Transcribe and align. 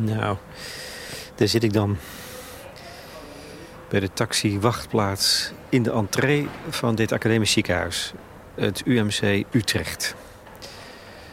Nou, 0.00 0.36
daar 1.34 1.48
zit 1.48 1.62
ik 1.64 1.72
dan. 1.72 1.96
Bij 3.88 4.00
de 4.00 4.12
taxi-wachtplaats 4.12 5.52
in 5.68 5.82
de 5.82 5.92
entree 5.92 6.48
van 6.68 6.94
dit 6.94 7.12
academisch 7.12 7.52
ziekenhuis. 7.52 8.12
Het 8.54 8.82
UMC 8.84 9.44
Utrecht. 9.50 10.14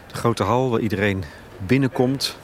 De 0.08 0.16
grote 0.16 0.44
hal 0.44 0.70
waar 0.70 0.80
iedereen 0.80 1.24
binnenkomt. 1.66 2.38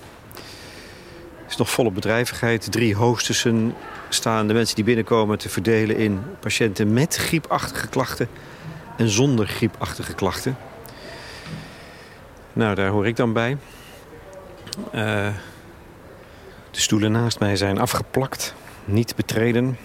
is 1.47 1.55
nog 1.55 1.69
volle 1.69 1.91
bedrijvigheid. 1.91 2.71
Drie 2.71 2.95
hostessen 2.95 3.75
staan 4.09 4.47
de 4.47 4.53
mensen 4.53 4.75
die 4.75 4.83
binnenkomen 4.83 5.37
te 5.37 5.49
verdelen 5.49 5.97
in 5.97 6.21
patiënten 6.39 6.93
met 6.93 7.15
griepachtige 7.15 7.87
klachten 7.87 8.27
en 8.97 9.09
zonder 9.09 9.47
griepachtige 9.47 10.13
klachten. 10.13 10.57
Nou, 12.53 12.75
daar 12.75 12.89
hoor 12.89 13.07
ik 13.07 13.15
dan 13.15 13.33
bij. 13.33 13.57
Uh, 14.95 15.27
de 16.71 16.79
stoelen 16.79 17.11
naast 17.11 17.39
mij 17.39 17.55
zijn 17.55 17.79
afgeplakt, 17.79 18.55
niet 18.85 19.15
betreden. 19.15 19.77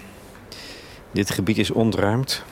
Dit 1.11 1.29
gebied 1.29 1.57
is 1.57 1.71
ontruimd. 1.71 2.43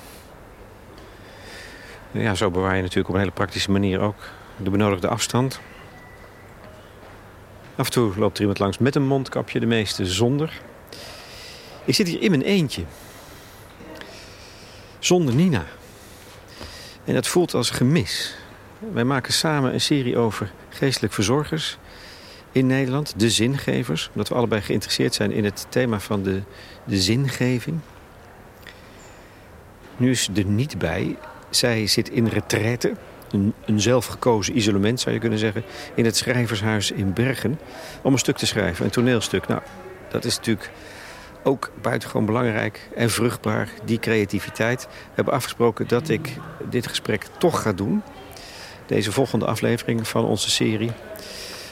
Ja, 2.12 2.36
zo 2.36 2.52
bewaar 2.52 2.76
je 2.76 2.82
natuurlijk 2.82 3.08
op 3.08 3.14
een 3.14 3.20
hele 3.20 3.32
praktische 3.32 3.72
manier 3.72 4.00
ook 4.00 4.30
de 4.58 4.70
benodigde 4.70 5.08
afstand. 5.08 5.60
Af 7.76 7.86
en 7.86 7.92
toe 7.92 8.18
loopt 8.18 8.36
er 8.36 8.40
iemand 8.40 8.60
langs 8.60 8.78
met 8.78 8.96
een 8.96 9.08
mondkapje, 9.08 9.60
de 9.60 9.66
meeste 9.66 10.06
zonder. 10.06 10.62
Ik 11.86 11.96
zit 11.96 12.08
hier 12.08 12.22
in 12.22 12.30
mijn 12.30 12.42
eentje. 12.42 12.84
Zonder 15.00 15.36
Nina. 15.36 15.66
En 17.04 17.14
dat 17.14 17.28
voelt 17.28 17.54
als 17.54 17.70
gemis. 17.70 18.36
Wij 18.80 19.04
maken 19.04 19.34
samen 19.34 19.74
een 19.74 19.82
serie 19.82 20.18
over 20.18 20.52
geestelijk 20.70 21.14
verzorgers 21.14 21.78
in 22.56 22.68
Nederland. 22.68 23.14
De 23.18 23.30
zingevers. 23.30 24.10
Omdat 24.12 24.28
we 24.28 24.36
allebei 24.36 24.62
geïnteresseerd 24.62 25.14
zijn 25.14 25.32
in 25.32 25.44
het 25.44 25.66
thema 25.70 26.00
van 26.00 26.24
de, 26.24 26.42
de 26.84 26.98
zingeving. 26.98 27.80
Nu 29.98 30.12
is 30.12 30.24
ze 30.24 30.32
er 30.36 30.46
niet 30.46 30.78
bij. 30.78 31.18
Zij 31.50 31.88
zit 31.88 32.10
in 32.10 32.28
retraite. 32.28 32.94
Een, 33.32 33.54
een 33.66 33.82
zelfgekozen 33.82 34.58
isolement 34.58 35.00
zou 35.00 35.16
je 35.16 35.22
kunnen 35.22 35.40
zeggen. 35.40 35.64
In 35.96 36.06
het 36.06 36.18
schrijvershuis 36.18 36.92
in 36.92 37.14
Bergen. 37.14 37.60
Om 38.02 38.14
een 38.14 38.20
stuk 38.20 38.38
te 38.38 38.46
schrijven. 38.46 38.86
Een 38.86 38.92
toneelstuk. 38.92 39.48
Nou, 39.48 39.62
dat 40.10 40.26
is 40.26 40.36
natuurlijk 40.38 40.72
ook 41.44 41.72
buitengewoon 41.82 42.26
belangrijk 42.26 42.90
en 42.96 43.10
vruchtbaar, 43.10 43.70
die 43.86 44.00
creativiteit. 44.00 44.88
We 44.90 45.12
hebben 45.14 45.34
afgesproken 45.34 45.88
dat 45.88 46.10
ik 46.10 46.38
dit 46.70 46.88
gesprek 46.88 47.26
toch 47.38 47.62
ga 47.62 47.74
doen. 47.74 48.02
Deze 48.86 49.12
volgende 49.12 49.46
aflevering 49.46 50.08
van 50.08 50.26
onze 50.26 50.50
serie. 50.50 50.92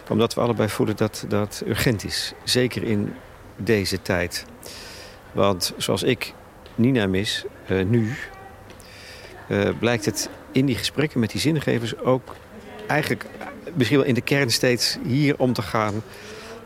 Omdat 0.09 0.33
we 0.33 0.41
allebei 0.41 0.69
voelen 0.69 0.95
dat 0.95 1.25
dat 1.27 1.63
urgent 1.67 2.03
is. 2.03 2.33
Zeker 2.43 2.83
in 2.83 3.13
deze 3.55 4.01
tijd. 4.01 4.45
Want 5.31 5.73
zoals 5.77 6.03
ik 6.03 6.33
Nina 6.75 7.07
mis, 7.07 7.45
uh, 7.67 7.85
nu... 7.85 8.15
Uh, 9.47 9.69
blijkt 9.79 10.05
het 10.05 10.29
in 10.51 10.65
die 10.65 10.77
gesprekken 10.77 11.19
met 11.19 11.31
die 11.31 11.41
zingevers 11.41 11.97
ook 11.97 12.35
eigenlijk 12.87 13.25
misschien 13.73 13.97
wel 13.97 14.07
in 14.07 14.13
de 14.13 14.21
kern 14.21 14.51
steeds 14.51 14.97
hier 15.05 15.35
om 15.37 15.53
te 15.53 15.61
gaan 15.61 16.03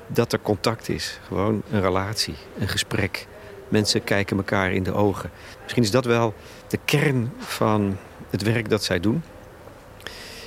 dat 0.08 0.34
er 0.34 0.40
contact 0.40 0.90
is. 0.90 1.20
Gewoon 1.28 1.62
een 1.72 1.82
relatie, 1.82 2.36
een 2.60 2.68
gesprek. 2.68 3.28
Mensen 3.68 4.04
kijken 4.04 4.38
elkaar 4.38 4.72
in 4.72 4.84
de 4.84 4.94
ogen. 4.94 5.30
Misschien 5.62 5.84
is 5.84 5.92
dat 5.92 6.06
wel 6.06 6.34
de 6.68 6.80
kern 6.86 7.32
van 7.38 7.98
het 8.30 8.42
werk 8.42 8.70
dat 8.70 8.84
zij 8.84 9.00
doen. 9.00 9.24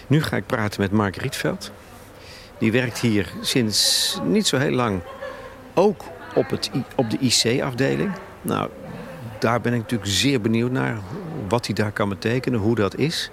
Nu 0.07 0.23
ga 0.23 0.37
ik 0.37 0.47
praten 0.47 0.81
met 0.81 0.93
Mark 0.93 1.17
Rietveld. 1.17 1.73
Die 2.61 2.73
werkt 2.73 2.99
hier 2.99 3.33
sinds 3.41 4.19
niet 4.25 4.47
zo 4.47 4.57
heel 4.57 4.71
lang 4.71 5.01
ook 5.75 6.05
op, 6.35 6.51
het, 6.51 6.71
op 6.95 7.11
de 7.11 7.19
IC-afdeling. 7.19 8.13
Nou, 8.43 8.71
daar 9.39 9.61
ben 9.61 9.73
ik 9.73 9.79
natuurlijk 9.79 10.11
zeer 10.11 10.41
benieuwd 10.41 10.71
naar. 10.71 10.99
Wat 11.49 11.67
hij 11.67 11.75
daar 11.75 11.93
kan 11.93 12.09
betekenen, 12.09 12.61
hoe 12.61 12.75
dat 12.75 12.97
is. 12.97 13.31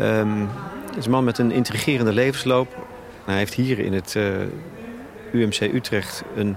Um, 0.00 0.48
het 0.86 0.96
is 0.96 1.04
een 1.04 1.10
man 1.10 1.24
met 1.24 1.38
een 1.38 1.50
intrigerende 1.50 2.12
levensloop. 2.12 2.86
Hij 3.24 3.36
heeft 3.36 3.54
hier 3.54 3.78
in 3.78 3.92
het 3.92 4.14
uh, 4.14 4.24
UMC 5.32 5.60
Utrecht 5.60 6.22
een, 6.36 6.56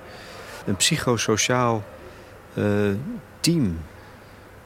een 0.65 0.75
psychosociaal 0.75 1.83
uh, 2.53 2.65
team 3.39 3.79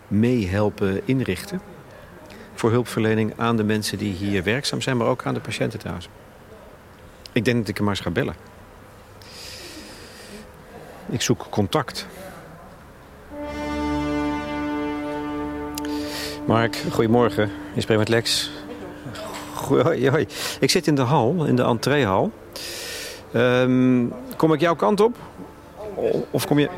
meehelpen 0.07 1.01
inrichten. 1.05 1.61
Voor 2.53 2.71
hulpverlening 2.71 3.33
aan 3.37 3.57
de 3.57 3.63
mensen 3.63 3.97
die 3.97 4.13
hier 4.13 4.43
werkzaam 4.43 4.81
zijn, 4.81 4.97
maar 4.97 5.07
ook 5.07 5.25
aan 5.25 5.33
de 5.33 5.39
patiënten 5.39 5.79
thuis. 5.79 6.09
Ik 7.31 7.45
denk 7.45 7.57
dat 7.57 7.67
ik 7.67 7.75
hem 7.75 7.85
maar 7.85 7.95
eens 7.95 8.03
ga 8.03 8.11
bellen. 8.11 8.35
Ik 11.09 11.21
zoek 11.21 11.47
contact. 11.49 12.07
Mark, 16.45 16.83
goedemorgen. 16.91 17.51
Je 17.73 17.81
spreekt 17.81 17.99
met 17.99 18.09
Lex. 18.09 18.51
Goeie, 19.53 20.09
hoi. 20.09 20.27
Ik 20.59 20.69
zit 20.69 20.87
in 20.87 20.95
de 20.95 21.01
hal, 21.01 21.45
in 21.45 21.55
de 21.55 21.63
entreehal. 21.63 22.31
Um, 23.35 24.13
kom 24.37 24.53
ik 24.53 24.59
jouw 24.59 24.75
kant 24.75 24.99
op? 24.99 25.15
Of 26.31 26.47
kom 26.47 26.59
je... 26.59 26.69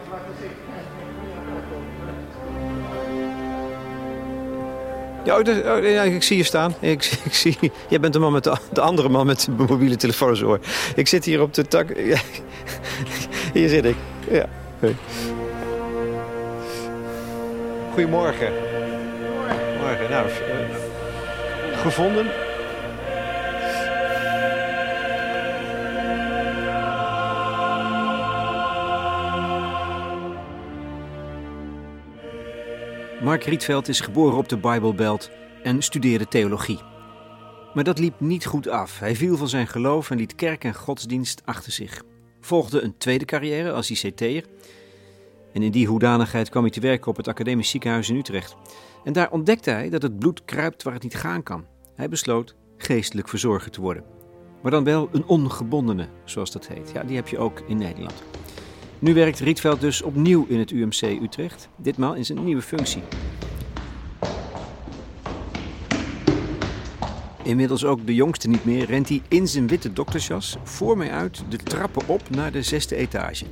Oh, 5.31 5.75
oh, 5.75 5.83
ja, 5.83 6.03
ik 6.03 6.23
zie 6.23 6.37
je 6.37 6.43
staan. 6.43 6.75
Ik, 6.79 7.05
ik 7.25 7.33
zie, 7.33 7.57
jij 7.87 7.99
bent 7.99 8.13
de 8.13 8.19
man 8.19 8.31
met 8.31 8.43
de, 8.43 8.55
de 8.73 8.81
andere 8.81 9.09
man 9.09 9.25
met 9.25 9.47
de 9.57 9.63
mobiele 9.67 9.95
telefoon 9.95 10.35
in 10.35 10.45
oor. 10.45 10.59
Ik 10.95 11.07
zit 11.07 11.25
hier 11.25 11.41
op 11.41 11.53
de 11.53 11.67
tak. 11.67 11.97
Ja, 11.97 12.19
hier 13.53 13.69
zit 13.69 13.85
ik. 13.85 13.95
Ja. 14.29 14.45
Goedemorgen. 17.93 18.51
Goedemorgen. 19.47 20.09
Nou, 20.09 20.27
uh, 20.27 21.81
gevonden. 21.81 22.48
Mark 33.23 33.43
Rietveld 33.43 33.87
is 33.87 33.99
geboren 33.99 34.37
op 34.37 34.49
de 34.49 34.57
Bijbelbelt 34.57 35.29
en 35.63 35.81
studeerde 35.81 36.27
theologie. 36.27 36.79
Maar 37.73 37.83
dat 37.83 37.99
liep 37.99 38.19
niet 38.19 38.45
goed 38.45 38.67
af. 38.67 38.99
Hij 38.99 39.15
viel 39.15 39.37
van 39.37 39.49
zijn 39.49 39.67
geloof 39.67 40.09
en 40.11 40.17
liet 40.17 40.35
kerk 40.35 40.63
en 40.63 40.73
godsdienst 40.73 41.41
achter 41.45 41.71
zich. 41.71 42.03
Volgde 42.41 42.81
een 42.81 42.97
tweede 42.97 43.25
carrière 43.25 43.71
als 43.71 43.91
ICT'er. 43.91 44.45
En 45.53 45.63
in 45.63 45.71
die 45.71 45.87
hoedanigheid 45.87 46.49
kwam 46.49 46.63
hij 46.63 46.71
te 46.71 46.79
werken 46.79 47.07
op 47.07 47.17
het 47.17 47.27
Academisch 47.27 47.69
Ziekenhuis 47.69 48.09
in 48.09 48.15
Utrecht. 48.15 48.55
En 49.03 49.13
daar 49.13 49.31
ontdekte 49.31 49.69
hij 49.69 49.89
dat 49.89 50.01
het 50.01 50.19
bloed 50.19 50.45
kruipt 50.45 50.83
waar 50.83 50.93
het 50.93 51.03
niet 51.03 51.15
gaan 51.15 51.43
kan. 51.43 51.65
Hij 51.95 52.09
besloot 52.09 52.55
geestelijk 52.77 53.29
verzorger 53.29 53.71
te 53.71 53.81
worden. 53.81 54.03
Maar 54.61 54.71
dan 54.71 54.83
wel 54.83 55.09
een 55.11 55.25
ongebondene, 55.25 56.07
zoals 56.23 56.51
dat 56.51 56.67
heet. 56.67 56.91
Ja, 56.93 57.03
die 57.03 57.15
heb 57.15 57.27
je 57.27 57.37
ook 57.37 57.59
in 57.67 57.77
Nederland. 57.77 58.23
Nu 59.01 59.13
werkt 59.13 59.39
Rietveld 59.39 59.81
dus 59.81 60.01
opnieuw 60.01 60.45
in 60.47 60.59
het 60.59 60.71
UMC 60.71 61.01
Utrecht, 61.01 61.69
ditmaal 61.75 62.13
in 62.13 62.25
zijn 62.25 62.43
nieuwe 62.43 62.61
functie. 62.61 63.01
Inmiddels 67.43 67.85
ook 67.85 68.05
de 68.05 68.15
jongste 68.15 68.47
niet 68.47 68.65
meer, 68.65 68.85
rent 68.85 69.09
hij 69.09 69.21
in 69.27 69.47
zijn 69.47 69.67
witte 69.67 69.93
doktersjas 69.93 70.57
voor 70.63 70.97
mij 70.97 71.11
uit 71.11 71.43
de 71.49 71.57
trappen 71.57 72.07
op 72.07 72.29
naar 72.29 72.51
de 72.51 72.61
zesde 72.61 72.95
etage. 72.95 73.45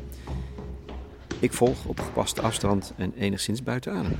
Ik 1.39 1.53
volg 1.53 1.85
op 1.85 1.99
gepaste 1.99 2.41
afstand 2.41 2.93
en 2.97 3.13
enigszins 3.17 3.63
buiten 3.63 3.93
adem. 3.93 4.17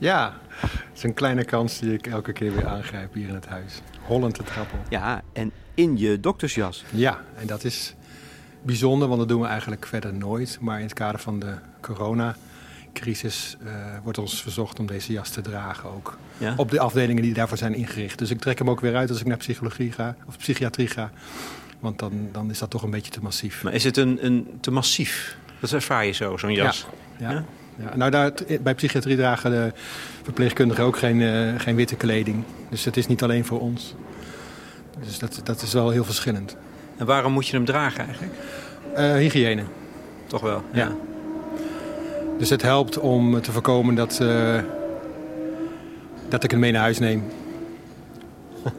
Ja, 0.00 0.40
het 0.48 0.70
is 0.94 1.02
een 1.02 1.14
kleine 1.14 1.44
kans 1.44 1.78
die 1.78 1.92
ik 1.92 2.06
elke 2.06 2.32
keer 2.32 2.54
weer 2.54 2.66
aangrijp 2.66 3.14
hier 3.14 3.28
in 3.28 3.34
het 3.34 3.46
huis. 3.46 3.80
Hollend 4.02 4.36
de 4.36 4.42
trap 4.42 4.72
op. 4.72 4.80
Ja, 4.88 5.22
en 5.32 5.52
in 5.74 5.98
je 5.98 6.20
doktersjas. 6.20 6.84
Ja, 6.90 7.24
en 7.36 7.46
dat 7.46 7.64
is 7.64 7.94
bijzonder, 8.62 9.08
want 9.08 9.20
dat 9.20 9.28
doen 9.28 9.40
we 9.40 9.46
eigenlijk 9.46 9.86
verder 9.86 10.14
nooit. 10.14 10.58
Maar 10.60 10.78
in 10.78 10.84
het 10.84 10.94
kader 10.94 11.20
van 11.20 11.38
de 11.38 11.54
coronacrisis 11.80 13.56
uh, 13.64 13.72
wordt 14.02 14.18
ons 14.18 14.42
verzocht 14.42 14.78
om 14.78 14.86
deze 14.86 15.12
jas 15.12 15.30
te 15.30 15.40
dragen 15.40 15.90
ook. 15.90 16.18
Op 16.56 16.70
de 16.70 16.80
afdelingen 16.80 17.22
die 17.22 17.34
daarvoor 17.34 17.58
zijn 17.58 17.74
ingericht. 17.74 18.18
Dus 18.18 18.30
ik 18.30 18.40
trek 18.40 18.58
hem 18.58 18.70
ook 18.70 18.80
weer 18.80 18.96
uit 18.96 19.10
als 19.10 19.20
ik 19.20 19.26
naar 19.26 19.36
psychologie 19.36 19.92
ga 19.92 20.16
of 20.26 20.38
psychiatrie 20.38 20.88
ga. 20.88 21.10
Want 21.80 21.98
dan, 21.98 22.28
dan 22.32 22.50
is 22.50 22.58
dat 22.58 22.70
toch 22.70 22.82
een 22.82 22.90
beetje 22.90 23.12
te 23.12 23.22
massief. 23.22 23.62
Maar 23.62 23.72
is 23.72 23.84
het 23.84 23.96
een, 23.96 24.26
een 24.26 24.58
te 24.60 24.70
massief? 24.70 25.36
Dat 25.60 25.72
ervaar 25.72 26.06
je 26.06 26.12
zo, 26.12 26.36
zo'n 26.36 26.52
jas? 26.52 26.86
Ja, 27.18 27.30
ja. 27.30 27.44
ja. 27.78 27.96
Nou, 27.96 28.10
daar, 28.10 28.32
bij 28.60 28.74
psychiatrie 28.74 29.16
dragen 29.16 29.50
de 29.50 29.72
verpleegkundigen 30.22 30.84
ook 30.84 30.98
geen, 30.98 31.20
uh, 31.20 31.60
geen 31.60 31.76
witte 31.76 31.94
kleding. 31.94 32.44
Dus 32.68 32.84
het 32.84 32.96
is 32.96 33.06
niet 33.06 33.22
alleen 33.22 33.44
voor 33.44 33.60
ons. 33.60 33.94
Dus 35.04 35.18
dat, 35.18 35.40
dat 35.44 35.62
is 35.62 35.72
wel 35.72 35.90
heel 35.90 36.04
verschillend. 36.04 36.56
En 37.02 37.08
waarom 37.08 37.32
moet 37.32 37.46
je 37.46 37.56
hem 37.56 37.64
dragen 37.64 38.06
eigenlijk? 38.06 38.32
Uh, 38.96 39.12
hygiëne. 39.12 39.62
Toch 40.26 40.40
wel? 40.40 40.62
Ja. 40.72 40.92
Dus 42.38 42.50
het 42.50 42.62
helpt 42.62 42.98
om 42.98 43.40
te 43.40 43.52
voorkomen 43.52 43.94
dat, 43.94 44.18
uh, 44.22 44.60
dat 46.28 46.44
ik 46.44 46.50
hem 46.50 46.60
mee 46.60 46.72
naar 46.72 46.80
huis 46.80 46.98
neem. 46.98 47.24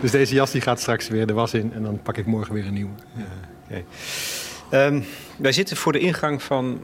dus 0.00 0.10
deze 0.10 0.34
jas 0.34 0.50
die 0.50 0.60
gaat 0.60 0.80
straks 0.80 1.08
weer 1.08 1.26
de 1.26 1.32
was 1.32 1.54
in 1.54 1.72
en 1.74 1.82
dan 1.82 2.00
pak 2.02 2.16
ik 2.16 2.26
morgen 2.26 2.54
weer 2.54 2.66
een 2.66 2.72
nieuwe. 2.72 2.92
Ja. 3.68 3.76
Ehm, 4.70 5.00
wij 5.36 5.52
zitten 5.52 5.76
voor 5.76 5.92
de 5.92 5.98
ingang 5.98 6.42
van 6.42 6.80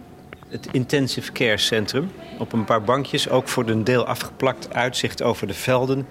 het 0.48 0.68
Intensive 0.72 1.32
Care 1.32 1.58
Centrum. 1.58 2.10
Op 2.38 2.52
een 2.52 2.64
paar 2.64 2.82
bankjes, 2.82 3.28
ook 3.28 3.48
voor 3.48 3.68
een 3.68 3.84
deel 3.84 4.06
afgeplakt 4.06 4.74
uitzicht 4.74 5.22
over 5.22 5.46
de 5.46 5.54
velden, 5.54 6.06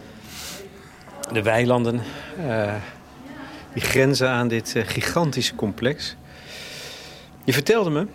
de 1.31 1.42
weilanden. 1.42 2.01
Uh, 2.48 2.74
die 3.73 3.81
grenzen 3.81 4.29
aan 4.29 4.47
dit 4.47 4.75
uh, 4.75 4.83
gigantische 4.85 5.55
complex. 5.55 6.15
Je 7.43 7.53
vertelde 7.53 7.89
me, 7.89 8.07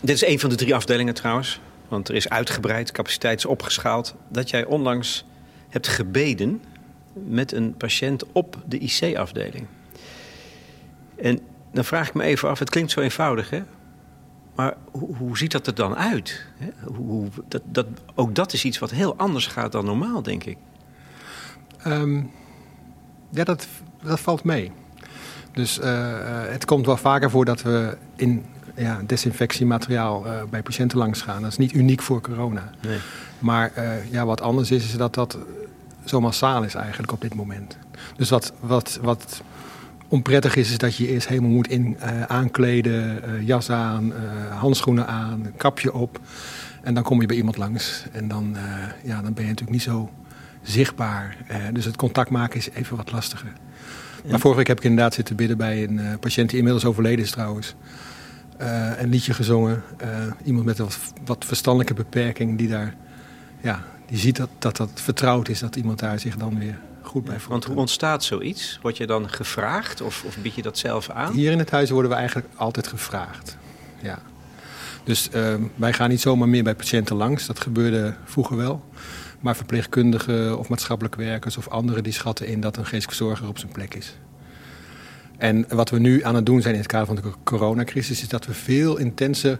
dit 0.00 0.14
is 0.14 0.26
een 0.26 0.40
van 0.40 0.50
de 0.50 0.56
drie 0.56 0.74
afdelingen 0.74 1.14
trouwens, 1.14 1.60
want 1.88 2.08
er 2.08 2.14
is 2.14 2.28
uitgebreid, 2.28 2.92
capaciteit 2.92 3.38
is 3.38 3.46
opgeschaald, 3.46 4.14
dat 4.28 4.50
jij 4.50 4.64
onlangs 4.64 5.24
hebt 5.68 5.88
gebeden 5.88 6.62
met 7.12 7.52
een 7.52 7.76
patiënt 7.76 8.32
op 8.32 8.62
de 8.66 8.78
IC-afdeling. 8.78 9.66
En 11.16 11.40
dan 11.72 11.84
vraag 11.84 12.08
ik 12.08 12.14
me 12.14 12.22
even 12.22 12.48
af, 12.48 12.58
het 12.58 12.70
klinkt 12.70 12.90
zo 12.90 13.00
eenvoudig 13.00 13.50
hè, 13.50 13.62
maar 14.54 14.74
hoe, 14.90 15.16
hoe 15.16 15.38
ziet 15.38 15.52
dat 15.52 15.66
er 15.66 15.74
dan 15.74 15.96
uit? 15.96 16.46
Hoe, 16.84 17.28
dat, 17.48 17.62
dat, 17.64 17.86
ook 18.14 18.34
dat 18.34 18.52
is 18.52 18.64
iets 18.64 18.78
wat 18.78 18.90
heel 18.90 19.16
anders 19.16 19.46
gaat 19.46 19.72
dan 19.72 19.84
normaal, 19.84 20.22
denk 20.22 20.44
ik. 20.44 20.56
Um, 21.86 22.30
ja, 23.30 23.44
dat, 23.44 23.68
dat 24.04 24.20
valt 24.20 24.44
mee. 24.44 24.72
Dus 25.54 25.78
uh, 25.78 25.84
het 26.46 26.64
komt 26.64 26.86
wel 26.86 26.96
vaker 26.96 27.30
voor 27.30 27.44
dat 27.44 27.62
we 27.62 27.96
in 28.16 28.44
ja, 28.76 29.00
desinfectiemateriaal 29.06 30.26
uh, 30.26 30.32
bij 30.50 30.62
patiënten 30.62 30.98
langs 30.98 31.22
gaan. 31.22 31.42
Dat 31.42 31.50
is 31.50 31.58
niet 31.58 31.72
uniek 31.72 32.02
voor 32.02 32.20
corona. 32.20 32.70
Nee. 32.80 32.98
Maar 33.38 33.72
uh, 33.78 34.10
ja, 34.10 34.26
wat 34.26 34.40
anders 34.40 34.70
is, 34.70 34.84
is 34.84 34.96
dat 34.96 35.14
dat 35.14 35.38
zo 36.04 36.20
massaal 36.20 36.62
is 36.62 36.74
eigenlijk 36.74 37.12
op 37.12 37.20
dit 37.20 37.34
moment. 37.34 37.76
Dus 38.16 38.30
wat, 38.30 38.52
wat, 38.60 38.98
wat 39.02 39.42
onprettig 40.08 40.56
is, 40.56 40.70
is 40.70 40.78
dat 40.78 40.96
je 40.96 41.08
eerst 41.08 41.28
helemaal 41.28 41.50
moet 41.50 41.68
in, 41.68 41.96
uh, 42.00 42.22
aankleden, 42.22 43.20
jas 43.44 43.70
aan, 43.70 44.12
handschoenen 44.50 45.06
aan, 45.06 45.52
kapje 45.56 45.92
op. 45.92 46.20
En 46.82 46.94
dan 46.94 47.02
kom 47.02 47.20
je 47.20 47.26
bij 47.26 47.36
iemand 47.36 47.56
langs. 47.56 48.04
En 48.12 48.28
dan, 48.28 48.56
ja, 49.02 49.22
dan 49.22 49.32
ben 49.32 49.42
je 49.42 49.50
natuurlijk 49.50 49.70
niet 49.70 49.82
zo 49.82 50.10
zichtbaar. 50.62 51.36
dus 51.72 51.84
het 51.84 51.96
contact 51.96 52.30
maken 52.30 52.58
is 52.58 52.70
even 52.70 52.96
wat 52.96 53.12
lastiger. 53.12 53.52
Maar 54.30 54.40
vorige 54.40 54.58
week 54.58 54.66
heb 54.68 54.78
ik 54.78 54.84
inderdaad 54.84 55.14
zitten 55.14 55.36
bidden 55.36 55.56
bij 55.56 55.82
een 55.82 56.18
patiënt 56.18 56.48
die 56.48 56.58
inmiddels 56.58 56.84
overleden 56.84 57.24
is 57.24 57.30
trouwens. 57.30 57.74
een 58.98 59.08
liedje 59.08 59.34
gezongen. 59.34 59.82
iemand 60.44 60.66
met 60.66 60.78
een 60.78 60.84
wat, 60.84 60.98
wat 61.24 61.44
verstandelijke 61.44 61.94
beperking 61.94 62.58
die 62.58 62.68
daar... 62.68 62.94
Ja, 63.60 63.84
die 64.06 64.18
ziet 64.18 64.36
dat, 64.36 64.48
dat 64.58 64.76
dat 64.76 64.90
vertrouwd 64.94 65.48
is, 65.48 65.58
dat 65.58 65.76
iemand 65.76 65.98
daar 65.98 66.18
zich 66.18 66.36
dan 66.36 66.58
weer 66.58 66.78
goed 67.02 67.24
bij 67.24 67.36
Want 67.48 67.64
hoe 67.64 67.76
ontstaat 67.76 68.24
zoiets? 68.24 68.78
Word 68.82 68.96
je 68.96 69.06
dan 69.06 69.30
gevraagd 69.30 70.00
of, 70.00 70.24
of 70.26 70.38
bied 70.38 70.54
je 70.54 70.62
dat 70.62 70.78
zelf 70.78 71.10
aan? 71.10 71.32
Hier 71.32 71.52
in 71.52 71.58
het 71.58 71.70
huis 71.70 71.90
worden 71.90 72.10
we 72.10 72.16
eigenlijk 72.16 72.48
altijd 72.54 72.86
gevraagd. 72.86 73.56
Ja. 74.02 74.18
Dus 75.04 75.28
uh, 75.34 75.54
wij 75.74 75.92
gaan 75.92 76.08
niet 76.08 76.20
zomaar 76.20 76.48
meer 76.48 76.62
bij 76.62 76.74
patiënten 76.74 77.16
langs. 77.16 77.46
Dat 77.46 77.60
gebeurde 77.60 78.14
vroeger 78.24 78.56
wel. 78.56 78.84
Maar 79.44 79.56
verpleegkundigen 79.56 80.58
of 80.58 80.68
maatschappelijk 80.68 81.14
werkers 81.14 81.56
of 81.56 81.68
anderen 81.68 82.02
die 82.02 82.12
schatten 82.12 82.46
in 82.46 82.60
dat 82.60 82.76
een 82.76 82.86
geestelijke 82.86 83.24
zorger 83.24 83.48
op 83.48 83.58
zijn 83.58 83.72
plek 83.72 83.94
is. 83.94 84.16
En 85.36 85.64
wat 85.68 85.90
we 85.90 85.98
nu 85.98 86.22
aan 86.22 86.34
het 86.34 86.46
doen 86.46 86.62
zijn 86.62 86.74
in 86.74 86.80
het 86.80 86.88
kader 86.88 87.06
van 87.06 87.16
de 87.16 87.22
coronacrisis, 87.42 88.22
is 88.22 88.28
dat 88.28 88.46
we 88.46 88.54
veel 88.54 88.96
intenser 88.96 89.58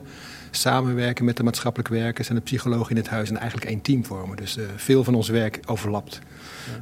samenwerken 0.50 1.24
met 1.24 1.36
de 1.36 1.42
maatschappelijk 1.42 1.88
werkers 1.88 2.28
en 2.28 2.34
de 2.34 2.40
psychologen 2.40 2.90
in 2.90 2.96
het 2.96 3.08
huis 3.08 3.28
en 3.28 3.36
eigenlijk 3.36 3.70
één 3.70 3.80
team 3.80 4.04
vormen. 4.04 4.36
Dus 4.36 4.56
uh, 4.56 4.64
veel 4.76 5.04
van 5.04 5.14
ons 5.14 5.28
werk 5.28 5.60
overlapt. 5.66 6.20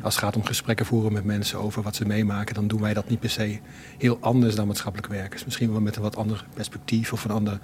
Als 0.02 0.14
het 0.14 0.24
gaat 0.24 0.36
om 0.36 0.44
gesprekken 0.44 0.86
voeren 0.86 1.12
met 1.12 1.24
mensen 1.24 1.58
over 1.58 1.82
wat 1.82 1.96
ze 1.96 2.06
meemaken, 2.06 2.54
dan 2.54 2.68
doen 2.68 2.80
wij 2.80 2.94
dat 2.94 3.08
niet 3.08 3.20
per 3.20 3.30
se 3.30 3.58
heel 3.98 4.18
anders 4.20 4.54
dan 4.54 4.66
maatschappelijk 4.66 5.12
werkers. 5.12 5.44
Misschien 5.44 5.70
wel 5.70 5.80
met 5.80 5.96
een 5.96 6.02
wat 6.02 6.16
ander 6.16 6.44
perspectief 6.54 7.12
of 7.12 7.24
een 7.24 7.30
andere, 7.30 7.58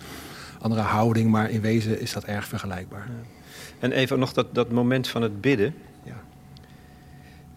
andere 0.61 0.81
houding, 0.81 1.31
maar 1.31 1.50
in 1.50 1.61
wezen 1.61 2.00
is 2.00 2.12
dat 2.12 2.25
erg 2.25 2.46
vergelijkbaar. 2.46 3.06
Ja. 3.08 3.38
En 3.78 3.93
even 3.93 4.19
nog 4.19 4.32
dat, 4.32 4.55
dat 4.55 4.70
moment 4.70 5.08
van 5.08 5.22
het 5.22 5.40
bidden. 5.40 5.75
Ja. 6.02 6.20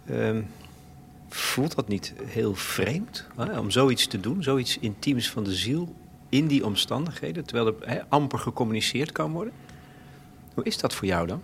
Um, 0.10 0.48
voelt 1.30 1.76
dat 1.76 1.88
niet 1.88 2.14
heel 2.26 2.56
vreemd 2.56 3.26
hè, 3.36 3.60
om 3.60 3.72
zoiets 3.72 4.08
te 4.08 4.20
doen, 4.20 4.44
zoiets 4.44 4.78
intiems 4.80 5.30
van 5.30 5.44
de 5.44 5.54
ziel 5.54 5.96
in 6.30 6.48
die 6.48 6.66
omstandigheden, 6.66 7.46
terwijl 7.46 7.68
er 7.68 7.90
hè, 7.90 8.00
amper 8.10 8.40
gecommuniceerd 8.40 9.12
kan 9.12 9.32
worden? 9.32 9.54
Hoe 10.54 10.64
is 10.64 10.78
dat 10.78 10.94
voor 10.94 11.08
jou 11.08 11.28
dan? 11.28 11.42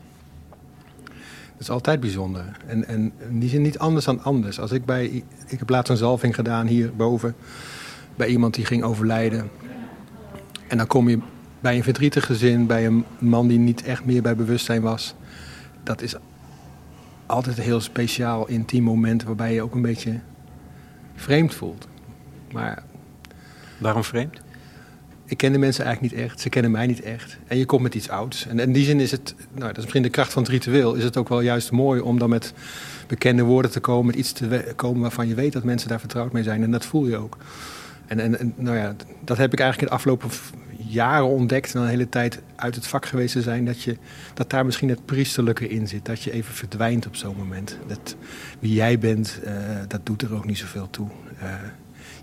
Dat 1.57 1.65
is 1.65 1.69
altijd 1.69 1.99
bijzonder. 1.99 2.57
En, 2.65 2.87
en 2.87 3.13
in 3.29 3.39
die 3.39 3.49
zin 3.49 3.61
niet 3.61 3.77
anders 3.77 4.05
dan 4.05 4.23
anders. 4.23 4.59
Als 4.59 4.71
ik 4.71 4.85
bij. 4.85 5.23
Ik 5.47 5.59
heb 5.59 5.69
laatst 5.69 5.89
een 5.89 5.97
zalving 5.97 6.35
gedaan 6.35 6.67
hierboven. 6.67 7.35
Bij 8.15 8.27
iemand 8.27 8.53
die 8.53 8.65
ging 8.65 8.83
overlijden. 8.83 9.49
En 10.67 10.77
dan 10.77 10.87
kom 10.87 11.09
je 11.09 11.19
bij 11.59 11.75
een 11.75 11.83
verdrietig 11.83 12.25
gezin, 12.25 12.65
bij 12.65 12.85
een 12.85 13.05
man 13.19 13.47
die 13.47 13.59
niet 13.59 13.83
echt 13.83 14.05
meer 14.05 14.21
bij 14.21 14.35
bewustzijn 14.35 14.81
was. 14.81 15.15
Dat 15.83 16.01
is 16.01 16.15
altijd 17.25 17.57
een 17.57 17.63
heel 17.63 17.81
speciaal, 17.81 18.47
intiem 18.47 18.83
moment 18.83 19.23
waarbij 19.23 19.53
je 19.53 19.61
ook 19.61 19.75
een 19.75 19.81
beetje 19.81 20.19
vreemd 21.15 21.55
voelt. 21.55 21.87
Maar. 22.51 22.83
Waarom 23.77 24.03
vreemd? 24.03 24.39
ik 25.27 25.37
ken 25.37 25.51
de 25.51 25.57
mensen 25.57 25.85
eigenlijk 25.85 26.13
niet 26.13 26.23
echt. 26.23 26.39
Ze 26.39 26.49
kennen 26.49 26.71
mij 26.71 26.87
niet 26.87 27.01
echt. 27.01 27.37
En 27.47 27.57
je 27.57 27.65
komt 27.65 27.81
met 27.81 27.95
iets 27.95 28.09
ouds. 28.09 28.47
En 28.47 28.59
in 28.59 28.71
die 28.71 28.85
zin 28.85 28.99
is 28.99 29.11
het, 29.11 29.35
nou, 29.51 29.67
dat 29.67 29.77
is 29.77 29.81
misschien 29.81 30.01
de 30.01 30.09
kracht 30.09 30.33
van 30.33 30.41
het 30.43 30.51
ritueel, 30.51 30.93
is 30.93 31.03
het 31.03 31.17
ook 31.17 31.29
wel 31.29 31.41
juist 31.41 31.71
mooi 31.71 32.01
om 32.01 32.19
dan 32.19 32.29
met 32.29 32.53
bekende 33.07 33.43
woorden 33.43 33.71
te 33.71 33.79
komen, 33.79 34.05
met 34.05 34.15
iets 34.15 34.31
te 34.31 34.73
komen 34.75 35.01
waarvan 35.01 35.27
je 35.27 35.35
weet 35.35 35.53
dat 35.53 35.63
mensen 35.63 35.89
daar 35.89 35.99
vertrouwd 35.99 36.31
mee 36.31 36.43
zijn. 36.43 36.63
En 36.63 36.71
dat 36.71 36.85
voel 36.85 37.07
je 37.07 37.17
ook. 37.17 37.37
En, 38.05 38.19
en, 38.19 38.39
en 38.39 38.53
nou 38.55 38.77
ja, 38.77 38.95
dat 39.23 39.37
heb 39.37 39.53
ik 39.53 39.59
eigenlijk 39.59 39.81
in 39.81 39.87
de 39.87 39.93
afgelopen 39.93 40.29
jaren 40.89 41.27
ontdekt 41.27 41.75
en 41.75 41.81
een 41.81 41.87
hele 41.87 42.09
tijd 42.09 42.41
uit 42.55 42.75
het 42.75 42.87
vak 42.87 43.05
geweest 43.05 43.33
te 43.33 43.41
zijn, 43.41 43.65
dat, 43.65 43.81
je, 43.81 43.97
dat 44.33 44.49
daar 44.49 44.65
misschien 44.65 44.89
het 44.89 45.05
priesterlijke 45.05 45.67
in 45.67 45.87
zit. 45.87 46.05
Dat 46.05 46.21
je 46.21 46.31
even 46.31 46.53
verdwijnt 46.53 47.07
op 47.07 47.15
zo'n 47.15 47.35
moment. 47.37 47.77
Dat, 47.87 48.15
wie 48.59 48.73
jij 48.73 48.99
bent, 48.99 49.39
uh, 49.45 49.51
dat 49.87 50.05
doet 50.05 50.21
er 50.21 50.33
ook 50.33 50.45
niet 50.45 50.57
zoveel 50.57 50.89
toe. 50.89 51.07
Uh, 51.43 51.49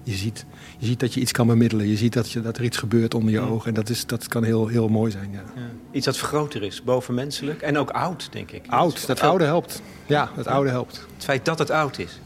je 0.03 0.13
ziet, 0.13 0.45
je 0.79 0.87
ziet 0.87 1.01
dat 1.01 1.15
je 1.15 1.21
iets 1.21 1.33
kan 1.33 1.47
bemiddelen. 1.47 1.87
Je 1.87 1.97
ziet 1.97 2.13
dat, 2.13 2.31
je, 2.31 2.41
dat 2.41 2.57
er 2.57 2.65
iets 2.65 2.77
gebeurt 2.77 3.15
onder 3.15 3.33
je 3.33 3.41
ogen. 3.41 3.69
En 3.69 3.75
dat, 3.75 3.89
is, 3.89 4.07
dat 4.07 4.29
kan 4.29 4.45
heel, 4.45 4.67
heel 4.67 4.89
mooi 4.89 5.11
zijn. 5.11 5.31
Ja. 5.33 5.43
ja. 5.55 5.63
Iets 5.91 6.07
dat 6.07 6.19
groter 6.19 6.63
is, 6.63 6.83
bovenmenselijk. 6.83 7.63
En 7.63 7.79
ook 7.79 7.91
oud, 7.91 8.29
denk 8.33 8.51
ik. 8.51 8.65
Oud, 8.69 9.07
dat 9.07 9.21
oude 9.21 9.45
helpt. 9.45 9.83
Ja, 10.07 10.31
het 10.35 10.47
oude 10.47 10.71
helpt. 10.71 11.07
Het 11.15 11.25
feit 11.25 11.45
dat 11.45 11.59
het 11.59 11.71
oud 11.71 11.99
is. 11.99 12.21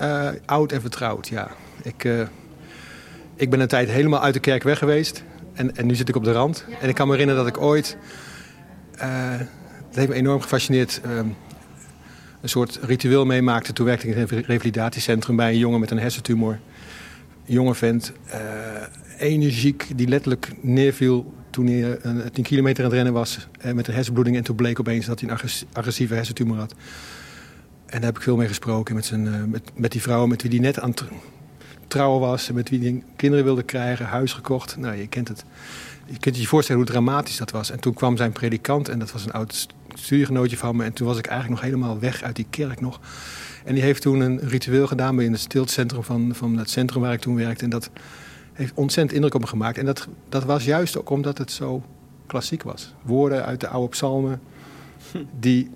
Uh, 0.00 0.28
oud 0.46 0.72
en 0.72 0.80
vertrouwd, 0.80 1.28
ja. 1.28 1.50
Ik, 1.82 2.04
uh, 2.04 2.26
ik 3.34 3.50
ben 3.50 3.60
een 3.60 3.68
tijd 3.68 3.88
helemaal 3.88 4.20
uit 4.20 4.34
de 4.34 4.40
kerk 4.40 4.62
weg 4.62 4.78
geweest. 4.78 5.22
En, 5.60 5.76
en 5.76 5.86
nu 5.86 5.94
zit 5.94 6.08
ik 6.08 6.16
op 6.16 6.24
de 6.24 6.32
rand. 6.32 6.64
En 6.80 6.88
ik 6.88 6.94
kan 6.94 7.06
me 7.06 7.12
herinneren 7.12 7.44
dat 7.44 7.56
ik 7.56 7.62
ooit... 7.62 7.96
Uh, 8.96 9.02
het 9.86 9.96
heeft 9.96 10.08
me 10.08 10.14
enorm 10.14 10.40
gefascineerd... 10.40 11.00
Ehm, 11.04 11.26
een 12.40 12.48
soort 12.48 12.78
ritueel 12.82 13.26
meemaakte. 13.26 13.72
Toen 13.72 13.86
werkte 13.86 14.08
ik 14.08 14.16
in 14.16 14.20
een 14.20 14.44
revalidatiecentrum 14.44 15.36
bij 15.36 15.52
een 15.52 15.58
jongen 15.58 15.80
met 15.80 15.90
een 15.90 15.98
hersentumor 15.98 16.58
jonge 17.44 17.74
vent, 17.74 18.12
uh, 18.26 18.34
energiek, 19.18 19.86
die 19.96 20.08
letterlijk 20.08 20.52
neerviel 20.60 21.34
toen 21.50 21.66
hij 21.66 21.76
uh, 21.76 22.24
eh, 22.24 22.32
10 22.32 22.44
kilometer 22.44 22.84
aan 22.84 22.90
het 22.90 22.94
rennen 22.98 23.12
was 23.12 23.48
uh, 23.66 23.72
met 23.72 23.88
een 23.88 23.94
hersenbloeding. 23.94 24.36
En 24.36 24.42
toen 24.42 24.56
bleek 24.56 24.80
opeens 24.80 25.06
dat 25.06 25.20
hij 25.20 25.30
een 25.30 25.38
agressieve 25.72 26.14
hersentumor 26.14 26.56
had. 26.56 26.74
En 27.86 27.96
daar 27.96 28.02
heb 28.02 28.16
ik 28.16 28.22
veel 28.22 28.36
mee 28.36 28.48
gesproken 28.48 28.94
met, 28.94 29.04
zijn, 29.04 29.50
met, 29.50 29.70
met 29.74 29.92
die 29.92 30.02
vrouw 30.02 30.26
met 30.26 30.42
wie 30.42 30.50
hij 30.50 30.60
net 30.60 30.80
aan 30.80 30.90
het 30.90 31.04
trouwen 31.90 32.20
was. 32.20 32.48
En 32.48 32.54
met 32.54 32.68
wie 32.68 32.80
hij 32.80 33.02
kinderen 33.16 33.44
wilde 33.44 33.62
krijgen, 33.62 34.06
huis 34.06 34.32
gekocht. 34.32 34.76
Nou, 34.76 34.96
je 34.96 35.06
kent 35.06 35.28
het. 35.28 35.44
Je 36.06 36.18
kunt 36.18 36.36
je 36.36 36.46
voorstellen 36.46 36.82
hoe 36.82 36.90
dramatisch 36.90 37.36
dat 37.36 37.50
was. 37.50 37.70
En 37.70 37.80
toen 37.80 37.94
kwam 37.94 38.16
zijn 38.16 38.32
predikant, 38.32 38.88
en 38.88 38.98
dat 38.98 39.12
was 39.12 39.24
een 39.24 39.32
oud 39.32 39.68
studiegenootje 39.94 40.56
van 40.56 40.76
me. 40.76 40.84
En 40.84 40.92
toen 40.92 41.06
was 41.06 41.18
ik 41.18 41.26
eigenlijk 41.26 41.60
nog 41.60 41.70
helemaal 41.70 41.98
weg 41.98 42.22
uit 42.22 42.36
die 42.36 42.46
kerk 42.50 42.80
nog. 42.80 43.00
En 43.64 43.74
die 43.74 43.82
heeft 43.82 44.02
toen 44.02 44.20
een 44.20 44.40
ritueel 44.40 44.86
gedaan 44.86 45.16
bij 45.16 45.24
in 45.24 45.32
het 45.32 45.40
stiltecentrum 45.40 46.02
van, 46.02 46.34
van 46.34 46.56
het 46.56 46.70
centrum 46.70 47.02
waar 47.02 47.12
ik 47.12 47.20
toen 47.20 47.34
werkte. 47.34 47.64
En 47.64 47.70
dat 47.70 47.90
heeft 48.52 48.72
ontzettend 48.74 49.14
indruk 49.14 49.34
op 49.34 49.40
me 49.40 49.46
gemaakt. 49.46 49.78
En 49.78 49.86
dat, 49.86 50.08
dat 50.28 50.44
was 50.44 50.64
juist 50.64 50.98
ook 50.98 51.10
omdat 51.10 51.38
het 51.38 51.52
zo 51.52 51.82
klassiek 52.26 52.62
was. 52.62 52.94
Woorden 53.02 53.44
uit 53.44 53.60
de 53.60 53.68
oude 53.68 53.88
psalmen 53.88 54.40
die, 55.40 55.70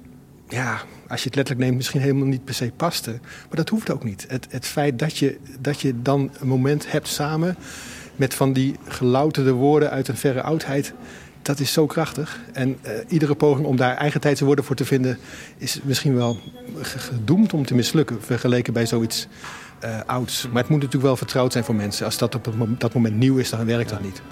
ja, 0.55 0.83
als 1.09 1.21
je 1.21 1.27
het 1.27 1.37
letterlijk 1.37 1.67
neemt, 1.67 1.77
misschien 1.77 2.01
helemaal 2.01 2.27
niet 2.27 2.45
per 2.45 2.55
se 2.55 2.73
pasten. 2.77 3.21
Maar 3.23 3.57
dat 3.57 3.69
hoeft 3.69 3.91
ook 3.91 4.05
niet. 4.05 4.25
Het, 4.29 4.47
het 4.51 4.67
feit 4.67 4.99
dat 4.99 5.19
je, 5.19 5.39
dat 5.61 5.81
je 5.81 6.03
dan 6.03 6.31
een 6.41 6.49
moment 6.49 6.93
hebt 6.93 7.09
samen 7.09 7.57
met 8.17 8.35
van 8.35 8.53
die 8.53 8.77
gelouterde 8.89 9.53
woorden 9.53 9.91
uit 9.91 10.09
een 10.09 10.17
verre 10.17 10.43
oudheid 10.43 10.95
dat 11.45 11.61
is 11.61 11.73
zo 11.73 11.87
krachtig. 11.87 12.41
En 12.53 12.79
uh, 12.87 12.93
iedere 13.09 13.35
poging 13.35 13.67
om 13.67 13.77
daar 13.77 13.97
eigen 13.97 14.21
tijdse 14.21 14.45
woorden 14.45 14.65
voor 14.65 14.77
te 14.77 14.85
vinden... 14.85 15.19
is 15.57 15.81
misschien 15.83 16.15
wel 16.15 16.39
gedoemd 16.81 17.53
om 17.53 17.67
te 17.67 17.75
mislukken... 17.75 18.23
vergeleken 18.23 18.73
bij 18.73 18.87
zoiets 18.87 19.27
uh, 19.85 20.01
ouds. 20.07 20.49
Maar 20.49 20.63
het 20.63 20.69
moet 20.71 20.79
natuurlijk 20.79 21.05
wel 21.05 21.17
vertrouwd 21.17 21.53
zijn 21.53 21.65
voor 21.65 21.75
mensen. 21.75 22.05
Als 22.05 22.19
dat 22.19 22.35
op 22.35 22.45
het 22.45 22.81
dat 22.81 22.95
moment 22.95 23.17
nieuw 23.17 23.37
is, 23.37 23.51
dan 23.51 23.67
werkt 23.67 23.91
dat 23.91 24.03
niet. 24.03 24.23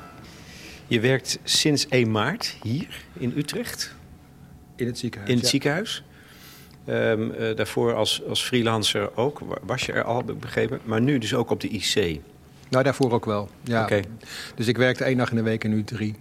Je 0.86 1.00
werkt 1.00 1.38
sinds 1.42 1.88
1 1.88 2.10
maart 2.10 2.56
hier 2.62 3.04
in 3.18 3.32
Utrecht. 3.36 3.94
In 4.76 4.86
het 4.86 4.98
ziekenhuis. 4.98 5.32
In 5.32 5.38
het 5.38 5.46
ziekenhuis. 5.46 6.04
Um, 6.88 7.32
daarvoor 7.56 7.94
als, 7.94 8.22
als 8.28 8.44
freelancer 8.44 9.16
ook. 9.16 9.40
Was 9.62 9.86
je 9.86 9.92
er 9.92 10.04
al, 10.04 10.24
begrepen. 10.24 10.80
Maar 10.84 11.00
nu 11.00 11.18
dus 11.18 11.34
ook 11.34 11.50
op 11.50 11.60
de 11.60 11.68
IC. 11.68 12.20
Nou, 12.68 12.84
daarvoor 12.84 13.12
ook 13.12 13.24
wel. 13.24 13.48
Ja. 13.62 13.82
Okay. 13.82 14.04
Dus 14.54 14.66
ik 14.66 14.76
werkte 14.76 15.04
één 15.04 15.16
dag 15.16 15.30
in 15.30 15.36
de 15.36 15.42
week 15.42 15.64
en 15.64 15.70
nu 15.70 15.84
drie. 15.84 16.14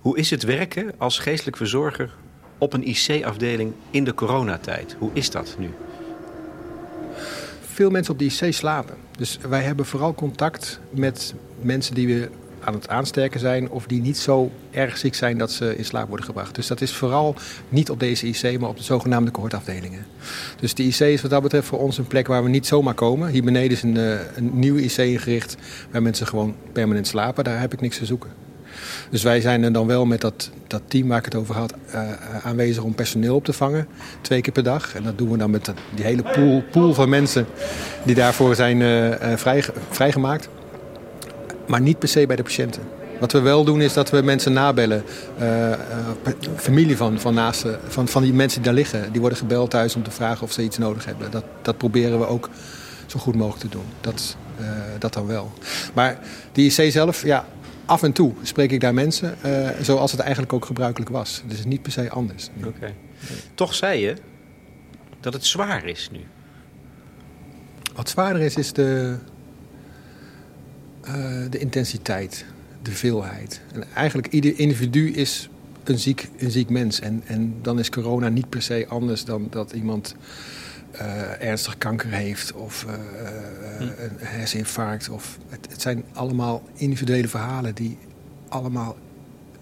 Hoe 0.00 0.18
is 0.18 0.30
het 0.30 0.42
werken 0.42 0.92
als 0.98 1.18
geestelijk 1.18 1.56
verzorger 1.56 2.14
op 2.58 2.72
een 2.72 2.88
IC-afdeling 2.88 3.72
in 3.90 4.04
de 4.04 4.14
coronatijd? 4.14 4.96
Hoe 4.98 5.10
is 5.12 5.30
dat 5.30 5.56
nu? 5.58 5.70
Veel 7.60 7.90
mensen 7.90 8.12
op 8.12 8.18
de 8.18 8.24
IC 8.24 8.54
slapen. 8.54 8.96
Dus 9.18 9.38
wij 9.48 9.62
hebben 9.62 9.86
vooral 9.86 10.14
contact 10.14 10.80
met 10.90 11.34
mensen 11.60 11.94
die 11.94 12.06
we 12.06 12.30
aan 12.66 12.74
het 12.74 12.88
aansterken 12.88 13.40
zijn 13.40 13.70
of 13.70 13.86
die 13.86 14.00
niet 14.00 14.18
zo 14.18 14.50
erg 14.70 14.96
ziek 14.96 15.14
zijn 15.14 15.38
dat 15.38 15.52
ze 15.52 15.76
in 15.76 15.84
slaap 15.84 16.08
worden 16.08 16.26
gebracht. 16.26 16.54
Dus 16.54 16.66
dat 16.66 16.80
is 16.80 16.92
vooral 16.92 17.34
niet 17.68 17.90
op 17.90 18.00
deze 18.00 18.26
IC, 18.26 18.60
maar 18.60 18.68
op 18.68 18.76
de 18.76 18.82
zogenaamde 18.82 19.30
cohortafdelingen. 19.30 20.06
Dus 20.60 20.74
de 20.74 20.82
IC 20.82 21.00
is 21.00 21.22
wat 21.22 21.30
dat 21.30 21.42
betreft 21.42 21.66
voor 21.66 21.78
ons 21.78 21.98
een 21.98 22.06
plek 22.06 22.26
waar 22.26 22.42
we 22.42 22.48
niet 22.48 22.66
zomaar 22.66 22.94
komen. 22.94 23.28
Hier 23.28 23.44
beneden 23.44 23.70
is 23.70 23.82
een, 23.82 23.96
eh, 23.96 24.36
een 24.36 24.50
nieuwe 24.52 24.82
IC 24.82 24.96
ingericht 24.96 25.56
waar 25.90 26.02
mensen 26.02 26.26
gewoon 26.26 26.54
permanent 26.72 27.06
slapen. 27.06 27.44
Daar 27.44 27.60
heb 27.60 27.72
ik 27.72 27.80
niks 27.80 27.98
te 27.98 28.06
zoeken. 28.06 28.30
Dus 29.10 29.22
wij 29.22 29.40
zijn 29.40 29.62
er 29.62 29.72
dan 29.72 29.86
wel 29.86 30.06
met 30.06 30.20
dat, 30.20 30.50
dat 30.66 30.82
team 30.86 31.08
waar 31.08 31.18
ik 31.18 31.24
het 31.24 31.34
over 31.34 31.54
had 31.54 31.74
uh, 31.94 32.10
aanwezig 32.42 32.82
om 32.82 32.94
personeel 32.94 33.34
op 33.34 33.44
te 33.44 33.52
vangen. 33.52 33.86
Twee 34.20 34.40
keer 34.40 34.52
per 34.52 34.62
dag. 34.62 34.94
En 34.94 35.02
dat 35.02 35.18
doen 35.18 35.30
we 35.30 35.36
dan 35.36 35.50
met 35.50 35.72
die 35.94 36.04
hele 36.04 36.22
pool, 36.22 36.62
pool 36.70 36.94
van 36.94 37.08
mensen 37.08 37.46
die 38.02 38.14
daarvoor 38.14 38.54
zijn 38.54 38.78
vrij, 39.38 39.64
vrijgemaakt. 39.90 40.48
Maar 41.66 41.80
niet 41.80 41.98
per 41.98 42.08
se 42.08 42.26
bij 42.26 42.36
de 42.36 42.42
patiënten. 42.42 42.82
Wat 43.20 43.32
we 43.32 43.40
wel 43.40 43.64
doen 43.64 43.80
is 43.80 43.92
dat 43.92 44.10
we 44.10 44.22
mensen 44.22 44.52
nabellen. 44.52 45.04
Uh, 45.40 45.72
familie 46.56 46.96
van, 46.96 47.20
van, 47.20 47.34
naasten, 47.34 47.78
van, 47.88 48.08
van 48.08 48.22
die 48.22 48.32
mensen 48.32 48.62
die 48.62 48.66
daar 48.66 48.78
liggen. 48.78 49.12
Die 49.12 49.20
worden 49.20 49.38
gebeld 49.38 49.70
thuis 49.70 49.94
om 49.96 50.02
te 50.02 50.10
vragen 50.10 50.42
of 50.42 50.52
ze 50.52 50.62
iets 50.62 50.78
nodig 50.78 51.04
hebben. 51.04 51.30
Dat, 51.30 51.44
dat 51.62 51.78
proberen 51.78 52.18
we 52.18 52.26
ook 52.26 52.48
zo 53.06 53.18
goed 53.18 53.34
mogelijk 53.34 53.60
te 53.60 53.68
doen. 53.68 53.84
Dat, 54.00 54.36
uh, 54.60 54.66
dat 54.98 55.12
dan 55.12 55.26
wel. 55.26 55.52
Maar 55.94 56.18
die 56.52 56.70
IC 56.70 56.92
zelf, 56.92 57.22
ja, 57.22 57.46
af 57.84 58.02
en 58.02 58.12
toe 58.12 58.32
spreek 58.42 58.70
ik 58.70 58.80
daar 58.80 58.94
mensen. 58.94 59.36
zoals 59.80 60.12
het 60.12 60.20
eigenlijk 60.20 60.52
ook 60.52 60.64
gebruikelijk 60.64 61.10
was. 61.10 61.42
Dus 61.46 61.64
niet 61.64 61.82
per 61.82 61.92
se 61.92 62.10
anders. 62.10 62.50
Oké. 62.64 62.94
Toch 63.54 63.74
zei 63.74 64.00
je 64.00 64.16
dat 65.20 65.32
het 65.32 65.44
zwaar 65.44 65.84
is 65.84 66.08
nu. 66.12 66.20
Wat 67.94 68.08
zwaarder 68.08 68.42
is, 68.42 68.56
is 68.56 68.72
de, 68.72 69.16
de 71.50 71.58
intensiteit 71.58 72.44
de 72.82 72.92
veelheid. 72.92 73.60
En 73.72 73.84
eigenlijk 73.94 74.26
ieder 74.26 74.58
individu 74.58 75.12
is 75.12 75.48
een 75.84 75.98
ziek, 75.98 76.28
een 76.38 76.50
ziek 76.50 76.68
mens. 76.68 77.00
En, 77.00 77.22
en 77.26 77.54
dan 77.62 77.78
is 77.78 77.90
corona 77.90 78.28
niet 78.28 78.48
per 78.48 78.62
se 78.62 78.86
anders 78.88 79.24
dan 79.24 79.46
dat 79.50 79.72
iemand 79.72 80.14
uh, 80.94 81.42
ernstig 81.42 81.78
kanker 81.78 82.10
heeft 82.10 82.52
of 82.52 82.84
uh, 82.88 82.92
een 83.98 84.16
herseninfarct. 84.18 85.08
Of, 85.08 85.38
het, 85.48 85.66
het, 85.70 85.82
zijn 85.82 86.04
allemaal 86.12 86.62
individuele 86.74 87.28
verhalen 87.28 87.74
die 87.74 87.98
allemaal 88.48 88.96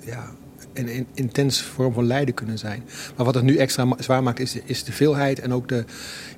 ja, 0.01 0.31
een, 0.75 0.89
een 0.89 1.07
intens 1.15 1.63
vorm 1.63 1.93
van 1.93 2.07
lijden 2.07 2.35
kunnen 2.35 2.59
zijn. 2.59 2.83
Maar 3.17 3.27
wat 3.27 3.35
het 3.35 3.45
nu 3.45 3.57
extra 3.57 3.87
zwaar 3.99 4.23
maakt 4.23 4.41
is 4.41 4.53
de, 4.53 4.63
is 4.65 4.85
de 4.85 4.93
veelheid 4.93 5.41
en 5.41 5.53
ook 5.53 5.69
de, 5.69 5.85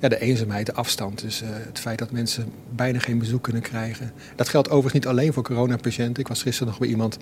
ja, 0.01 0.07
de 0.07 0.19
eenzaamheid, 0.19 0.65
de 0.65 0.73
afstand. 0.73 1.21
Dus 1.21 1.41
uh, 1.41 1.47
het 1.51 1.79
feit 1.79 1.99
dat 1.99 2.11
mensen 2.11 2.51
bijna 2.75 2.99
geen 2.99 3.19
bezoek 3.19 3.43
kunnen 3.43 3.61
krijgen. 3.61 4.11
Dat 4.35 4.49
geldt 4.49 4.67
overigens 4.67 4.93
niet 4.93 5.07
alleen 5.07 5.33
voor 5.33 5.43
coronapatiënten. 5.43 6.21
Ik 6.21 6.27
was 6.27 6.41
gisteren 6.41 6.67
nog 6.67 6.79
bij 6.79 6.87
iemand 6.87 7.17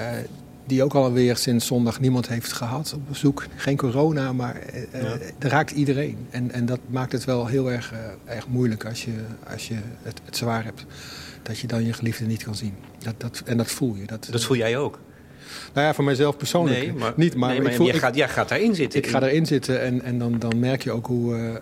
uh, 0.00 0.06
die 0.66 0.82
ook 0.82 0.94
alweer 0.94 1.36
sinds 1.36 1.66
zondag 1.66 2.00
niemand 2.00 2.28
heeft 2.28 2.52
gehad 2.52 2.92
op 2.94 3.08
bezoek. 3.08 3.46
Geen 3.56 3.76
corona, 3.76 4.32
maar 4.32 4.56
uh, 4.74 5.02
ja. 5.02 5.18
raakt 5.38 5.70
iedereen. 5.70 6.16
En, 6.30 6.50
en 6.50 6.66
dat 6.66 6.80
maakt 6.86 7.12
het 7.12 7.24
wel 7.24 7.46
heel 7.46 7.70
erg, 7.70 7.92
erg 8.24 8.48
moeilijk 8.48 8.84
als 8.84 9.04
je, 9.04 9.14
als 9.52 9.68
je 9.68 9.76
het, 10.02 10.20
het 10.24 10.36
zwaar 10.36 10.64
hebt. 10.64 10.84
Dat 11.42 11.58
je 11.58 11.66
dan 11.66 11.84
je 11.84 11.92
geliefde 11.92 12.24
niet 12.24 12.44
kan 12.44 12.54
zien. 12.54 12.74
Dat, 12.98 13.14
dat, 13.18 13.42
en 13.44 13.56
dat 13.56 13.70
voel 13.70 13.94
je. 13.94 14.06
Dat, 14.06 14.28
dat 14.30 14.44
voel 14.44 14.56
jij 14.56 14.76
ook? 14.76 14.98
Nou 15.72 15.86
ja, 15.86 15.94
voor 15.94 16.04
mijzelf 16.04 16.36
persoonlijk 16.36 16.78
nee, 16.78 16.92
maar, 16.92 17.12
niet. 17.16 17.34
Maar, 17.34 17.50
nee, 17.50 17.60
maar 17.60 17.70
ik 17.70 17.76
voel, 17.76 17.86
jij, 17.86 17.98
gaat, 17.98 18.14
jij 18.14 18.28
gaat 18.28 18.48
daarin 18.48 18.74
zitten. 18.74 18.98
Ik 18.98 19.06
ga 19.06 19.22
erin 19.22 19.46
zitten 19.46 19.80
en, 19.80 20.02
en 20.02 20.18
dan, 20.18 20.38
dan 20.38 20.58
merk 20.58 20.82
je 20.82 20.90
ook 20.90 21.06
hoe, 21.06 21.34
uh, 21.34 21.44
uh, 21.44 21.56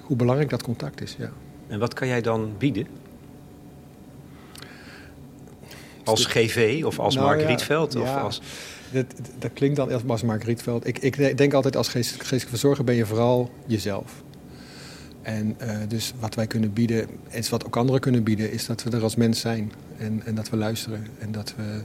hoe 0.00 0.16
belangrijk 0.16 0.50
dat 0.50 0.62
contact 0.62 1.02
is. 1.02 1.14
Ja. 1.18 1.30
En 1.68 1.78
wat 1.78 1.94
kan 1.94 2.08
jij 2.08 2.20
dan 2.20 2.52
bieden? 2.58 2.86
Als 6.04 6.24
GV 6.24 6.82
of 6.84 6.98
als 6.98 7.14
nou, 7.14 7.26
Mark 7.26 7.40
ja, 7.40 7.46
Rietveld? 7.46 7.96
Of 7.96 8.04
ja, 8.04 8.20
als... 8.20 8.40
Dat, 8.90 9.06
dat 9.38 9.50
klinkt 9.52 9.76
dan 9.76 10.08
als 10.08 10.22
Mark 10.22 10.44
Rietveld. 10.44 10.86
Ik, 10.86 10.98
ik 10.98 11.36
denk 11.36 11.52
altijd 11.52 11.76
als 11.76 11.88
geestelijke 11.88 12.48
verzorger 12.48 12.84
ben 12.84 12.94
je 12.94 13.06
vooral 13.06 13.50
jezelf. 13.66 14.22
En 15.22 15.56
uh, 15.62 15.76
dus 15.88 16.12
wat 16.20 16.34
wij 16.34 16.46
kunnen 16.46 16.72
bieden, 16.72 17.06
en 17.30 17.42
wat 17.50 17.66
ook 17.66 17.76
anderen 17.76 18.00
kunnen 18.00 18.22
bieden, 18.22 18.52
is 18.52 18.66
dat 18.66 18.82
we 18.82 18.90
er 18.90 19.02
als 19.02 19.16
mens 19.16 19.40
zijn. 19.40 19.72
En, 19.98 20.22
en 20.24 20.34
dat 20.34 20.50
we 20.50 20.56
luisteren. 20.56 21.06
En 21.18 21.32
dat 21.32 21.54
we 21.56 21.80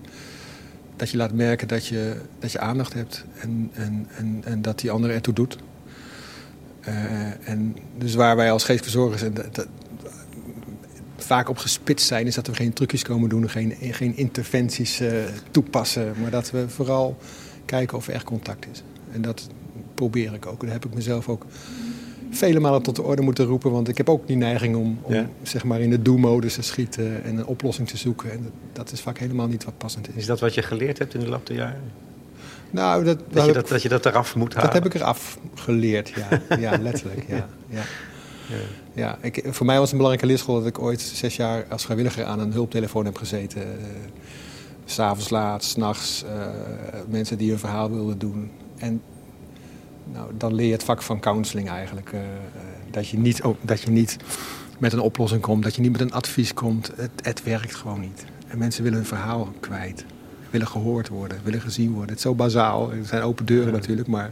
dat 0.97 1.09
je 1.09 1.17
laat 1.17 1.33
merken 1.33 1.67
dat 1.67 1.87
je, 1.87 2.21
dat 2.39 2.51
je 2.51 2.59
aandacht 2.59 2.93
hebt 2.93 3.25
en, 3.39 3.69
en, 3.73 4.07
en, 4.15 4.41
en 4.43 4.61
dat 4.61 4.79
die 4.79 4.91
ander 4.91 5.09
ertoe 5.09 5.33
doet. 5.33 5.57
Uh, 6.87 7.47
en 7.49 7.75
dus 7.97 8.15
waar 8.15 8.35
wij 8.35 8.51
als 8.51 8.63
geestverzorgers 8.63 9.21
en 9.21 9.33
dat, 9.33 9.67
vaak 11.17 11.49
op 11.49 11.57
gespitst 11.57 12.07
zijn, 12.07 12.27
is 12.27 12.35
dat 12.35 12.47
we 12.47 12.55
geen 12.55 12.73
trucjes 12.73 13.03
komen 13.03 13.29
doen, 13.29 13.49
geen, 13.49 13.75
geen 13.79 14.17
interventies 14.17 15.01
uh, 15.01 15.09
toepassen, 15.51 16.13
maar 16.21 16.31
dat 16.31 16.51
we 16.51 16.69
vooral 16.69 17.17
kijken 17.65 17.97
of 17.97 18.07
er 18.07 18.13
echt 18.13 18.23
contact 18.23 18.67
is. 18.71 18.83
En 19.11 19.21
dat 19.21 19.47
probeer 19.93 20.33
ik 20.33 20.45
ook. 20.45 20.61
Daar 20.61 20.71
heb 20.71 20.85
ik 20.85 20.93
mezelf 20.93 21.29
ook 21.29 21.45
vele 22.29 22.59
malen 22.59 22.81
tot 22.81 22.95
de 22.95 23.01
orde 23.01 23.21
moeten 23.21 23.45
roepen. 23.45 23.71
Want 23.71 23.87
ik 23.87 23.97
heb 23.97 24.09
ook 24.09 24.27
die 24.27 24.35
neiging 24.35 24.75
om, 24.75 24.99
om 25.01 25.29
zeg 25.43 25.63
maar 25.63 25.79
in 25.79 25.89
de 25.89 26.01
do-modus 26.01 26.53
te 26.53 26.61
schieten 26.61 27.23
en 27.23 27.37
een 27.37 27.45
oplossing 27.45 27.87
te 27.87 27.97
zoeken. 27.97 28.31
En 28.31 28.43
dat, 28.43 28.51
dat, 28.73 28.91
is 28.91 29.01
vaak 29.01 29.17
helemaal 29.17 29.47
niet 29.47 29.63
wat 29.63 29.77
passend 29.77 30.09
is. 30.09 30.15
Is 30.15 30.25
dat 30.25 30.39
wat 30.39 30.53
je 30.53 30.61
geleerd 30.61 30.97
hebt 30.97 31.13
in 31.13 31.19
de 31.19 31.29
loop 31.29 31.47
der 31.47 31.55
jaren? 31.55 31.81
Nou, 32.69 33.03
dat, 33.03 33.19
dat, 33.29 33.45
je 33.45 33.53
dat, 33.53 33.67
dat 33.67 33.81
je 33.81 33.89
dat 33.89 34.05
eraf 34.05 34.35
moet 34.35 34.53
halen? 34.53 34.71
Dat 34.71 34.83
heb 34.83 34.93
ik 34.93 35.01
eraf 35.01 35.39
geleerd, 35.55 36.09
ja. 36.09 36.41
ja 36.69 36.77
letterlijk, 36.81 37.23
ja. 37.27 37.47
ja. 37.69 37.81
Ja. 38.47 38.55
ja 38.93 39.17
ik, 39.21 39.43
voor 39.45 39.65
mij 39.65 39.79
was 39.79 39.91
een 39.91 39.97
belangrijke 39.97 40.29
leerschool 40.29 40.55
dat 40.55 40.67
ik 40.67 40.79
ooit 40.79 41.01
zes 41.01 41.35
jaar 41.35 41.65
als 41.69 41.83
vrijwilliger 41.83 42.25
aan 42.25 42.39
een 42.39 42.51
hulptelefoon 42.51 43.05
heb 43.05 43.17
gezeten. 43.17 43.61
Uh, 43.61 43.67
S'avonds 44.85 45.29
laat, 45.29 45.63
s'nachts, 45.63 46.23
uh, 46.23 46.45
mensen 47.07 47.37
die 47.37 47.49
hun 47.49 47.59
verhaal 47.59 47.91
wilden 47.91 48.17
doen. 48.17 48.51
En 48.77 49.01
nou, 50.13 50.31
dan 50.37 50.53
leer 50.53 50.65
je 50.65 50.71
het 50.71 50.83
vak 50.83 51.01
van 51.01 51.19
counseling 51.19 51.69
eigenlijk. 51.69 52.11
Uh, 52.11 52.19
dat, 52.91 53.07
je 53.07 53.17
niet, 53.17 53.41
dat 53.61 53.81
je 53.81 53.91
niet 53.91 54.17
met 54.79 54.93
een 54.93 54.99
oplossing 54.99 55.41
komt, 55.41 55.63
dat 55.63 55.75
je 55.75 55.81
niet 55.81 55.91
met 55.91 56.01
een 56.01 56.11
advies 56.11 56.53
komt. 56.53 56.91
Het, 56.95 57.11
het 57.21 57.43
werkt 57.43 57.75
gewoon 57.75 57.99
niet. 57.99 58.25
En 58.47 58.57
mensen 58.57 58.83
willen 58.83 58.97
hun 58.97 59.07
verhaal 59.07 59.53
kwijt. 59.59 60.05
Willen 60.49 60.67
gehoord 60.67 61.07
worden, 61.07 61.39
willen 61.43 61.61
gezien 61.61 61.89
worden. 61.89 62.09
Het 62.09 62.17
is 62.17 62.21
zo 62.21 62.35
bazaal. 62.35 62.91
Er 62.91 63.05
zijn 63.05 63.21
open 63.21 63.45
deuren 63.45 63.73
natuurlijk, 63.73 64.07
maar 64.07 64.31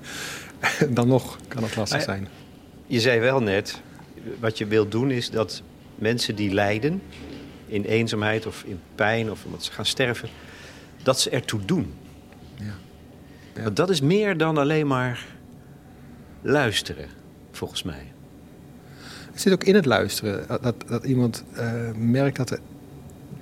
dan 0.89 1.07
nog 1.07 1.37
kan 1.47 1.63
het 1.63 1.75
lastig 1.75 2.01
zijn. 2.01 2.27
Je 2.87 2.99
zei 2.99 3.19
wel 3.19 3.41
net, 3.41 3.81
wat 4.39 4.57
je 4.57 4.65
wilt 4.65 4.91
doen 4.91 5.11
is 5.11 5.29
dat 5.29 5.61
mensen 5.95 6.35
die 6.35 6.53
lijden 6.53 7.01
in 7.67 7.83
eenzaamheid 7.83 8.45
of 8.45 8.63
in 8.63 8.79
pijn 8.95 9.31
of 9.31 9.45
omdat 9.45 9.63
ze 9.63 9.71
gaan 9.71 9.85
sterven, 9.85 10.29
dat 11.03 11.19
ze 11.19 11.29
ertoe 11.29 11.65
doen. 11.65 11.93
Ja. 12.55 12.65
ja. 13.55 13.63
Want 13.63 13.75
dat 13.75 13.89
is 13.89 14.01
meer 14.01 14.37
dan 14.37 14.57
alleen 14.57 14.87
maar 14.87 15.25
luisteren, 16.45 17.05
volgens 17.51 17.83
mij. 17.83 18.11
Het 19.31 19.41
zit 19.41 19.53
ook 19.53 19.63
in 19.63 19.75
het 19.75 19.85
luisteren. 19.85 20.45
Dat, 20.61 20.75
dat 20.87 21.03
iemand 21.03 21.43
uh, 21.57 21.71
merkt 21.97 22.37
dat 22.37 22.49
er, 22.49 22.59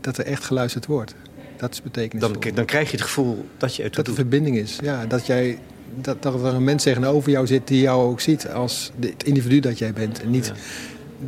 dat 0.01 0.17
er 0.17 0.25
echt 0.25 0.43
geluisterd 0.43 0.85
wordt. 0.85 1.15
Dat 1.57 1.73
is 1.73 1.81
betekenisvol. 1.81 2.39
Dan, 2.39 2.55
dan 2.55 2.65
krijg 2.65 2.91
je 2.91 2.97
het 2.97 3.05
gevoel 3.05 3.45
dat 3.57 3.75
je 3.75 3.83
het 3.83 3.95
Dat 3.95 4.07
er 4.07 4.13
verbinding 4.13 4.57
is. 4.57 4.77
Ja, 4.81 5.05
dat, 5.05 5.25
jij, 5.25 5.59
dat, 5.95 6.21
dat 6.21 6.33
er 6.33 6.53
een 6.53 6.63
mens 6.63 6.83
tegenover 6.83 7.31
jou 7.31 7.47
zit 7.47 7.67
die 7.67 7.81
jou 7.81 8.09
ook 8.09 8.19
ziet 8.19 8.49
als 8.49 8.91
het 8.99 9.23
individu 9.23 9.59
dat 9.59 9.77
jij 9.77 9.93
bent. 9.93 10.21
En 10.21 10.29
niet 10.29 10.53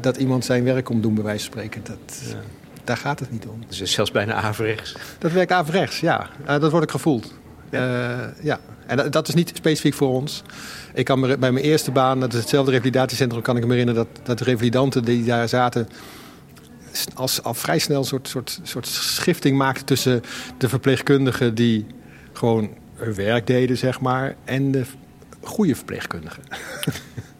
dat 0.01 0.17
iemand 0.17 0.45
zijn 0.45 0.63
werk 0.63 0.85
komt 0.85 1.03
doen, 1.03 1.13
bij 1.13 1.23
wijze 1.23 1.43
van 1.43 1.51
spreken. 1.51 1.81
Dat, 1.83 2.21
ja. 2.29 2.41
Daar 2.83 2.97
gaat 2.97 3.19
het 3.19 3.31
niet 3.31 3.45
om. 3.45 3.63
Dus 3.67 3.81
is 3.81 3.91
zelfs 3.91 4.11
bijna 4.11 4.33
averechts. 4.33 4.95
Dat 5.19 5.31
werkt 5.31 5.51
averechts, 5.51 5.99
ja. 5.99 6.29
Uh, 6.41 6.47
dat 6.47 6.71
wordt 6.71 6.85
ik 6.85 6.91
gevoeld. 6.91 7.33
Ja. 7.69 8.17
Uh, 8.17 8.43
ja. 8.43 8.59
En 8.87 9.11
dat, 9.11 9.27
is 9.27 9.33
niet 9.33 9.51
specifiek 9.55 9.93
voor 9.93 10.09
ons. 10.09 10.41
Ik 10.93 11.05
kan 11.05 11.19
me, 11.19 11.37
bij 11.37 11.51
mijn 11.51 11.65
eerste 11.65 11.91
baan, 11.91 12.19
dat 12.19 12.33
is 12.33 12.39
hetzelfde 12.39 12.71
revalidatiecentrum, 12.71 13.41
kan 13.41 13.57
ik 13.57 13.65
me 13.65 13.71
herinneren 13.71 14.07
dat, 14.13 14.25
dat 14.25 14.37
de 14.37 14.43
revalidanten 14.43 15.03
die 15.03 15.23
daar 15.23 15.49
zaten 15.49 15.87
als, 17.13 17.43
al 17.43 17.53
vrij 17.53 17.79
snel 17.79 17.99
een 17.99 18.05
soort, 18.05 18.27
soort, 18.27 18.59
soort 18.63 18.87
schifting 18.87 19.57
maakten 19.57 19.85
tussen 19.85 20.21
de 20.57 20.69
verpleegkundigen 20.69 21.55
die 21.55 21.85
gewoon 22.33 22.69
hun 22.95 23.15
werk 23.15 23.47
deden, 23.47 23.77
zeg 23.77 23.99
maar, 23.99 24.35
en 24.43 24.71
de 24.71 24.83
goede 25.41 25.75
verpleegkundigen. 25.75 26.43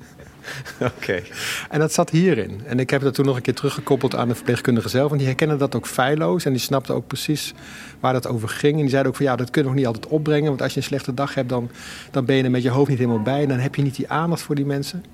Oké. 0.98 1.22
En 1.70 1.80
dat 1.80 1.94
zat 1.94 2.10
hierin. 2.10 2.62
En 2.66 2.80
ik 2.80 2.90
heb 2.90 3.02
dat 3.02 3.14
toen 3.14 3.26
nog 3.26 3.36
een 3.36 3.42
keer 3.42 3.54
teruggekoppeld 3.54 4.16
aan 4.16 4.28
de 4.28 4.36
verpleegkundige 4.36 4.90
zelf. 4.90 5.12
En 5.12 5.18
die 5.18 5.28
herkennen 5.28 5.58
dat 5.58 5.76
ook 5.76 5.88
feilloos. 5.88 6.46
En 6.46 6.52
die 6.52 6.62
snapten 6.62 6.96
ook 6.96 7.08
precies 7.08 7.54
waar 8.00 8.14
dat 8.14 8.28
over 8.28 8.50
ging. 8.50 8.74
En 8.74 8.80
die 8.80 8.90
zeiden 8.90 9.12
ook 9.12 9.18
van 9.18 9.26
ja, 9.26 9.36
dat 9.36 9.50
kunnen 9.50 9.72
we 9.72 9.78
nog 9.78 9.88
niet 9.88 9.96
altijd 9.96 10.14
opbrengen. 10.14 10.48
Want 10.48 10.62
als 10.62 10.74
je 10.74 10.78
een 10.78 10.86
slechte 10.86 11.14
dag 11.14 11.34
hebt, 11.34 11.50
dan, 11.50 11.70
dan 12.12 12.26
ben 12.26 12.36
je 12.36 12.44
er 12.44 12.52
met 12.52 12.64
je 12.64 12.70
hoofd 12.70 12.90
niet 12.90 12.98
helemaal 12.98 13.22
bij. 13.22 13.46
Dan 13.46 13.60
heb 13.60 13.76
je 13.76 13.82
niet 13.82 13.96
die 13.96 14.10
aandacht 14.10 14.42
voor 14.42 14.56
die 14.56 14.66
mensen. 14.66 15.06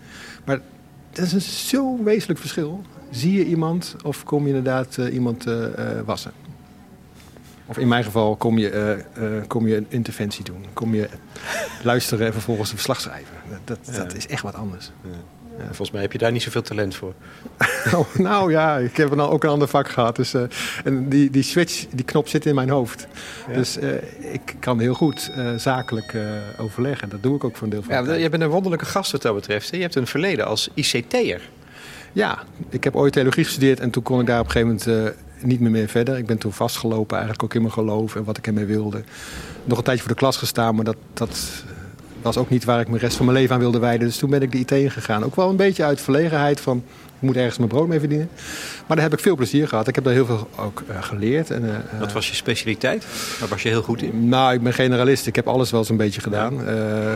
Maar 0.46 0.60
dat 1.12 1.26
is 1.26 1.34
een 1.34 1.42
zo'n 1.42 2.04
wezenlijk 2.04 2.40
verschil. 2.40 2.82
Zie 3.10 3.34
je 3.34 3.46
iemand 3.46 3.96
of 4.04 4.24
kom 4.24 4.42
je 4.42 4.48
inderdaad 4.48 4.98
uh, 5.00 5.14
iemand 5.14 5.48
uh, 5.48 5.66
wassen? 6.06 6.32
Of 7.72 7.78
in 7.78 7.88
mijn 7.88 8.04
geval 8.04 8.36
kom 8.36 8.58
je, 8.58 9.04
kom 9.48 9.68
je 9.68 9.76
een 9.76 9.86
interventie 9.90 10.44
doen. 10.44 10.66
Kom 10.74 10.96
je 10.96 11.10
luisteren 11.84 12.26
en 12.26 12.34
vervolgens 12.34 12.70
een 12.70 12.76
verslag 12.76 13.02
schrijven. 13.02 13.36
Dat, 13.66 13.78
dat, 13.86 13.96
dat 13.96 14.16
is 14.16 14.28
echt 14.28 14.42
wat 14.42 14.56
anders. 14.56 14.92
Ja. 15.04 15.10
Ja, 15.58 15.66
volgens 15.66 15.92
mij 15.92 16.02
heb 16.02 16.12
je 16.12 16.18
daar 16.18 16.32
niet 16.32 16.42
zoveel 16.42 16.62
talent 16.62 16.96
voor. 16.96 17.14
Oh, 17.96 18.16
nou 18.16 18.52
ja, 18.52 18.78
ik 18.78 18.98
heb 18.98 19.10
dan 19.10 19.20
ook 19.20 19.44
een 19.44 19.50
ander 19.50 19.68
vak 19.68 19.90
gehad. 19.90 20.16
Dus, 20.16 20.34
uh, 20.34 20.42
en 20.84 21.10
die, 21.10 21.30
die 21.30 21.44
switch, 21.44 21.86
die 21.92 22.06
knop 22.06 22.28
zit 22.28 22.46
in 22.46 22.56
mijn 22.56 22.70
hoofd. 22.70 23.08
Dus 23.54 23.78
uh, 23.78 23.94
ik 24.34 24.56
kan 24.60 24.80
heel 24.80 24.94
goed 24.94 25.32
uh, 25.38 25.56
zakelijk 25.56 26.16
overleggen. 26.58 27.10
Dat 27.10 27.24
doe 27.24 27.36
ik 27.36 27.44
ook 27.44 27.56
voor 27.56 27.64
een 27.64 27.70
deel 27.70 27.84
van 27.84 28.06
ja, 28.06 28.14
Je 28.14 28.30
bent 28.30 28.44
een 28.44 28.50
wonderlijke 28.50 28.86
gast 28.86 29.12
wat 29.12 29.22
dat 29.22 29.36
betreft. 29.36 29.70
Je 29.70 29.82
hebt 29.82 29.96
een 29.96 30.08
verleden 30.08 30.46
als 30.46 30.70
ICT'er. 30.74 31.50
Ja, 32.14 32.44
ik 32.70 32.84
heb 32.84 32.96
ooit 32.96 33.14
theologie 33.14 33.44
gestudeerd 33.44 33.80
en 33.80 33.90
toen 33.90 34.04
kon 34.04 34.20
ik 34.20 34.26
daar 34.26 34.40
op 34.40 34.46
een 34.46 34.52
gegeven 34.52 34.86
moment 34.88 35.16
niet 35.44 35.60
meer, 35.60 35.72
meer 35.72 35.88
verder. 35.88 36.18
Ik 36.18 36.26
ben 36.26 36.38
toen 36.38 36.54
vastgelopen, 36.54 37.18
eigenlijk 37.18 37.44
ook 37.44 37.54
in 37.54 37.62
mijn 37.62 37.74
geloof 37.74 38.16
en 38.16 38.24
wat 38.24 38.38
ik 38.38 38.48
ermee 38.48 38.66
wilde. 38.66 39.04
Nog 39.64 39.78
een 39.78 39.84
tijdje 39.84 40.04
voor 40.04 40.12
de 40.12 40.18
klas 40.18 40.38
gestaan, 40.38 40.76
maar 40.76 40.86
dat, 40.86 40.96
dat 41.14 41.64
was 42.22 42.38
ook 42.38 42.50
niet 42.50 42.64
waar 42.64 42.80
ik 42.80 42.88
mijn 42.88 43.02
rest 43.02 43.16
van 43.18 43.26
mijn 43.26 43.38
leven 43.38 43.56
aan 43.56 43.62
wilde 43.62 43.80
wijden. 43.80 44.08
Dus 44.08 44.18
toen 44.18 44.30
ben 44.30 44.42
ik 44.42 44.52
de 44.52 44.58
IT 44.58 44.72
ingegaan. 44.72 45.24
Ook 45.24 45.36
wel 45.36 45.50
een 45.50 45.56
beetje 45.56 45.84
uit 45.84 46.02
verlegenheid 46.02 46.60
van... 46.60 46.78
ik 47.16 47.22
moet 47.22 47.36
ergens 47.36 47.58
mijn 47.58 47.70
brood 47.70 47.88
mee 47.88 48.00
verdienen. 48.00 48.30
Maar 48.88 48.96
daar 48.98 49.06
heb 49.06 49.14
ik 49.14 49.20
veel 49.20 49.36
plezier 49.36 49.68
gehad. 49.68 49.88
Ik 49.88 49.96
heb 49.96 50.04
daar 50.04 50.14
heel 50.14 50.26
veel 50.26 50.48
ook 50.58 50.84
uh, 50.90 51.04
geleerd. 51.04 51.52
En, 51.52 51.64
uh, 51.64 52.00
Wat 52.00 52.12
was 52.12 52.30
je 52.30 52.36
specialiteit? 52.36 53.06
Waar 53.40 53.50
was 53.50 53.64
je 53.64 53.70
heel 53.70 53.82
goed 53.82 54.02
in? 54.02 54.30
Nou, 54.30 54.54
ik 54.54 54.62
ben 54.62 54.74
generalist. 54.74 55.28
Ik 55.28 55.36
heb 55.36 55.48
alles 55.48 55.72
wel 55.72 55.80
eens 55.80 55.90
een 55.90 55.98
beetje 55.98 56.22
gedaan. 56.22 56.70
Uh, 56.70 57.14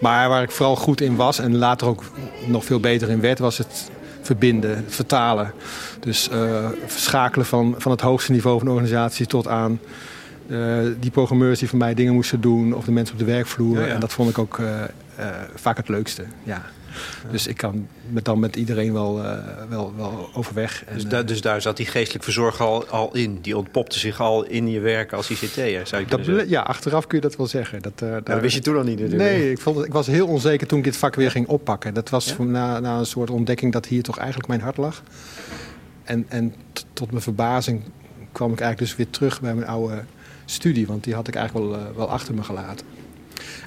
maar 0.00 0.28
waar 0.28 0.42
ik 0.42 0.50
vooral 0.50 0.76
goed 0.76 1.00
in 1.00 1.16
was... 1.16 1.38
en 1.38 1.56
later 1.56 1.86
ook 1.86 2.02
nog 2.46 2.64
veel 2.64 2.80
beter 2.80 3.10
in 3.10 3.20
werd... 3.20 3.38
was 3.38 3.58
het 3.58 3.90
verbinden, 4.22 4.84
vertalen. 4.88 5.52
Dus 6.00 6.28
verschakelen 6.86 7.46
van, 7.46 7.74
van 7.78 7.90
het 7.90 8.00
hoogste 8.00 8.32
niveau 8.32 8.58
van 8.58 8.66
de 8.66 8.72
organisatie 8.72 9.26
tot 9.26 9.48
aan 9.48 9.80
die 11.00 11.10
programmeurs 11.10 11.58
die 11.58 11.68
voor 11.68 11.78
mij 11.78 11.94
dingen 11.94 12.14
moesten 12.14 12.40
doen, 12.40 12.74
of 12.74 12.84
de 12.84 12.92
mensen 12.92 13.14
op 13.14 13.20
de 13.20 13.26
werkvloer. 13.26 13.78
Ja, 13.78 13.86
ja. 13.86 13.94
En 13.94 14.00
dat 14.00 14.12
vond 14.12 14.30
ik 14.30 14.38
ook 14.38 14.58
uh, 14.58 14.66
uh, 15.18 15.26
vaak 15.54 15.76
het 15.76 15.88
leukste. 15.88 16.24
Ja. 16.42 16.62
Dus 17.30 17.46
ik 17.46 17.56
kan 17.56 17.88
met 18.08 18.24
dan 18.24 18.38
met 18.38 18.56
iedereen 18.56 18.92
wel, 18.92 19.22
wel, 19.68 19.92
wel 19.96 20.30
overweg. 20.34 20.84
Dus, 20.92 21.06
da 21.06 21.22
dus 21.22 21.40
daar 21.40 21.62
zat 21.62 21.76
die 21.76 21.86
geestelijk 21.86 22.24
verzorger 22.24 22.66
al, 22.66 22.86
al 22.86 23.14
in? 23.14 23.38
Die 23.40 23.56
ontpopte 23.56 23.98
zich 23.98 24.20
al 24.20 24.44
in 24.44 24.68
je 24.68 24.80
werk 24.80 25.12
als 25.12 25.30
ICT'er, 25.30 25.86
zou 25.86 26.02
je 26.02 26.08
dat, 26.08 26.48
Ja, 26.48 26.60
achteraf 26.60 27.06
kun 27.06 27.16
je 27.16 27.22
dat 27.28 27.36
wel 27.36 27.46
zeggen. 27.46 27.82
Dat, 27.82 27.98
daar... 27.98 28.22
dat 28.22 28.40
wist 28.40 28.54
je 28.54 28.60
toen 28.60 28.76
al 28.76 28.82
niet 28.82 29.00
natuurlijk. 29.00 29.30
Nee, 29.30 29.50
ik, 29.50 29.60
vond, 29.60 29.84
ik 29.84 29.92
was 29.92 30.06
heel 30.06 30.26
onzeker 30.26 30.66
toen 30.66 30.78
ik 30.78 30.84
dit 30.84 30.96
vak 30.96 31.14
weer 31.14 31.30
ging 31.30 31.46
oppakken. 31.46 31.94
Dat 31.94 32.10
was 32.10 32.36
na, 32.38 32.80
na 32.80 32.98
een 32.98 33.06
soort 33.06 33.30
ontdekking 33.30 33.72
dat 33.72 33.86
hier 33.86 34.02
toch 34.02 34.18
eigenlijk 34.18 34.48
mijn 34.48 34.60
hart 34.60 34.76
lag. 34.76 35.02
En, 36.04 36.26
en 36.28 36.54
tot 36.92 37.10
mijn 37.10 37.22
verbazing 37.22 37.82
kwam 38.32 38.52
ik 38.52 38.60
eigenlijk 38.60 38.90
dus 38.90 39.04
weer 39.04 39.12
terug 39.12 39.40
bij 39.40 39.54
mijn 39.54 39.68
oude 39.68 40.02
studie. 40.52 40.86
Want 40.86 41.04
die 41.04 41.14
had 41.14 41.28
ik 41.28 41.34
eigenlijk 41.34 41.68
wel, 41.68 41.78
uh, 41.78 41.96
wel 41.96 42.10
achter 42.10 42.34
me 42.34 42.42
gelaten. 42.42 42.86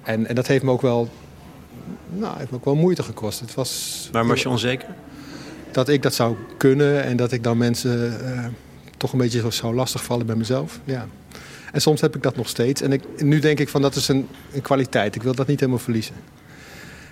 En, 0.03 0.27
en 0.27 0.35
dat 0.35 0.47
heeft 0.47 0.63
me 0.63 0.71
ook 0.71 0.81
wel, 0.81 1.09
nou, 2.09 2.37
heeft 2.37 2.51
me 2.51 2.57
ook 2.57 2.65
wel 2.65 2.75
moeite 2.75 3.03
gekost. 3.03 3.39
Het 3.39 3.53
was, 3.53 4.09
maar 4.11 4.27
was 4.27 4.41
je 4.41 4.49
onzeker? 4.49 4.87
Dat 5.71 5.89
ik 5.89 6.01
dat 6.01 6.13
zou 6.13 6.35
kunnen 6.57 7.03
en 7.03 7.17
dat 7.17 7.31
ik 7.31 7.43
dan 7.43 7.57
mensen 7.57 8.17
uh, 8.21 8.45
toch 8.97 9.11
een 9.11 9.19
beetje 9.19 9.51
zou 9.51 9.75
lastigvallen 9.75 10.25
bij 10.25 10.35
mezelf. 10.35 10.79
Ja. 10.83 11.07
En 11.71 11.81
soms 11.81 12.01
heb 12.01 12.15
ik 12.15 12.23
dat 12.23 12.35
nog 12.35 12.49
steeds. 12.49 12.81
En 12.81 12.91
ik, 12.91 13.21
nu 13.21 13.39
denk 13.39 13.59
ik 13.59 13.69
van 13.69 13.81
dat 13.81 13.95
is 13.95 14.07
een, 14.07 14.27
een 14.53 14.61
kwaliteit. 14.61 15.15
Ik 15.15 15.23
wil 15.23 15.35
dat 15.35 15.47
niet 15.47 15.59
helemaal 15.59 15.81
verliezen. 15.81 16.15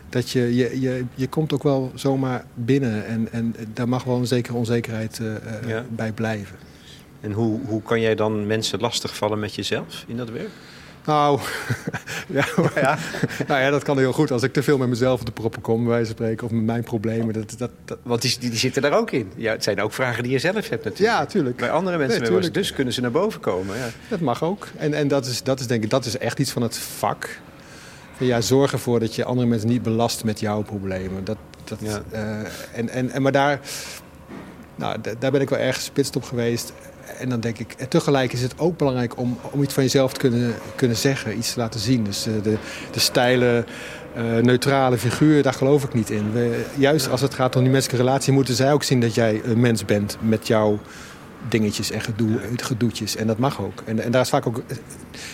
Dat 0.10 0.30
je, 0.30 0.56
je, 0.56 0.82
je, 0.82 1.06
je 1.16 1.28
komt 1.28 1.54
ook 1.54 1.64
wel 1.64 1.92
zomaar 1.96 2.46
binnen 2.54 3.06
en, 3.06 3.28
en 3.32 3.56
daar 3.74 3.90
mag 3.90 4.04
wel 4.04 4.18
een 4.18 4.28
zekere 4.28 4.58
onzekerheid 4.58 5.20
uh, 5.22 5.34
ja. 5.68 5.86
bij 5.90 6.12
blijven. 6.12 6.56
En 7.24 7.32
hoe, 7.32 7.60
hoe 7.66 7.82
kan 7.82 8.02
jij 8.02 8.16
dan 8.16 8.48
mensen 8.48 8.80
lastigvallen 8.80 9.40
met 9.40 9.56
jezelf 9.56 10.04
in 10.08 10.18
dat 10.18 10.30
werk? 10.30 10.50
Nou, 11.06 11.40
ja, 12.28 12.46
ja. 12.76 12.98
nou 13.48 13.62
ja, 13.62 13.70
dat 13.70 13.84
kan 13.84 13.98
heel 13.98 14.14
goed. 14.14 14.32
Als 14.32 14.44
ik 14.44 14.54
te 14.54 14.64
veel 14.64 14.78
met 14.78 14.90
mezelf 14.90 15.20
op 15.20 15.26
de 15.26 15.32
proppen 15.32 15.62
kom, 15.62 15.86
van 15.86 16.06
spreken, 16.06 16.46
of 16.46 16.52
met 16.52 16.64
mijn 16.64 16.84
problemen. 16.84 17.34
Dat, 17.34 17.56
dat, 17.58 17.72
dat... 17.86 17.98
Want 18.04 18.22
die, 18.22 18.38
die, 18.40 18.56
zitten 18.56 18.82
daar 18.82 18.98
ook 18.98 19.12
in. 19.12 19.32
Ja, 19.36 19.52
het 19.52 19.64
zijn 19.64 19.82
ook 19.82 19.94
vragen 19.94 20.24
die 20.24 20.32
je 20.32 20.40
zelf 20.40 20.70
hebt 20.70 20.84
natuurlijk. 20.84 20.98
Ja, 20.98 21.26
tuurlijk. 21.26 21.58
Bij 21.58 21.72
andere 21.72 21.98
mensen 21.98 22.22
nee, 22.32 22.52
dus 22.52 22.74
kunnen 22.74 22.94
ze 22.94 23.02
naar 23.02 23.12
boven 23.12 23.40
komen. 23.40 23.78
Ja. 23.78 23.90
Dat 24.08 24.20
mag 24.20 24.44
ook. 24.44 24.68
En, 24.78 24.94
en 24.94 25.08
dat, 25.08 25.26
is, 25.26 25.44
dat 25.44 25.60
is 25.60 25.68
denk 25.68 25.84
ik, 25.84 25.90
dat 25.90 26.06
is 26.06 26.18
echt 26.18 26.40
iets 26.40 26.52
van 26.52 26.62
het 26.62 26.78
vak. 26.78 27.40
Ja, 28.18 28.42
zorg 28.42 28.72
ervoor 28.72 29.00
dat 29.00 29.16
je 29.16 29.24
andere 29.24 29.48
mensen 29.48 29.70
niet 29.70 29.84
belast 29.84 30.24
met 30.24 30.40
jouw 30.40 30.62
problemen. 30.62 31.24
Dat, 31.24 31.38
dat, 31.64 31.80
ja. 31.82 32.04
uh, 32.14 32.20
en, 32.74 32.90
en, 32.90 33.12
en, 33.12 33.22
maar 33.22 33.32
daar, 33.32 33.60
nou, 34.76 34.98
daar 35.20 35.32
ben 35.32 35.42
ik 35.42 35.50
wel 35.50 35.60
erg 35.60 35.82
spitst 35.82 36.16
op 36.16 36.24
geweest 36.24 36.74
en 37.24 37.30
dan 37.30 37.40
denk 37.40 37.60
ik, 37.60 37.74
en 37.78 37.90
tegelijk 37.90 38.34
is 38.34 38.42
het 38.42 38.60
ook 38.60 38.78
belangrijk 38.78 39.18
om, 39.18 39.38
om 39.52 39.64
iets 39.64 39.74
van 39.74 39.84
jezelf 39.84 40.14
te 40.14 40.20
kunnen, 40.20 40.54
kunnen 40.76 40.98
zeggen, 40.98 41.38
iets 41.38 41.54
te 41.54 41.60
laten 41.60 41.80
zien. 41.80 42.04
Dus 42.04 42.28
uh, 42.28 42.34
de, 42.44 42.58
de 42.92 43.00
stijle, 43.00 43.66
uh, 44.18 44.38
neutrale 44.38 44.98
figuur, 44.98 45.44
daar 45.44 45.54
geloof 45.54 45.84
ik 45.84 45.94
niet 45.94 46.10
in. 46.10 46.32
We, 46.32 46.66
juist 46.78 47.10
als 47.10 47.22
het 47.22 47.34
gaat 47.34 47.56
om 47.56 47.62
die 47.62 47.72
menselijke 47.72 48.04
relatie, 48.04 48.34
moeten 48.34 48.56
zij 48.56 48.74
ook 48.74 48.84
zien 48.84 49.00
dat 49.00 49.16
jij 49.16 49.42
een 49.44 49.60
mens 49.60 49.86
bent 49.86 50.18
met 50.20 50.48
jouw 50.48 50.80
dingetjes 51.50 51.92
en 51.92 52.02
gedoe, 52.02 52.40
gedoetjes. 52.56 53.16
En 53.16 53.28
dat 53.28 53.38
mag 53.38 53.62
ook. 53.62 53.84
En, 53.86 54.00
en 54.00 54.12
daar 54.12 54.22
is 54.22 54.30
vaak 54.30 54.48
ook. 54.48 54.62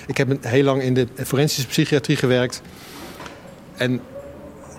Ik 0.08 0.18
heb 0.18 0.44
heel 0.46 0.64
lang 0.64 0.82
in 0.82 0.94
de 0.94 1.08
forensische 1.16 1.68
psychiatrie 1.68 2.18
gewerkt. 2.18 2.62
En 3.78 4.02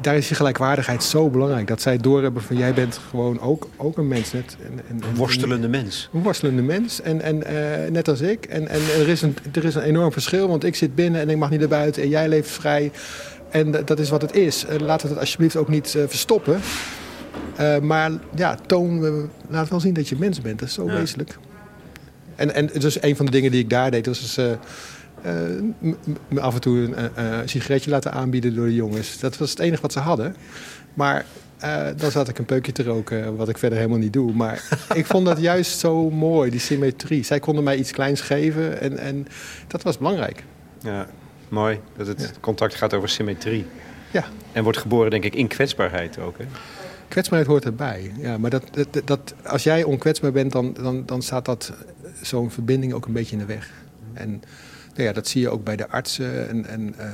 daar 0.00 0.16
is 0.16 0.26
die 0.26 0.36
gelijkwaardigheid 0.36 1.02
zo 1.02 1.28
belangrijk. 1.28 1.66
Dat 1.66 1.82
zij 1.82 1.96
doorhebben 1.96 2.42
van 2.42 2.56
jij 2.56 2.74
bent 2.74 3.00
gewoon 3.10 3.40
ook, 3.40 3.68
ook 3.76 3.98
een 3.98 4.08
mens. 4.08 4.32
Net, 4.32 4.56
en, 4.64 4.80
en, 4.88 5.02
een 5.08 5.14
worstelende 5.14 5.68
mens. 5.68 6.08
Een 6.12 6.22
worstelende 6.22 6.62
mens. 6.62 7.00
En, 7.00 7.20
en 7.20 7.36
uh, 7.36 7.90
net 7.90 8.08
als 8.08 8.20
ik. 8.20 8.44
En, 8.44 8.68
en 8.68 8.80
er, 8.98 9.08
is 9.08 9.22
een, 9.22 9.36
er 9.52 9.64
is 9.64 9.74
een 9.74 9.82
enorm 9.82 10.12
verschil. 10.12 10.48
Want 10.48 10.64
ik 10.64 10.74
zit 10.74 10.94
binnen 10.94 11.20
en 11.20 11.30
ik 11.30 11.36
mag 11.36 11.50
niet 11.50 11.60
naar 11.60 11.68
buiten. 11.68 12.02
En 12.02 12.08
jij 12.08 12.28
leeft 12.28 12.50
vrij. 12.50 12.92
En 13.50 13.70
dat 13.84 13.98
is 13.98 14.10
wat 14.10 14.22
het 14.22 14.34
is. 14.34 14.64
Uh, 14.70 14.78
laat 14.78 15.02
het 15.02 15.18
alsjeblieft 15.18 15.56
ook 15.56 15.68
niet 15.68 15.94
uh, 15.96 16.02
verstoppen. 16.06 16.60
maar 17.82 18.10
ja, 18.34 18.56
toon, 18.66 19.28
laat 19.48 19.68
wel 19.68 19.80
zien 19.80 19.94
dat 19.94 20.08
je 20.08 20.16
mens 20.18 20.40
bent. 20.40 20.58
Dat 20.58 20.68
is 20.68 20.74
zo 20.74 20.86
ja. 20.86 20.94
wezenlijk. 20.94 21.38
En, 22.36 22.54
en 22.54 22.66
dus 22.66 23.02
een 23.02 23.16
van 23.16 23.26
de 23.26 23.32
dingen 23.32 23.50
die 23.50 23.60
ik 23.60 23.70
daar 23.70 23.90
deed 23.90 24.06
was... 24.06 24.20
Dus, 24.20 24.38
uh, 25.26 26.42
af 26.42 26.54
en 26.54 26.60
toe 26.60 26.78
een 26.78 26.94
uh, 27.18 27.38
sigaretje 27.44 27.90
laten 27.90 28.12
aanbieden 28.12 28.54
door 28.54 28.66
de 28.66 28.74
jongens. 28.74 29.18
Dat 29.18 29.38
was 29.38 29.50
het 29.50 29.58
enige 29.58 29.82
wat 29.82 29.92
ze 29.92 29.98
hadden. 29.98 30.36
Maar 30.94 31.24
uh, 31.64 31.86
dan 31.96 32.10
zat 32.10 32.28
ik 32.28 32.38
een 32.38 32.44
peukje 32.44 32.72
te 32.72 32.82
roken, 32.82 33.36
wat 33.36 33.48
ik 33.48 33.58
verder 33.58 33.78
helemaal 33.78 33.98
niet 33.98 34.12
doe. 34.12 34.32
Maar 34.32 34.68
ik 34.94 35.06
vond 35.06 35.26
dat 35.26 35.40
juist 35.40 35.78
zo 35.78 36.10
mooi, 36.10 36.50
die 36.50 36.60
symmetrie. 36.60 37.24
Zij 37.24 37.40
konden 37.40 37.64
mij 37.64 37.76
iets 37.76 37.90
kleins 37.90 38.20
geven 38.20 38.80
en, 38.80 38.98
en 38.98 39.26
dat 39.66 39.82
was 39.82 39.98
belangrijk. 39.98 40.44
Ja, 40.82 41.06
mooi. 41.48 41.80
Dat 41.96 42.06
het 42.06 42.20
ja. 42.20 42.40
contact 42.40 42.74
gaat 42.74 42.94
over 42.94 43.08
symmetrie. 43.08 43.66
Ja. 44.10 44.24
En 44.52 44.62
wordt 44.62 44.78
geboren, 44.78 45.10
denk 45.10 45.24
ik, 45.24 45.34
in 45.34 45.48
kwetsbaarheid 45.48 46.18
ook. 46.18 46.38
Hè? 46.38 46.44
Kwetsbaarheid 47.08 47.50
hoort 47.50 47.64
erbij. 47.64 48.12
Ja, 48.18 48.38
maar 48.38 48.50
dat, 48.50 48.64
dat, 48.70 49.02
dat, 49.04 49.34
als 49.44 49.62
jij 49.62 49.82
onkwetsbaar 49.82 50.32
bent, 50.32 50.52
dan, 50.52 50.72
dan, 50.72 51.06
dan 51.06 51.22
staat 51.22 51.44
dat 51.44 51.72
zo'n 52.22 52.50
verbinding 52.50 52.92
ook 52.92 53.06
een 53.06 53.12
beetje 53.12 53.32
in 53.32 53.38
de 53.38 53.44
weg. 53.44 53.70
En 54.12 54.42
nou 55.00 55.12
ja, 55.12 55.20
dat 55.20 55.28
zie 55.28 55.40
je 55.40 55.48
ook 55.48 55.64
bij 55.64 55.76
de 55.76 55.88
artsen. 55.88 56.48
En, 56.48 56.66
en 56.66 56.94
uh, 56.98 57.06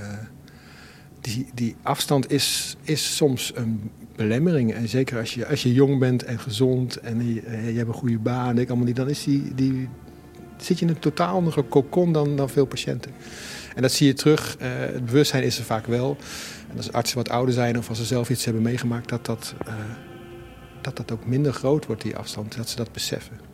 die, 1.21 1.49
die 1.55 1.77
afstand 1.83 2.31
is, 2.31 2.77
is 2.83 3.17
soms 3.17 3.53
een 3.55 3.91
belemmering. 4.17 4.75
En 4.75 4.89
zeker 4.89 5.19
als 5.19 5.35
je, 5.35 5.47
als 5.47 5.63
je 5.63 5.73
jong 5.73 5.99
bent 5.99 6.25
en 6.25 6.39
gezond 6.39 6.97
en 6.97 7.35
je, 7.35 7.41
eh, 7.41 7.71
je 7.71 7.77
hebt 7.77 7.89
een 7.89 7.95
goede 7.95 8.19
baan, 8.19 8.59
ik 8.59 8.69
allemaal 8.69 8.87
niet, 8.87 8.97
dan 8.97 9.09
is 9.09 9.25
die, 9.25 9.55
die, 9.55 9.89
zit 10.57 10.79
je 10.79 10.85
in 10.85 10.91
een 10.91 10.99
totaal 10.99 11.35
andere 11.35 11.63
kokon 11.63 12.13
dan, 12.13 12.37
dan 12.37 12.51
veel 12.51 12.67
patiënten. 12.67 13.13
En 13.75 13.83
dat 13.83 13.93
zie 13.93 14.07
je 14.07 14.15
terug. 14.15 14.57
Uh, 14.61 14.69
het 14.69 15.05
bewustzijn 15.05 15.43
is 15.43 15.59
er 15.59 15.65
vaak 15.65 15.87
wel. 15.87 16.17
En 16.71 16.77
als 16.77 16.93
artsen 16.93 17.17
wat 17.17 17.29
ouder 17.29 17.55
zijn 17.55 17.79
of 17.79 17.89
als 17.89 17.99
ze 17.99 18.05
zelf 18.05 18.31
iets 18.31 18.45
hebben 18.45 18.63
meegemaakt, 18.63 19.09
dat 19.09 19.27
dat, 19.27 19.55
uh, 19.67 19.75
dat, 20.81 20.97
dat 20.97 21.13
ook 21.13 21.27
minder 21.27 21.53
groot 21.53 21.87
wordt, 21.87 22.03
die 22.03 22.17
afstand. 22.17 22.57
Dat 22.57 22.69
ze 22.69 22.77
dat 22.77 22.93
beseffen. 22.93 23.46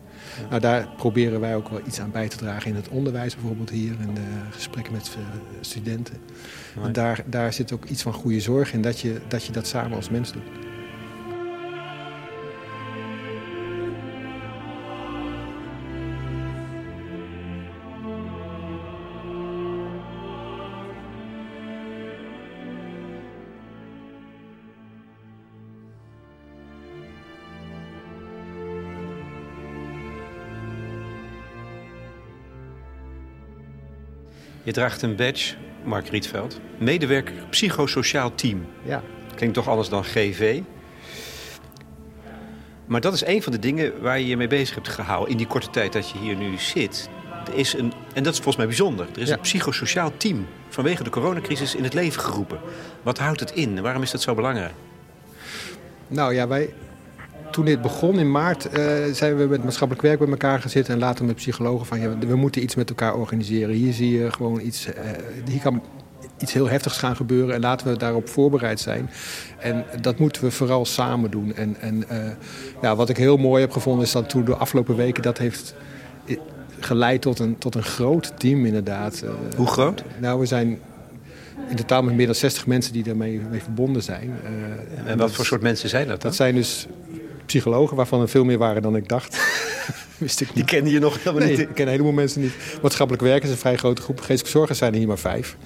Nou, 0.49 0.61
daar 0.61 0.89
proberen 0.97 1.41
wij 1.41 1.57
ook 1.57 1.69
wel 1.69 1.81
iets 1.87 2.01
aan 2.01 2.11
bij 2.11 2.29
te 2.29 2.37
dragen 2.37 2.71
in 2.71 2.77
het 2.77 2.89
onderwijs, 2.89 3.35
bijvoorbeeld 3.35 3.71
hier, 3.71 3.95
in 4.01 4.15
de 4.15 4.21
gesprekken 4.51 4.93
met 4.93 5.17
uh, 5.19 5.25
studenten. 5.61 6.17
En 6.83 6.93
daar, 6.93 7.23
daar 7.27 7.53
zit 7.53 7.73
ook 7.73 7.85
iets 7.85 8.03
van 8.03 8.13
goede 8.13 8.41
zorg 8.41 8.73
in, 8.73 8.83
dat 8.83 9.01
je 9.01 9.21
dat, 9.29 9.45
je 9.45 9.53
dat 9.53 9.67
samen 9.67 9.97
als 9.97 10.09
mens 10.09 10.33
doet. 10.33 10.72
Je 34.63 34.73
draagt 34.73 35.03
een 35.03 35.17
badge, 35.17 35.55
Mark 35.85 36.09
Rietveld. 36.09 36.61
Medewerker 36.79 37.35
psychosociaal 37.51 38.35
team. 38.35 38.67
Ja. 38.83 39.03
Klinkt 39.35 39.55
toch 39.55 39.69
anders 39.69 39.89
dan 39.89 40.05
GV. 40.05 40.61
Maar 42.87 43.01
dat 43.01 43.13
is 43.13 43.25
een 43.25 43.43
van 43.43 43.53
de 43.53 43.59
dingen 43.59 44.01
waar 44.01 44.19
je 44.19 44.27
je 44.27 44.37
mee 44.37 44.47
bezig 44.47 44.75
hebt 44.75 44.89
gehouden 44.89 45.31
in 45.31 45.37
die 45.37 45.47
korte 45.47 45.71
tijd 45.71 45.93
dat 45.93 46.11
je 46.11 46.19
hier 46.19 46.37
nu 46.37 46.59
zit. 46.59 47.09
Er 47.47 47.55
is 47.59 47.73
een, 47.73 47.93
en 48.15 48.23
dat 48.23 48.33
is 48.33 48.39
volgens 48.39 48.57
mij 48.57 48.67
bijzonder. 48.67 49.07
Er 49.15 49.21
is 49.21 49.31
een 49.31 49.41
psychosociaal 49.41 50.17
team 50.17 50.47
vanwege 50.69 51.05
de 51.05 51.11
coronacrisis 51.11 51.75
in 51.75 51.85
het 51.85 51.95
leven 51.95 52.21
geroepen. 52.23 52.61
Wat 53.03 53.19
houdt 53.19 53.41
het 53.41 53.51
in 53.51 53.83
waarom 53.83 54.03
is 54.03 54.11
dat 54.11 54.23
zo 54.23 54.35
belangrijk? 54.35 54.75
Nou 56.09 56.35
ja, 56.35 56.49
wij, 56.49 56.75
toen 57.53 57.65
dit 57.65 57.83
begon 57.83 58.19
in 58.19 58.31
maart, 58.31 58.67
uh, 58.67 58.95
zijn 59.13 59.37
we 59.37 59.45
met 59.45 59.65
maatschappelijk 59.65 60.07
werk 60.07 60.19
bij 60.19 60.29
elkaar 60.29 60.61
gezeten 60.61 60.95
en 60.95 61.01
later 61.01 61.25
met 61.25 61.35
psychologen 61.35 61.87
van 61.87 62.01
ja, 62.01 62.19
we 62.19 62.37
moeten 62.37 62.63
iets 62.63 62.75
met 62.75 62.89
elkaar 62.89 63.15
organiseren. 63.15 63.75
Hier 63.75 63.93
zie 63.93 64.19
je 64.19 64.33
gewoon 64.33 64.61
iets, 64.61 64.87
uh, 64.87 64.93
hier 65.45 65.61
kan 65.61 65.83
iets 66.39 66.53
heel 66.53 66.69
heftigs 66.69 66.99
gaan 66.99 67.17
gebeuren 67.17 67.55
en 67.55 67.61
laten 67.61 67.87
we 67.87 67.97
daarop 67.97 68.29
voorbereid 68.29 68.81
zijn. 68.81 69.11
En 69.59 69.85
dat 70.01 70.19
moeten 70.19 70.43
we 70.43 70.51
vooral 70.51 70.85
samen 70.85 71.31
doen. 71.31 71.55
En, 71.55 71.77
en 71.81 72.05
uh, 72.13 72.17
ja, 72.83 72.97
wat 72.97 73.09
ik 73.09 73.17
heel 73.17 73.37
mooi 73.37 73.61
heb 73.61 73.73
gevonden 73.73 74.05
is 74.05 74.13
dat 74.13 74.29
toen 74.29 74.45
de 74.45 74.57
afgelopen 74.57 74.97
weken 74.97 75.23
dat 75.23 75.39
heeft 75.39 75.75
geleid 76.81 77.23
tot 77.23 77.39
een, 77.39 77.59
tot 77.59 77.75
een 77.75 77.83
groot 77.83 78.33
team 78.37 78.65
inderdaad. 78.67 79.25
Hoe 79.57 79.67
groot? 79.67 80.05
Nou, 80.19 80.41
we 80.41 80.47
zijn 80.47 80.79
in 81.69 81.77
totaal 81.77 82.03
met 82.03 82.15
meer 82.15 82.27
dan 82.27 82.35
60 82.35 82.67
mensen 82.67 82.93
die 82.93 83.03
daarmee 83.03 83.41
mee 83.51 83.63
verbonden 83.63 84.03
zijn. 84.03 84.37
Uh, 85.05 85.11
en 85.11 85.19
wat 85.19 85.33
voor 85.33 85.45
soort 85.45 85.63
mensen 85.63 85.89
zijn 85.89 86.09
dat 86.09 86.21
dan? 86.21 86.31
Dat 86.31 86.35
zijn 86.35 86.55
dus 86.55 86.87
psychologen, 87.47 87.97
waarvan 87.97 88.21
er 88.21 88.29
veel 88.29 88.45
meer 88.45 88.59
waren 88.59 88.83
dan 88.83 88.97
ik 88.97 89.09
dacht. 89.09 89.39
Wist 90.19 90.41
ik 90.41 90.47
niet. 90.47 90.57
Die 90.57 90.65
kende 90.65 90.91
je 90.91 90.99
nog 90.99 91.19
helemaal 91.19 91.47
nee, 91.47 91.51
niet? 91.51 91.59
ik 91.59 91.75
ken 91.75 91.85
een 91.85 91.91
heleboel 91.91 92.13
mensen 92.13 92.41
niet. 92.41 92.53
Maatschappelijk 92.83 93.23
werken 93.25 93.45
is 93.45 93.51
een 93.51 93.61
vrij 93.61 93.77
grote 93.77 94.03
groep. 94.03 94.19
Geestelijke 94.19 94.51
zorgers 94.51 94.79
zijn 94.79 94.93
er 94.93 94.99
hier 94.99 95.09
maar 95.09 95.19
vijf. 95.19 95.57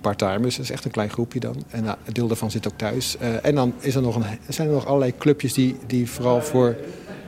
Part-timers, 0.00 0.56
dat 0.56 0.64
is 0.64 0.70
echt 0.70 0.84
een 0.84 0.90
klein 0.90 1.10
groepje 1.10 1.40
dan. 1.40 1.64
En 1.68 1.84
nou, 1.84 1.96
een 2.04 2.12
deel 2.12 2.26
daarvan 2.26 2.50
zit 2.50 2.66
ook 2.66 2.76
thuis. 2.76 3.16
Uh, 3.22 3.44
en 3.44 3.54
dan 3.54 3.74
is 3.80 3.94
er 3.94 4.02
nog 4.02 4.16
een, 4.16 4.24
zijn 4.48 4.68
er 4.68 4.74
nog 4.74 4.86
allerlei 4.86 5.14
clubjes 5.18 5.52
die, 5.52 5.76
die 5.86 6.10
vooral 6.10 6.42
voor 6.42 6.76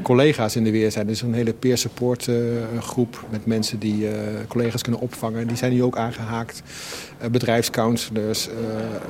collega's 0.02 0.56
in 0.56 0.64
de 0.64 0.70
weer 0.70 0.90
zijn. 0.90 1.06
Dus 1.06 1.22
een 1.22 1.34
hele 1.34 1.52
peer 1.52 1.78
support 1.78 2.26
uh, 2.26 2.36
groep 2.80 3.24
met 3.30 3.46
mensen 3.46 3.78
die 3.78 4.02
uh, 4.02 4.10
collega's 4.48 4.82
kunnen 4.82 5.00
opvangen. 5.00 5.46
Die 5.46 5.56
zijn 5.56 5.72
hier 5.72 5.84
ook 5.84 5.96
aangehaakt. 5.96 6.62
Bedrijfscounselors, 7.30 8.48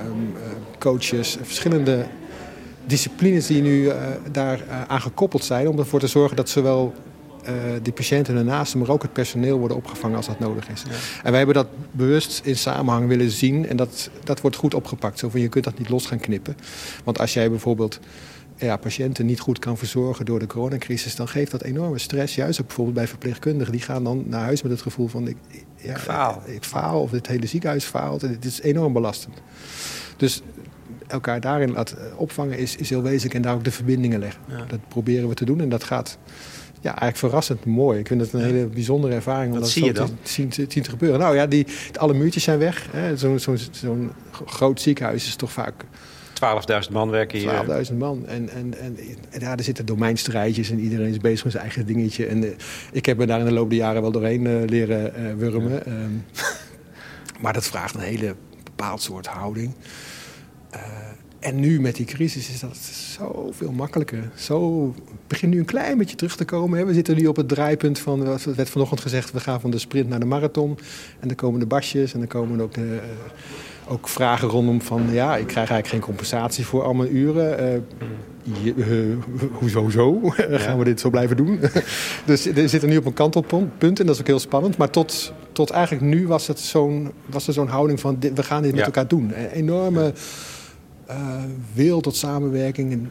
um, 0.06 0.34
coaches, 0.78 1.36
verschillende 1.42 2.06
disciplines 2.86 3.46
die 3.46 3.62
nu 3.62 3.90
daar 4.32 4.60
aan 4.86 5.00
gekoppeld 5.00 5.44
zijn. 5.44 5.68
Om 5.68 5.78
ervoor 5.78 6.00
te 6.00 6.06
zorgen 6.06 6.36
dat 6.36 6.48
zowel 6.48 6.94
uh, 7.48 7.52
die 7.82 7.92
patiënten 7.92 8.36
ernaast, 8.36 8.74
maar 8.74 8.88
ook 8.88 9.02
het 9.02 9.12
personeel 9.12 9.58
worden 9.58 9.76
opgevangen 9.76 10.16
als 10.16 10.26
dat 10.26 10.38
nodig 10.38 10.68
is. 10.68 10.82
Ja. 10.82 10.94
En 11.22 11.30
wij 11.30 11.36
hebben 11.36 11.54
dat 11.54 11.66
bewust 11.90 12.40
in 12.44 12.56
samenhang 12.56 13.08
willen 13.08 13.30
zien 13.30 13.68
en 13.68 13.76
dat, 13.76 14.10
dat 14.24 14.40
wordt 14.40 14.56
goed 14.56 14.74
opgepakt. 14.74 15.18
Zo 15.18 15.28
van, 15.28 15.40
je 15.40 15.48
kunt 15.48 15.64
dat 15.64 15.78
niet 15.78 15.88
los 15.88 16.06
gaan 16.06 16.18
knippen. 16.18 16.56
Want 17.04 17.18
als 17.18 17.34
jij 17.34 17.50
bijvoorbeeld 17.50 18.00
ja, 18.56 18.76
patiënten 18.76 19.26
niet 19.26 19.40
goed 19.40 19.58
kan 19.58 19.78
verzorgen 19.78 20.24
door 20.24 20.38
de 20.38 20.46
coronacrisis, 20.46 21.16
dan 21.16 21.28
geeft 21.28 21.50
dat 21.50 21.62
enorme 21.62 21.98
stress. 21.98 22.34
Juist 22.34 22.60
ook 22.60 22.66
bijvoorbeeld 22.66 22.96
bij 22.96 23.08
verpleegkundigen. 23.08 23.72
Die 23.72 23.82
gaan 23.82 24.04
dan 24.04 24.24
naar 24.26 24.42
huis 24.42 24.62
met 24.62 24.72
het 24.72 24.82
gevoel 24.82 25.08
van 25.08 25.28
ik, 25.28 25.36
ja, 25.76 25.92
ik 25.92 25.98
faal. 25.98 26.42
Ik 26.46 26.64
faal 26.64 27.00
of 27.00 27.10
het 27.10 27.26
hele 27.26 27.46
ziekenhuis 27.46 27.84
faalt. 27.84 28.22
En 28.22 28.30
het 28.30 28.44
is 28.44 28.60
enorm 28.60 28.92
belastend. 28.92 29.34
Dus 30.16 30.42
elkaar 31.08 31.40
daarin 31.40 31.72
laten 31.72 31.98
opvangen 32.16 32.58
is, 32.58 32.76
is 32.76 32.90
heel 32.90 33.02
wezenlijk 33.02 33.34
en 33.34 33.42
daar 33.42 33.54
ook 33.54 33.64
de 33.64 33.70
verbindingen 33.70 34.18
leggen. 34.18 34.42
Ja. 34.48 34.64
Dat 34.68 34.80
proberen 34.88 35.28
we 35.28 35.34
te 35.34 35.44
doen 35.44 35.60
en 35.60 35.68
dat 35.68 35.84
gaat 35.84 36.18
ja, 36.80 36.88
eigenlijk 36.88 37.16
verrassend 37.16 37.64
mooi. 37.64 37.98
Ik 37.98 38.06
vind 38.06 38.20
het 38.20 38.32
een 38.32 38.40
hele 38.40 38.66
bijzondere 38.66 39.14
ervaring 39.14 39.52
om 39.52 39.60
dat 39.60 39.68
zie 39.68 39.84
je 39.84 39.92
dan? 39.92 40.06
Te, 40.06 40.32
zien, 40.32 40.48
te, 40.48 40.66
zien 40.68 40.82
te 40.82 40.90
gebeuren. 40.90 41.18
Nou 41.18 41.36
ja, 41.36 41.46
die, 41.46 41.66
alle 41.94 42.14
muurtjes 42.14 42.44
zijn 42.44 42.58
weg. 42.58 42.88
Zo'n 43.14 43.38
zo, 43.38 43.56
zo 43.70 43.96
groot 44.46 44.80
ziekenhuis 44.80 45.26
is 45.26 45.36
toch 45.36 45.52
vaak 45.52 45.84
12.000 46.86 46.92
man 46.92 47.10
werken 47.10 47.38
hier. 47.38 47.86
12.000 47.90 47.96
man. 47.96 48.26
En, 48.26 48.48
en, 48.48 48.78
en, 48.78 48.98
en, 49.30 49.40
ja, 49.40 49.56
er 49.56 49.64
zitten 49.64 49.86
domeinstrijdjes 49.86 50.70
en 50.70 50.78
iedereen 50.78 51.10
is 51.10 51.18
bezig 51.18 51.44
met 51.44 51.52
zijn 51.52 51.64
eigen 51.64 51.86
dingetje. 51.86 52.26
En 52.26 52.44
uh, 52.44 52.50
ik 52.92 53.06
heb 53.06 53.18
me 53.18 53.26
daar 53.26 53.38
in 53.38 53.44
de 53.44 53.52
loop 53.52 53.70
der 53.70 53.78
jaren 53.78 54.02
wel 54.02 54.12
doorheen 54.12 54.44
uh, 54.44 54.64
leren 54.66 55.12
uh, 55.22 55.34
wurmen. 55.34 55.82
Ja. 55.84 55.92
Um, 55.92 56.24
maar 57.42 57.52
dat 57.52 57.64
vraagt 57.64 57.94
een 57.94 58.00
hele 58.00 58.34
bepaald 58.64 59.02
soort 59.02 59.26
houding. 59.26 59.74
En 61.46 61.60
nu 61.60 61.80
met 61.80 61.96
die 61.96 62.06
crisis 62.06 62.48
is 62.48 62.60
dat 62.60 62.76
zoveel 63.18 63.72
makkelijker. 63.72 64.30
Zo 64.34 64.94
begint 65.26 65.52
nu 65.52 65.58
een 65.58 65.64
klein 65.64 65.98
beetje 65.98 66.16
terug 66.16 66.36
te 66.36 66.44
komen. 66.44 66.78
Hè. 66.78 66.84
We 66.84 66.94
zitten 66.94 67.16
nu 67.16 67.26
op 67.26 67.36
het 67.36 67.48
draaipunt 67.48 67.98
van, 67.98 68.24
wat 68.24 68.44
werd 68.44 68.70
vanochtend 68.70 69.00
gezegd, 69.00 69.32
we 69.32 69.40
gaan 69.40 69.60
van 69.60 69.70
de 69.70 69.78
sprint 69.78 70.08
naar 70.08 70.20
de 70.20 70.26
marathon. 70.26 70.78
En 71.20 71.28
dan 71.28 71.36
komen 71.36 71.60
de 71.60 71.66
basjes 71.66 72.12
en 72.12 72.18
dan 72.18 72.28
komen 72.28 72.60
ook 72.60 72.74
de 72.74 73.00
ook 73.88 74.08
vragen 74.08 74.48
rondom 74.48 74.82
van... 74.82 75.02
ja, 75.10 75.36
ik 75.36 75.46
krijg 75.46 75.70
eigenlijk 75.70 75.88
geen 75.88 76.00
compensatie 76.00 76.66
voor 76.66 76.82
al 76.82 76.94
mijn 76.94 77.16
uren. 77.16 77.82
Uh, 78.44 78.62
je, 78.62 78.74
uh, 78.74 79.48
hoezo 79.52 79.88
zo? 79.88 80.20
Gaan 80.64 80.78
we 80.78 80.84
dit 80.84 81.00
zo 81.00 81.10
blijven 81.10 81.36
doen? 81.36 81.60
dus 82.26 82.44
we 82.44 82.68
zitten 82.68 82.88
nu 82.88 82.96
op 82.96 83.04
een 83.04 83.12
kantelpunt 83.12 84.00
en 84.00 84.06
dat 84.06 84.14
is 84.14 84.20
ook 84.20 84.26
heel 84.26 84.38
spannend. 84.38 84.76
Maar 84.76 84.90
tot, 84.90 85.32
tot 85.52 85.70
eigenlijk 85.70 86.04
nu 86.04 86.26
was, 86.26 86.46
het 86.46 86.60
zo'n, 86.60 87.12
was 87.26 87.46
er 87.46 87.52
zo'n 87.52 87.68
houding 87.68 88.00
van... 88.00 88.18
We 88.34 88.42
gaan 88.42 88.62
dit 88.62 88.74
met 88.74 88.84
elkaar 88.84 89.08
doen. 89.08 89.32
Een 89.34 89.50
enorme 89.50 90.12
wil 91.74 92.00
tot 92.00 92.16
samenwerking... 92.16 92.92
En, 92.92 93.10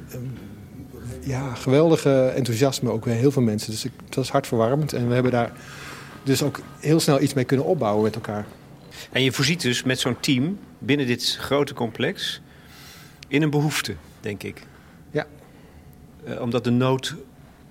ja, 1.26 1.54
geweldige 1.54 2.32
enthousiasme 2.36 2.92
ook 2.92 3.04
bij 3.04 3.16
heel 3.16 3.32
veel 3.32 3.42
mensen. 3.42 3.72
Dus 3.72 3.86
ik, 3.86 3.92
dat 4.10 4.24
is 4.24 4.30
hartverwarmend. 4.30 4.94
En 4.94 5.08
we 5.08 5.14
hebben 5.14 5.32
daar 5.32 5.52
dus 6.24 6.44
ook 6.44 6.60
heel 6.80 7.00
snel 7.00 7.22
iets 7.22 7.34
mee 7.34 7.44
kunnen 7.44 7.66
opbouwen 7.66 8.04
met 8.04 8.16
elkaar. 8.16 8.46
En 9.12 9.24
je 9.24 9.32
voorziet 9.32 9.62
dus 9.62 9.84
met 9.84 10.00
zo'n 10.00 10.20
team 10.20 10.58
binnen 10.80 11.08
dit 11.08 11.38
grote 11.40 11.74
complex 11.74 12.42
in 13.28 13.42
een 13.42 13.50
behoefte, 13.50 13.96
denk 14.20 14.44
ik. 14.44 14.62
Ja. 15.12 15.26
Uh, 16.28 16.42
omdat 16.42 16.64
de 16.64 16.72
nood 16.72 17.16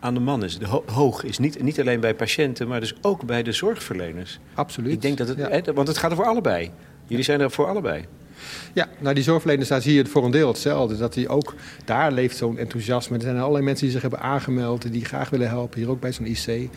aan 0.01 0.15
de 0.15 0.21
man 0.21 0.45
is, 0.45 0.59
de 0.59 0.67
ho 0.67 0.85
hoog 0.87 1.25
is. 1.25 1.39
Niet, 1.39 1.63
niet 1.63 1.81
alleen 1.81 2.01
bij 2.01 2.15
patiënten, 2.15 2.69
maar 2.69 2.81
dus 2.81 2.95
ook 3.01 3.25
bij 3.25 3.43
de 3.43 3.53
zorgverleners. 3.53 4.39
Absoluut. 4.55 4.93
Ik 4.93 5.03
denk 5.03 5.19
dat 5.19 5.29
het, 5.29 5.39
ja. 5.39 5.73
want 5.73 5.89
het 5.89 5.99
gaat 5.99 6.11
er 6.11 6.17
voor 6.17 6.27
allebei. 6.27 6.71
Jullie 7.07 7.25
zijn 7.25 7.41
er 7.41 7.51
voor 7.51 7.67
allebei. 7.67 8.05
Ja, 8.73 8.89
nou 8.99 9.15
die 9.15 9.25
zorgverleners, 9.25 9.69
daar 9.69 9.83
zie 9.83 9.95
je 9.95 10.07
voor 10.07 10.25
een 10.25 10.31
deel 10.31 10.49
hetzelfde. 10.49 10.97
Dat 10.97 11.15
die 11.15 11.29
ook, 11.29 11.55
daar 11.85 12.13
leeft 12.13 12.37
zo'n 12.37 12.59
enthousiasme. 12.59 13.17
Er 13.17 13.23
zijn 13.23 13.39
allerlei 13.39 13.65
mensen 13.65 13.85
die 13.85 13.93
zich 13.93 14.03
hebben 14.03 14.21
aangemeld, 14.21 14.93
die 14.93 15.05
graag 15.05 15.31
willen 15.31 15.49
helpen. 15.49 15.79
Hier 15.79 15.91
ook 15.91 16.01
bij 16.01 16.13
zo'n 16.13 16.27
IC. 16.27 16.47
Uh, 16.47 16.69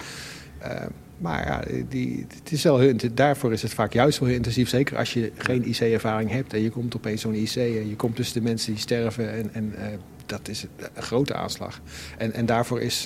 maar 1.17 1.47
ja, 1.47 1.63
die, 1.89 2.25
het 2.37 2.51
is 2.51 2.63
wel 2.63 2.93
daarvoor 3.13 3.53
is 3.53 3.61
het 3.61 3.73
vaak 3.73 3.93
juist 3.93 4.19
wel 4.19 4.27
heel 4.27 4.37
intensief. 4.37 4.69
Zeker 4.69 4.97
als 4.97 5.13
je 5.13 5.31
geen 5.37 5.67
IC-ervaring 5.67 6.31
hebt 6.31 6.53
en 6.53 6.61
je 6.61 6.69
komt 6.69 6.95
opeens 6.95 7.21
zo'n 7.21 7.33
IC 7.33 7.55
en 7.55 7.89
je 7.89 7.95
komt 7.95 8.15
tussen 8.15 8.41
de 8.41 8.47
mensen 8.47 8.71
die 8.71 8.81
sterven. 8.81 9.31
En, 9.31 9.53
en 9.53 9.73
uh, 9.77 9.85
dat 10.25 10.47
is 10.47 10.65
een 10.93 11.03
grote 11.03 11.33
aanslag. 11.33 11.79
En, 12.17 12.33
en 12.33 12.45
daarvoor 12.45 12.81
is 12.81 13.05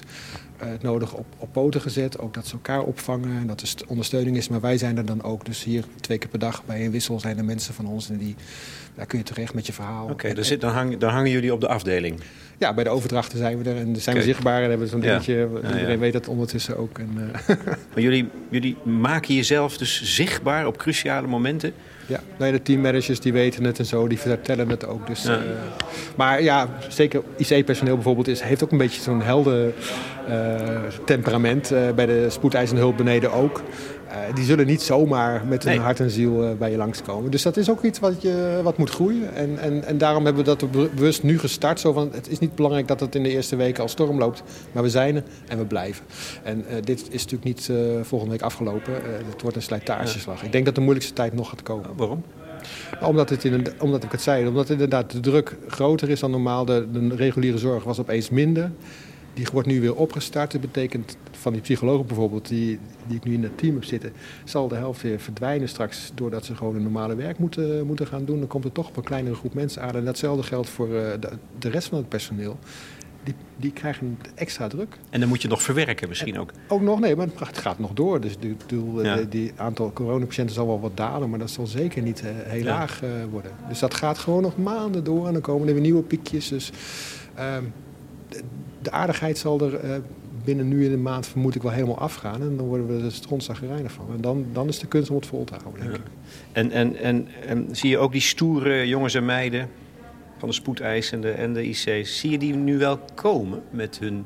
het 0.69 0.81
nodig 0.81 1.13
op, 1.13 1.25
op 1.37 1.51
poten 1.51 1.81
gezet. 1.81 2.19
Ook 2.19 2.33
dat 2.33 2.47
ze 2.47 2.53
elkaar 2.53 2.83
opvangen 2.83 3.37
en 3.37 3.47
dat 3.47 3.61
er 3.61 3.73
ondersteuning 3.87 4.37
is. 4.37 4.47
Maar 4.47 4.61
wij 4.61 4.77
zijn 4.77 4.97
er 4.97 5.05
dan 5.05 5.23
ook. 5.23 5.45
Dus 5.45 5.63
hier 5.63 5.85
twee 6.01 6.17
keer 6.17 6.29
per 6.29 6.39
dag 6.39 6.65
bij 6.65 6.85
een 6.85 6.91
wissel 6.91 7.19
zijn 7.19 7.37
er 7.37 7.45
mensen 7.45 7.73
van 7.73 7.85
ons. 7.85 8.09
En 8.09 8.17
die, 8.17 8.35
daar 9.01 9.09
kun 9.09 9.19
je 9.19 9.25
terecht 9.25 9.53
met 9.53 9.65
je 9.65 9.73
verhaal. 9.73 10.03
Oké, 10.03 10.11
okay, 10.11 10.33
dus 10.33 10.59
dan, 10.59 10.71
hang, 10.71 10.97
dan 10.97 11.09
hangen 11.09 11.31
jullie 11.31 11.53
op 11.53 11.61
de 11.61 11.67
afdeling? 11.67 12.19
Ja, 12.57 12.73
bij 12.73 12.83
de 12.83 12.89
overdrachten 12.89 13.37
zijn 13.37 13.63
we 13.63 13.69
er 13.69 13.77
en 13.77 13.95
zijn 13.95 14.15
we 14.15 14.21
zichtbaar 14.21 14.61
en 14.63 14.69
hebben 14.69 14.79
we 14.79 14.87
zo'n 14.87 14.99
dingetje. 14.99 15.33
Ja, 15.33 15.69
Iedereen 15.69 15.91
ja. 15.91 15.97
weet 15.97 16.13
dat 16.13 16.27
ondertussen 16.27 16.77
ook. 16.77 16.97
En, 16.97 17.09
uh... 17.17 17.55
maar 17.93 18.03
jullie, 18.03 18.29
jullie 18.49 18.77
maken 18.83 19.35
jezelf 19.35 19.77
dus 19.77 20.01
zichtbaar 20.03 20.67
op 20.67 20.77
cruciale 20.77 21.27
momenten? 21.27 21.73
Ja, 22.05 22.19
nee, 22.37 22.51
de 22.51 22.61
teammanagers 22.61 23.19
die 23.19 23.33
weten 23.33 23.63
het 23.63 23.79
en 23.79 23.85
zo, 23.85 24.07
die 24.07 24.19
vertellen 24.19 24.69
het 24.69 24.85
ook. 24.85 25.07
Dus, 25.07 25.25
uh, 25.25 25.35
maar 26.15 26.43
ja, 26.43 26.69
zeker 26.89 27.23
IC-personeel 27.37 27.95
bijvoorbeeld 27.95 28.27
is, 28.27 28.41
heeft 28.41 28.63
ook 28.63 28.71
een 28.71 28.77
beetje 28.77 29.01
zo'n 29.01 29.21
helder 29.21 29.73
uh, 30.29 30.81
temperament. 31.05 31.73
bij 31.95 32.05
de 32.05 32.25
spoedeisende 32.29 32.81
hulp 32.81 32.97
beneden 32.97 33.31
ook. 33.31 33.61
Uh, 34.11 34.35
die 34.35 34.43
zullen 34.43 34.65
niet 34.65 34.81
zomaar 34.81 35.45
met 35.45 35.63
hun 35.63 35.73
nee. 35.73 35.81
hart 35.81 35.99
en 35.99 36.09
ziel 36.09 36.43
uh, 36.43 36.51
bij 36.57 36.71
je 36.71 36.77
langskomen. 36.77 37.31
Dus 37.31 37.41
dat 37.41 37.57
is 37.57 37.69
ook 37.69 37.83
iets 37.83 37.99
wat, 37.99 38.21
je, 38.21 38.59
wat 38.63 38.77
moet 38.77 38.89
groeien. 38.89 39.35
En, 39.35 39.59
en, 39.59 39.83
en 39.83 39.97
daarom 39.97 40.25
hebben 40.25 40.45
we 40.45 40.55
dat 40.55 40.71
bewust 40.71 41.23
nu 41.23 41.39
gestart. 41.39 41.79
Zo 41.79 41.93
van, 41.93 42.09
het 42.13 42.29
is 42.29 42.39
niet 42.39 42.55
belangrijk 42.55 42.87
dat 42.87 42.99
het 42.99 43.15
in 43.15 43.23
de 43.23 43.29
eerste 43.29 43.55
weken 43.55 43.83
al 43.83 43.89
storm 43.89 44.17
loopt. 44.17 44.43
Maar 44.71 44.83
we 44.83 44.89
zijn 44.89 45.15
er 45.15 45.23
en 45.47 45.57
we 45.57 45.65
blijven. 45.65 46.05
En 46.43 46.65
uh, 46.69 46.75
dit 46.83 46.99
is 47.09 47.23
natuurlijk 47.23 47.43
niet 47.43 47.71
volgende 48.01 48.33
week 48.33 48.41
afgelopen. 48.41 48.93
het 49.29 49.41
wordt 49.41 49.55
een 49.55 49.63
slijtageslag. 49.63 50.43
Ik 50.43 50.51
denk 50.51 50.65
dat 50.65 50.75
de 50.75 50.81
moeilijkste 50.81 51.13
tijd 51.13 51.33
nog 51.33 51.49
gaat 51.49 51.63
komen. 51.63 51.89
waarom? 51.95 52.23
Omdat, 53.01 53.29
het 53.29 53.43
in, 53.43 53.67
omdat 53.79 54.03
ik 54.03 54.11
het 54.11 54.21
zei, 54.21 54.47
omdat 54.47 54.69
inderdaad 54.69 55.11
de 55.11 55.19
druk 55.19 55.57
groter 55.67 56.09
is 56.09 56.19
dan 56.19 56.31
normaal. 56.31 56.65
De, 56.65 56.87
de 56.91 57.15
reguliere 57.15 57.57
zorg 57.57 57.83
was 57.83 57.99
opeens 57.99 58.29
minder. 58.29 58.71
Die 59.33 59.47
wordt 59.53 59.67
nu 59.67 59.81
weer 59.81 59.95
opgestart. 59.95 60.51
Dat 60.51 60.61
betekent 60.61 61.17
van 61.31 61.53
die 61.53 61.61
psychologen 61.61 62.05
bijvoorbeeld, 62.05 62.47
die, 62.47 62.79
die 63.07 63.17
ik 63.17 63.23
nu 63.23 63.33
in 63.33 63.43
het 63.43 63.57
team 63.57 63.73
heb 63.73 63.83
zitten, 63.83 64.13
zal 64.43 64.67
de 64.67 64.75
helft 64.75 65.01
weer 65.01 65.19
verdwijnen 65.19 65.69
straks 65.69 66.11
doordat 66.15 66.45
ze 66.45 66.55
gewoon 66.55 66.75
een 66.75 66.83
normale 66.83 67.15
werk 67.15 67.37
moeten, 67.37 67.85
moeten 67.85 68.07
gaan 68.07 68.25
doen. 68.25 68.39
Dan 68.39 68.47
komt 68.47 68.63
er 68.63 68.71
toch 68.71 68.87
op 68.87 68.97
een 68.97 69.03
kleinere 69.03 69.35
groep 69.35 69.53
mensen 69.53 69.81
aan. 69.81 69.95
En 69.95 70.05
datzelfde 70.05 70.43
geldt 70.43 70.69
voor 70.69 70.87
uh, 70.87 70.93
de, 71.19 71.29
de, 71.59 71.69
rest 71.69 71.87
van 71.87 71.97
het 71.97 72.09
personeel. 72.09 72.59
die, 73.23 73.33
die 73.57 73.71
krijgen 73.71 74.17
extra 74.35 74.67
druk. 74.67 74.97
En 75.09 75.19
dan 75.19 75.29
moet 75.29 75.41
je 75.41 75.47
nog 75.47 75.61
verwerken 75.61 76.07
misschien 76.07 76.39
ook? 76.39 76.51
Ook 76.67 76.81
nog, 76.81 76.99
nee, 76.99 77.15
maar 77.15 77.27
het 77.35 77.57
gaat 77.57 77.79
nog 77.79 77.93
door. 77.93 78.21
Dus 78.21 78.37
die, 78.39 78.55
die, 78.67 79.27
die 79.29 79.51
aantal 79.55 79.93
coronapatiënten 79.93 80.55
zal 80.55 80.67
wel 80.67 80.79
wat 80.79 80.97
dalen, 80.97 81.29
maar 81.29 81.39
dat 81.39 81.51
zal 81.51 81.67
zeker 81.67 82.01
niet 82.01 82.23
heel 82.25 82.63
laag 82.63 83.01
worden. 83.31 83.51
Dus 83.67 83.79
dat 83.79 83.93
gaat 83.93 84.17
gewoon 84.17 84.41
nog 84.41 84.57
maanden 84.57 85.03
door 85.03 85.27
en 85.27 85.33
dan 85.33 85.41
komen 85.41 85.67
er 85.67 85.73
weer 85.73 85.83
nieuwe 85.83 86.03
piekjes. 86.03 86.47
Dus 86.47 86.71
ehm, 87.35 87.63
de, 88.81 88.91
aardigheid 88.91 89.37
zal 89.37 89.61
er 89.61 90.01
binnen 90.43 90.67
nu 90.67 90.85
in 90.85 90.91
een 90.91 91.01
maand 91.01 91.27
vermoed 91.27 91.55
ik 91.55 91.61
wel 91.61 91.71
helemaal 91.71 91.97
afgaan. 91.97 92.41
En 92.41 92.57
dan 92.57 92.65
worden 92.65 92.87
we 92.87 93.03
er 93.03 93.11
strontzaggerijnig 93.11 93.91
van. 93.91 94.07
En 94.13 94.21
dan, 94.21 94.45
dan 94.53 94.67
is 94.67 94.79
de 94.79 94.87
kunst 94.87 95.09
om 95.09 95.15
het 95.15 95.25
vol 95.25 95.43
te 95.43 95.53
houden, 95.61 95.83
denk 95.83 95.95
ik. 95.95 96.03
En, 96.51 96.71
en, 96.71 96.95
en, 96.95 97.27
en 97.47 97.67
zie 97.71 97.89
je 97.89 97.97
ook 97.97 98.11
die 98.11 98.21
stoere 98.21 98.87
jongens 98.87 99.13
en 99.13 99.25
meiden 99.25 99.69
van 100.37 100.49
de 100.49 100.55
spoedeisende 100.55 101.31
en 101.31 101.53
de 101.53 101.67
IC's... 101.67 102.19
zie 102.19 102.31
je 102.31 102.37
die 102.37 102.55
nu 102.55 102.77
wel 102.77 102.99
komen 103.15 103.63
met 103.69 103.99
hun 103.99 104.25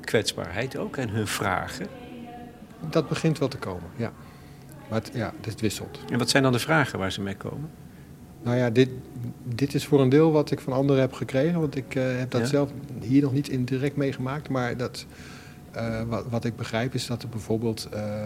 kwetsbaarheid 0.00 0.76
ook 0.76 0.96
en 0.96 1.08
hun 1.08 1.26
vragen? 1.26 1.86
Dat 2.90 3.08
begint 3.08 3.38
wel 3.38 3.48
te 3.48 3.58
komen, 3.58 3.90
ja. 3.96 4.12
Maar 4.88 5.00
het, 5.00 5.10
ja, 5.14 5.32
het 5.40 5.60
wisselt. 5.60 5.98
En 6.10 6.18
wat 6.18 6.30
zijn 6.30 6.42
dan 6.42 6.52
de 6.52 6.58
vragen 6.58 6.98
waar 6.98 7.12
ze 7.12 7.20
mee 7.20 7.36
komen? 7.36 7.70
Nou 8.42 8.56
ja, 8.56 8.70
dit, 8.70 8.88
dit 9.44 9.74
is 9.74 9.86
voor 9.86 10.00
een 10.00 10.08
deel 10.08 10.32
wat 10.32 10.50
ik 10.50 10.60
van 10.60 10.72
anderen 10.72 11.00
heb 11.00 11.12
gekregen. 11.12 11.60
Want 11.60 11.76
ik 11.76 11.94
uh, 11.94 12.18
heb 12.18 12.30
dat 12.30 12.48
zelf 12.48 12.70
hier 13.00 13.22
nog 13.22 13.32
niet 13.32 13.48
in 13.48 13.64
direct 13.64 13.96
meegemaakt. 13.96 14.48
Maar 14.48 14.76
dat, 14.76 15.06
uh, 15.76 16.02
wat, 16.02 16.24
wat, 16.28 16.44
ik 16.44 16.56
begrijp 16.56 16.94
is 16.94 17.06
dat 17.06 17.22
er 17.22 17.28
bijvoorbeeld 17.28 17.88
uh, 17.94 18.24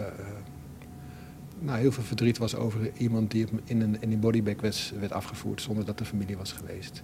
nou, 1.59 1.79
heel 1.79 1.91
veel 1.91 2.03
verdriet 2.03 2.37
was 2.37 2.55
over 2.55 2.91
iemand 2.97 3.31
die 3.31 3.45
in 3.65 3.81
een, 3.81 3.97
in 3.99 4.11
een 4.11 4.19
bodybag 4.19 4.61
werd, 4.61 4.93
werd 4.99 5.11
afgevoerd 5.11 5.61
zonder 5.61 5.85
dat 5.85 5.97
de 5.97 6.05
familie 6.05 6.37
was 6.37 6.51
geweest. 6.51 7.03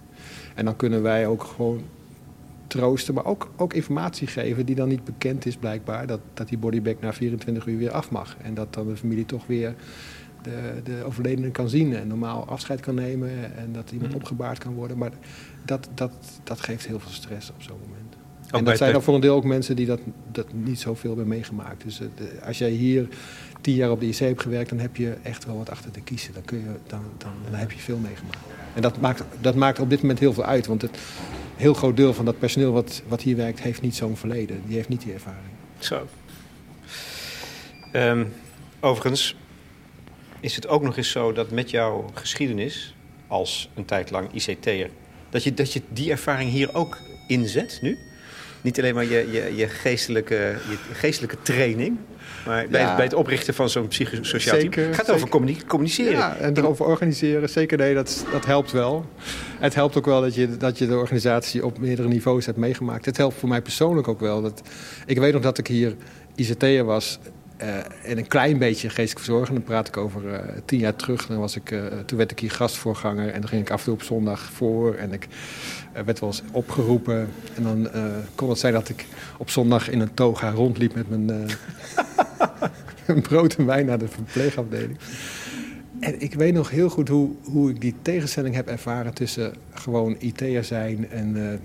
En 0.54 0.64
dan 0.64 0.76
kunnen 0.76 1.02
wij 1.02 1.26
ook 1.26 1.44
gewoon 1.44 1.82
troosten, 2.66 3.14
maar 3.14 3.24
ook, 3.24 3.50
ook 3.56 3.72
informatie 3.72 4.26
geven 4.26 4.66
die 4.66 4.74
dan 4.74 4.88
niet 4.88 5.04
bekend 5.04 5.46
is 5.46 5.56
blijkbaar. 5.56 6.06
Dat, 6.06 6.20
dat 6.34 6.48
die 6.48 6.58
bodybag 6.58 6.94
na 7.00 7.12
24 7.12 7.66
uur 7.66 7.78
weer 7.78 7.90
af 7.90 8.10
mag. 8.10 8.36
En 8.42 8.54
dat 8.54 8.74
dan 8.74 8.88
de 8.88 8.96
familie 8.96 9.26
toch 9.26 9.46
weer 9.46 9.74
de, 10.44 10.80
de 10.84 11.04
overledene 11.04 11.50
kan 11.50 11.68
zien 11.68 11.96
en 11.96 12.08
normaal 12.08 12.46
afscheid 12.48 12.80
kan 12.80 12.94
nemen 12.94 13.56
en 13.56 13.72
dat 13.72 13.90
iemand 13.90 14.10
mhm. 14.10 14.20
opgebaard 14.20 14.58
kan 14.58 14.74
worden. 14.74 14.98
Maar 14.98 15.12
dat, 15.64 15.88
dat, 15.94 16.12
dat 16.44 16.60
geeft 16.60 16.86
heel 16.86 17.00
veel 17.00 17.10
stress 17.10 17.50
op 17.50 17.62
zo'n 17.62 17.78
moment. 17.80 18.16
en 18.50 18.64
dat 18.64 18.76
zijn 18.76 18.92
dan 18.92 19.02
voor 19.02 19.14
een 19.14 19.20
deel 19.20 19.34
ook 19.34 19.44
mensen 19.44 19.76
die 19.76 19.86
dat, 19.86 20.00
dat 20.32 20.52
niet 20.52 20.80
zoveel 20.80 21.10
hebben 21.10 21.28
meegemaakt. 21.28 21.84
Dus 21.84 22.00
eh, 22.00 22.46
als 22.46 22.58
jij 22.58 22.70
hier 22.70 23.08
tien 23.60 23.74
jaar 23.74 23.90
op 23.90 24.00
de 24.00 24.06
IC 24.06 24.18
hebt 24.18 24.42
gewerkt, 24.42 24.68
dan 24.68 24.78
heb 24.78 24.96
je 24.96 25.16
echt 25.22 25.44
wel 25.44 25.56
wat 25.56 25.70
achter 25.70 25.90
te 25.90 26.00
kiezen. 26.00 26.34
Dan, 26.34 26.44
kun 26.44 26.58
je, 26.58 26.64
dan, 26.86 27.02
dan, 27.18 27.32
dan 27.50 27.58
heb 27.58 27.72
je 27.72 27.78
veel 27.78 27.98
meegemaakt. 27.98 28.38
En 28.74 28.82
dat 28.82 29.00
maakt, 29.00 29.22
dat 29.40 29.54
maakt 29.54 29.78
op 29.78 29.90
dit 29.90 30.00
moment 30.00 30.18
heel 30.18 30.32
veel 30.32 30.44
uit. 30.44 30.66
Want 30.66 30.82
het 30.82 30.98
heel 31.56 31.74
groot 31.74 31.96
deel 31.96 32.14
van 32.14 32.24
dat 32.24 32.38
personeel 32.38 32.72
wat, 32.72 33.02
wat 33.08 33.22
hier 33.22 33.36
werkt, 33.36 33.60
heeft 33.60 33.80
niet 33.80 33.94
zo'n 33.94 34.16
verleden. 34.16 34.62
Die 34.66 34.76
heeft 34.76 34.88
niet 34.88 35.02
die 35.02 35.12
ervaring. 35.12 35.52
Zo. 35.78 36.06
Um, 37.92 38.32
overigens, 38.80 39.36
is 40.44 40.54
het 40.54 40.68
ook 40.68 40.82
nog 40.82 40.96
eens 40.96 41.10
zo 41.10 41.32
dat 41.32 41.50
met 41.50 41.70
jouw 41.70 42.04
geschiedenis 42.14 42.94
als 43.26 43.70
een 43.74 43.84
tijd 43.84 44.10
lang 44.10 44.28
ICT'er, 44.32 44.90
dat 45.30 45.44
je, 45.44 45.54
dat 45.54 45.72
je 45.72 45.82
die 45.88 46.10
ervaring 46.10 46.50
hier 46.50 46.74
ook 46.74 46.98
inzet 47.28 47.78
nu? 47.82 47.98
Niet 48.60 48.78
alleen 48.78 48.94
maar 48.94 49.04
je, 49.04 49.28
je, 49.32 49.56
je, 49.56 49.68
geestelijke, 49.68 50.34
je 50.68 50.76
geestelijke 50.92 51.36
training, 51.42 51.96
maar 52.46 52.66
bij, 52.68 52.94
bij 52.94 53.04
het 53.04 53.14
oprichten 53.14 53.54
van 53.54 53.68
zo'n 53.68 53.88
psychosociaal 53.88 54.58
team. 54.58 54.72
Het 54.72 54.94
gaat 54.94 55.10
over 55.10 55.28
communiceren. 55.66 56.12
Ja, 56.12 56.36
en 56.36 56.56
erover 56.56 56.86
organiseren. 56.86 57.48
Zeker, 57.48 57.78
nee, 57.78 57.94
dat, 57.94 58.26
dat 58.32 58.46
helpt 58.46 58.72
wel. 58.72 59.06
Het 59.58 59.74
helpt 59.74 59.96
ook 59.96 60.06
wel 60.06 60.20
dat 60.20 60.34
je, 60.34 60.56
dat 60.56 60.78
je 60.78 60.86
de 60.86 60.96
organisatie 60.96 61.64
op 61.64 61.78
meerdere 61.78 62.08
niveaus 62.08 62.46
hebt 62.46 62.58
meegemaakt. 62.58 63.04
Het 63.04 63.16
helpt 63.16 63.34
voor 63.34 63.48
mij 63.48 63.62
persoonlijk 63.62 64.08
ook 64.08 64.20
wel. 64.20 64.42
Dat, 64.42 64.62
ik 65.06 65.18
weet 65.18 65.32
nog 65.32 65.42
dat 65.42 65.58
ik 65.58 65.66
hier 65.66 65.96
ICT'er 66.34 66.84
was 66.84 67.18
en 68.02 68.18
een 68.18 68.26
klein 68.26 68.58
beetje 68.58 68.88
geestelijk 68.88 69.24
verzorgen. 69.24 69.54
Dan 69.54 69.64
praat 69.64 69.88
ik 69.88 69.96
over 69.96 70.24
uh, 70.24 70.38
tien 70.64 70.78
jaar 70.78 70.96
terug. 70.96 71.26
Dan 71.26 71.38
was 71.38 71.56
ik, 71.56 71.70
uh, 71.70 71.84
toen 72.06 72.18
werd 72.18 72.30
ik 72.30 72.38
hier 72.38 72.50
gastvoorganger 72.50 73.28
en 73.28 73.40
dan 73.40 73.48
ging 73.48 73.62
ik 73.62 73.70
af 73.70 73.78
en 73.78 73.84
toe 73.84 73.94
op 73.94 74.02
zondag 74.02 74.40
voor. 74.40 74.94
En 74.94 75.12
ik 75.12 75.28
werd 76.04 76.20
wel 76.20 76.28
eens 76.28 76.42
opgeroepen. 76.52 77.28
En 77.54 77.62
dan 77.62 77.88
kon 78.34 78.48
het 78.48 78.58
zijn 78.58 78.72
dat 78.72 78.88
ik 78.88 79.06
op 79.38 79.50
zondag 79.50 79.90
in 79.90 80.00
een 80.00 80.14
toga 80.14 80.50
rondliep 80.50 80.94
met 80.94 81.08
mijn 83.06 83.22
brood 83.22 83.54
en 83.54 83.66
wijn 83.66 83.86
naar 83.86 83.98
de 83.98 84.08
verpleegafdeling. 84.08 84.98
En 86.00 86.20
ik 86.20 86.34
weet 86.34 86.54
nog 86.54 86.70
heel 86.70 86.88
goed 86.88 87.08
hoe, 87.08 87.30
hoe 87.42 87.70
ik 87.70 87.80
die 87.80 87.94
tegenstelling 88.02 88.54
heb 88.54 88.68
ervaren 88.68 89.14
tussen 89.14 89.54
gewoon 89.72 90.16
IT'er 90.18 90.64
zijn 90.64 91.10
en 91.10 91.60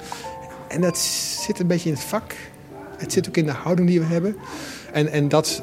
En 0.68 0.80
dat 0.80 0.98
zit 1.46 1.58
een 1.58 1.66
beetje 1.66 1.88
in 1.88 1.94
het 1.94 2.04
vak. 2.04 2.34
Het 2.96 3.12
zit 3.12 3.28
ook 3.28 3.36
in 3.36 3.44
de 3.44 3.52
houding 3.52 3.88
die 3.88 4.00
we 4.00 4.06
hebben. 4.06 4.36
En, 4.92 5.08
en 5.08 5.28
dat 5.28 5.62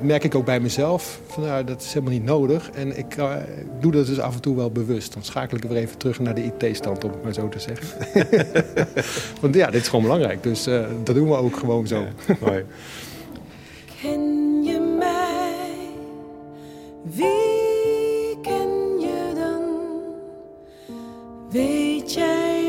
merk 0.00 0.24
ik 0.24 0.34
ook 0.34 0.44
bij 0.44 0.60
mezelf. 0.60 1.20
Van, 1.26 1.42
nou, 1.42 1.64
dat 1.64 1.80
is 1.80 1.92
helemaal 1.92 2.12
niet 2.12 2.24
nodig. 2.24 2.70
En 2.70 2.98
ik 2.98 3.16
uh, 3.16 3.34
doe 3.80 3.92
dat 3.92 4.06
dus 4.06 4.20
af 4.20 4.34
en 4.34 4.40
toe 4.40 4.56
wel 4.56 4.70
bewust. 4.70 5.12
Dan 5.12 5.22
schakel 5.22 5.56
ik 5.56 5.62
weer 5.62 5.76
even 5.76 5.98
terug 5.98 6.20
naar 6.20 6.34
de 6.34 6.50
IT-stand, 6.58 7.04
om 7.04 7.10
het 7.10 7.22
maar 7.22 7.32
zo 7.32 7.48
te 7.48 7.58
zeggen. 7.58 7.88
Want 9.40 9.54
ja, 9.54 9.70
dit 9.70 9.80
is 9.80 9.88
gewoon 9.88 10.04
belangrijk. 10.04 10.42
Dus 10.42 10.68
uh, 10.68 10.84
dat 11.04 11.14
doen 11.14 11.28
we 11.28 11.36
ook 11.36 11.56
gewoon 11.56 11.86
zo. 11.86 12.06
Ja, 12.26 12.36
mooi. 12.40 12.64
Ken 14.02 14.62
je 14.62 14.96
mij? 14.98 15.88
Wie 17.02 18.40
ken 18.42 19.00
je 19.00 19.32
dan? 19.34 19.62
Weet 21.50 22.12
jij 22.12 22.59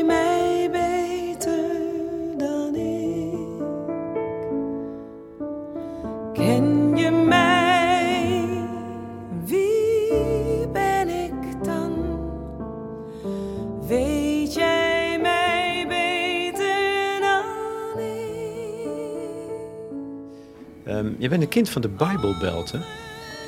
Um, 21.02 21.16
je 21.18 21.28
bent 21.28 21.42
een 21.42 21.48
kind 21.48 21.70
van 21.70 21.82
de 21.82 21.88
Bijbelbelt, 21.88 22.72
hè? 22.72 22.78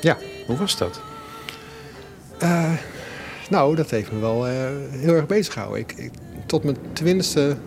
Ja. 0.01 0.17
Hoe 0.45 0.57
was 0.57 0.77
dat? 0.77 1.01
Uh, 2.43 2.73
nou, 3.49 3.75
dat 3.75 3.89
heeft 3.89 4.11
me 4.11 4.19
wel 4.19 4.47
uh, 4.47 4.53
heel 4.89 5.13
erg 5.13 5.25
bezig 5.25 5.53
gehouden. 5.53 5.79
Ik, 5.79 5.91
ik, 5.91 6.11
tot 6.45 6.63
mijn 6.63 6.77
twintigste 6.93 7.57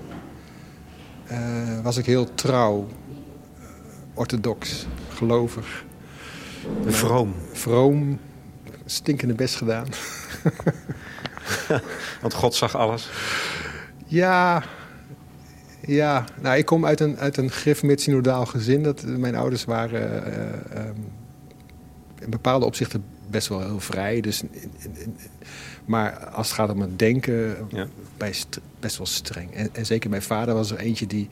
uh, 1.30 1.80
was 1.82 1.96
ik 1.96 2.06
heel 2.06 2.34
trouw, 2.34 2.88
orthodox, 4.14 4.86
gelovig. 5.08 5.84
Vroom. 6.86 7.34
Vroom, 7.52 8.20
stinkende 8.84 9.34
best 9.34 9.56
gedaan. 9.56 9.86
Want 12.22 12.34
God 12.34 12.54
zag 12.54 12.76
alles. 12.76 13.10
Ja, 14.06 14.62
ja, 15.88 16.24
nou, 16.40 16.58
ik 16.58 16.66
kom 16.66 16.86
uit 16.86 17.00
een, 17.00 17.18
uit 17.18 17.36
een 17.36 17.50
grif-mid-synodaal 17.50 18.46
gezin. 18.46 18.82
Dat, 18.82 19.06
mijn 19.06 19.34
ouders 19.34 19.64
waren 19.64 20.28
uh, 20.28 20.86
um, 20.86 21.04
in 22.20 22.30
bepaalde 22.30 22.66
opzichten 22.66 23.04
best 23.30 23.48
wel 23.48 23.60
heel 23.60 23.80
vrij. 23.80 24.20
Dus, 24.20 24.42
maar 25.84 26.26
als 26.26 26.46
het 26.46 26.56
gaat 26.56 26.70
om 26.70 26.80
het 26.80 26.98
denken, 26.98 27.56
ja. 27.68 27.86
best 28.80 28.96
wel 28.96 29.06
streng. 29.06 29.54
En, 29.54 29.68
en, 29.72 29.86
zeker 29.86 30.10
mijn 30.10 30.22
vader 30.22 30.54
was 30.54 30.70
er 30.70 30.78
eentje 30.78 31.06
die, 31.06 31.28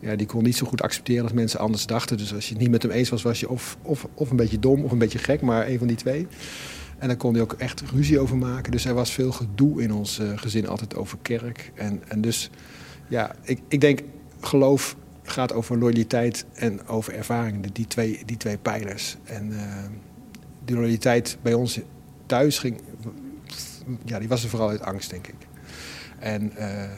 ja, 0.00 0.16
die 0.16 0.26
kon 0.26 0.42
niet 0.42 0.56
zo 0.56 0.66
goed 0.66 0.82
accepteren 0.82 1.22
als 1.22 1.32
mensen 1.32 1.60
anders 1.60 1.86
dachten. 1.86 2.16
Dus 2.16 2.34
als 2.34 2.44
je 2.48 2.52
het 2.52 2.62
niet 2.62 2.70
met 2.70 2.82
hem 2.82 2.92
eens 2.92 3.08
was, 3.08 3.22
was 3.22 3.40
je 3.40 3.48
of, 3.48 3.76
of, 3.82 4.06
of 4.14 4.30
een 4.30 4.36
beetje 4.36 4.58
dom 4.58 4.84
of 4.84 4.92
een 4.92 4.98
beetje 4.98 5.18
gek, 5.18 5.40
maar 5.40 5.68
een 5.68 5.78
van 5.78 5.86
die 5.86 5.96
twee. 5.96 6.26
En 6.98 7.08
daar 7.08 7.16
kon 7.16 7.32
hij 7.32 7.42
ook 7.42 7.52
echt 7.52 7.80
ruzie 7.80 8.18
over 8.18 8.36
maken. 8.36 8.72
Dus 8.72 8.84
er 8.84 8.94
was 8.94 9.12
veel 9.12 9.32
gedoe 9.32 9.82
in 9.82 9.92
ons 9.92 10.20
uh, 10.20 10.28
gezin 10.34 10.68
altijd 10.68 10.96
over 10.96 11.18
kerk. 11.22 11.72
En, 11.74 12.02
en 12.08 12.20
dus 12.20 12.50
ja, 13.08 13.34
ik, 13.42 13.60
ik 13.68 13.80
denk 13.80 14.00
geloof 14.40 14.96
gaat 15.24 15.52
over 15.52 15.78
loyaliteit 15.78 16.44
en 16.54 16.86
over 16.86 17.14
ervaring. 17.14 17.72
Die 17.72 17.86
twee, 17.86 18.22
die 18.24 18.36
twee 18.36 18.58
pijlers. 18.58 19.16
En 19.24 19.50
uh, 19.50 19.62
die 20.64 20.76
loyaliteit 20.76 21.38
bij 21.42 21.54
ons 21.54 21.80
thuis 22.26 22.58
ging... 22.58 22.80
Ja, 24.04 24.18
die 24.18 24.28
was 24.28 24.42
er 24.42 24.48
vooral 24.48 24.68
uit 24.68 24.82
angst, 24.82 25.10
denk 25.10 25.26
ik. 25.26 25.34
En 26.18 26.52
uh, 26.58 26.90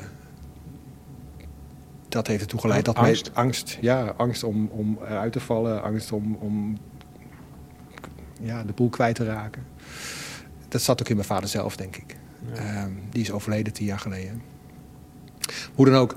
dat 2.08 2.26
heeft 2.26 2.40
ertoe 2.40 2.60
geleid 2.60 2.84
dat 2.84 2.94
angst? 2.94 3.30
angst, 3.34 3.78
ja, 3.80 4.14
angst 4.16 4.44
om, 4.44 4.66
om 4.66 4.98
eruit 5.02 5.32
te 5.32 5.40
vallen, 5.40 5.82
angst 5.82 6.12
om, 6.12 6.34
om 6.34 6.78
ja, 8.40 8.64
de 8.64 8.72
boel 8.72 8.88
kwijt 8.88 9.14
te 9.14 9.24
raken. 9.24 9.66
dat 10.68 10.82
zat 10.82 11.00
ook 11.00 11.08
in 11.08 11.16
mijn 11.16 11.28
vader 11.28 11.48
zelf, 11.48 11.76
denk 11.76 11.96
ik. 11.96 12.16
Ehm, 12.54 12.90
die 13.10 13.22
is 13.22 13.30
overleden 13.30 13.72
tien 13.72 13.86
jaar 13.86 13.98
geleden. 13.98 14.42
Hoe 15.74 15.86
dan 15.86 15.94
ook, 15.94 16.14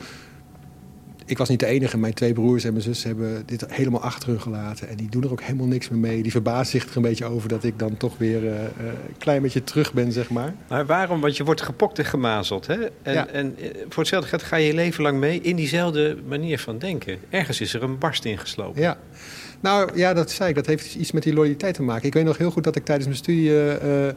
ik 1.30 1.38
was 1.38 1.50
niet 1.50 1.60
de 1.60 1.66
enige. 1.66 1.98
Mijn 1.98 2.14
twee 2.14 2.34
broers 2.34 2.64
en 2.64 2.72
mijn 2.72 2.84
zus 2.84 3.04
hebben 3.04 3.44
dit 3.46 3.66
helemaal 3.68 4.02
achter 4.02 4.30
hun 4.30 4.42
gelaten. 4.42 4.90
En 4.90 4.96
die 4.96 5.10
doen 5.10 5.24
er 5.24 5.32
ook 5.32 5.42
helemaal 5.42 5.68
niks 5.68 5.90
meer 5.90 6.00
mee. 6.00 6.22
Die 6.22 6.32
verbazen 6.32 6.80
zich 6.80 6.90
er 6.90 6.96
een 6.96 7.02
beetje 7.02 7.26
over 7.26 7.50
dat 7.50 7.64
ik 7.64 7.80
dan 7.80 7.98
toch 7.98 8.18
weer 8.18 8.44
uh, 8.44 8.52
een 8.52 9.18
klein 9.18 9.42
beetje 9.42 9.64
terug 9.64 9.94
ben, 9.94 10.12
zeg 10.12 10.30
maar. 10.30 10.54
Maar 10.68 10.86
waarom? 10.86 11.22
Want 11.22 11.38
je 11.38 11.44
wordt 11.44 11.62
gepokt 11.62 12.00
en 12.00 12.06
gemazeld. 12.06 12.68
Hè? 12.68 12.76
En, 13.02 13.14
ja. 13.14 13.28
en 13.28 13.56
eh, 13.58 13.70
voor 13.90 14.04
hetzelfde 14.04 14.30
gaat 14.30 14.44
ga 14.44 14.56
je 14.56 14.68
je 14.68 14.74
leven 14.74 15.04
lang 15.04 15.20
mee 15.20 15.42
in 15.42 15.56
diezelfde 15.56 16.18
manier 16.28 16.60
van 16.60 16.78
denken. 16.78 17.20
Ergens 17.30 17.62
is 17.62 17.74
er 17.74 17.84
een 17.84 17.98
barst 17.98 18.26
ingeslopen. 18.26 18.82
Ja. 18.82 18.98
Nou 19.60 19.98
ja, 19.98 20.14
dat 20.14 20.32
zei 20.32 20.50
ik. 20.50 20.56
Dat 20.56 20.66
heeft 20.66 20.96
iets 20.96 21.12
met 21.12 21.24
die 21.24 21.34
loyaliteit 21.34 21.74
te 21.74 21.84
maken. 21.84 22.08
Ik 22.08 22.14
weet 22.14 22.26
nog 22.26 22.38
heel 22.38 22.52
goed 22.52 22.64
dat 22.64 22.76
ik 22.76 22.86
tijdens 22.86 23.08
mijn 23.08 23.20
studie... 23.20 23.50
Uh, 23.50 24.08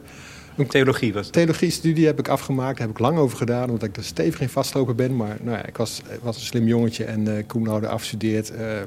een 0.57 0.67
theologie 0.67 1.13
was 1.13 1.25
het? 1.25 1.33
Theologie-studie 1.33 2.05
heb 2.05 2.19
ik 2.19 2.27
afgemaakt. 2.27 2.77
Daar 2.77 2.87
heb 2.87 2.95
ik 2.95 3.01
lang 3.01 3.17
over 3.17 3.37
gedaan, 3.37 3.69
omdat 3.69 3.87
ik 3.89 3.97
er 3.97 4.03
stevig 4.03 4.41
in 4.41 4.49
vastlopen 4.49 4.95
ben. 4.95 5.15
Maar 5.15 5.37
nou 5.41 5.57
ja, 5.57 5.65
ik 5.65 5.77
was, 5.77 6.01
was 6.21 6.35
een 6.35 6.41
slim 6.41 6.67
jongetje 6.67 7.03
en 7.03 7.27
uh, 7.27 7.43
cum 7.47 7.65
laude 7.65 7.87
afgestudeerd. 7.87 8.51
Uh, 8.51 8.81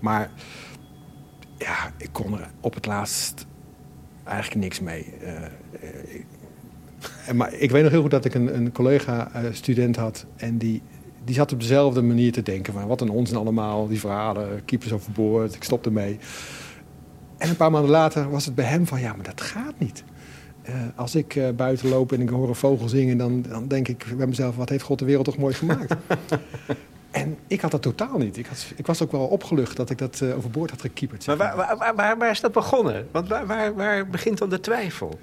maar 0.00 0.30
ja, 1.58 1.92
ik 1.96 2.08
kon 2.12 2.38
er 2.38 2.50
op 2.60 2.74
het 2.74 2.86
laatst 2.86 3.46
eigenlijk 4.24 4.60
niks 4.60 4.80
mee. 4.80 5.14
Maar 7.34 7.52
ik 7.52 7.70
weet 7.70 7.82
nog 7.82 7.92
heel 7.92 8.00
goed 8.00 8.10
dat 8.10 8.24
ik 8.24 8.34
een, 8.34 8.56
een 8.56 8.72
collega-student 8.72 9.96
had 9.96 10.26
en 10.36 10.58
die, 10.58 10.82
die 11.24 11.34
zat 11.34 11.52
op 11.52 11.60
dezelfde 11.60 12.02
manier 12.02 12.32
te 12.32 12.42
denken. 12.42 12.72
Van, 12.72 12.86
wat 12.86 13.00
een 13.00 13.10
onzin 13.10 13.36
allemaal, 13.36 13.88
die 13.88 14.00
verhalen, 14.00 14.64
keepers 14.64 14.92
overboord, 14.92 15.54
ik 15.54 15.64
stop 15.64 15.86
ermee. 15.86 16.18
En 17.38 17.48
een 17.48 17.56
paar 17.56 17.70
maanden 17.70 17.90
later 17.90 18.30
was 18.30 18.44
het 18.44 18.54
bij 18.54 18.64
hem 18.64 18.86
van, 18.86 19.00
ja, 19.00 19.12
maar 19.12 19.24
dat 19.24 19.40
gaat 19.40 19.78
niet. 19.78 20.04
Uh, 20.68 20.74
als 20.94 21.14
ik 21.14 21.34
uh, 21.34 21.48
buiten 21.48 21.88
loop 21.88 22.12
en 22.12 22.20
ik 22.20 22.28
hoor 22.28 22.48
een 22.48 22.54
vogel 22.54 22.88
zingen, 22.88 23.18
dan, 23.18 23.44
dan 23.48 23.68
denk 23.68 23.88
ik 23.88 24.04
bij 24.16 24.26
mezelf: 24.26 24.56
wat 24.56 24.68
heeft 24.68 24.84
God 24.84 24.98
de 24.98 25.04
wereld 25.04 25.24
toch 25.24 25.38
mooi 25.38 25.54
gemaakt? 25.54 25.94
en 27.10 27.36
ik 27.46 27.60
had 27.60 27.70
dat 27.70 27.82
totaal 27.82 28.18
niet. 28.18 28.36
Ik, 28.36 28.46
had, 28.46 28.66
ik 28.76 28.86
was 28.86 29.02
ook 29.02 29.12
wel 29.12 29.26
opgelucht 29.26 29.76
dat 29.76 29.90
ik 29.90 29.98
dat 29.98 30.20
uh, 30.22 30.36
overboord 30.36 30.70
had 30.70 30.80
gekieperd. 30.80 31.26
Maar 31.26 31.36
waar, 31.36 31.56
waar, 31.56 31.94
waar, 31.94 32.18
waar, 32.18 32.30
is 32.30 32.40
dat 32.40 32.52
begonnen? 32.52 33.08
Want 33.10 33.28
waar, 33.28 34.06
begint 34.06 34.38
dan 34.38 34.48
de 34.48 34.60
twijfel? 34.60 35.18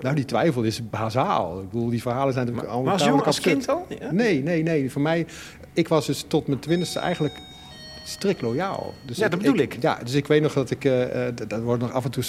Nou, 0.00 0.14
die 0.14 0.24
twijfel 0.24 0.62
is 0.62 0.90
bazaal. 0.90 1.60
Ik 1.60 1.70
bedoel, 1.70 1.90
die 1.90 2.02
verhalen 2.02 2.32
zijn 2.32 2.46
natuurlijk 2.46 2.72
allemaal. 2.72 2.92
Maar 2.92 3.02
als 3.02 3.10
jong, 3.10 3.22
als 3.22 3.40
kind 3.40 3.68
al? 3.68 3.86
Ja? 3.98 4.12
Nee, 4.12 4.42
nee, 4.42 4.62
nee. 4.62 4.90
Voor 4.90 5.02
mij, 5.02 5.26
ik 5.72 5.88
was 5.88 6.06
dus 6.06 6.24
tot 6.28 6.46
mijn 6.46 6.60
twintigste 6.60 6.98
eigenlijk 6.98 7.40
strikt 8.04 8.42
loyaal. 8.42 8.94
Dus 9.06 9.16
ja, 9.16 9.28
dat 9.28 9.38
bedoel 9.38 9.58
ik, 9.58 9.74
ik. 9.74 9.82
Ja, 9.82 9.98
dus 10.04 10.14
ik 10.14 10.26
weet 10.26 10.42
nog 10.42 10.52
dat 10.52 10.70
ik, 10.70 10.84
uh, 10.84 11.04
dat 11.48 11.60
wordt 11.60 11.82
nog 11.82 11.92
af 11.92 12.04
en 12.04 12.10
toe 12.10 12.24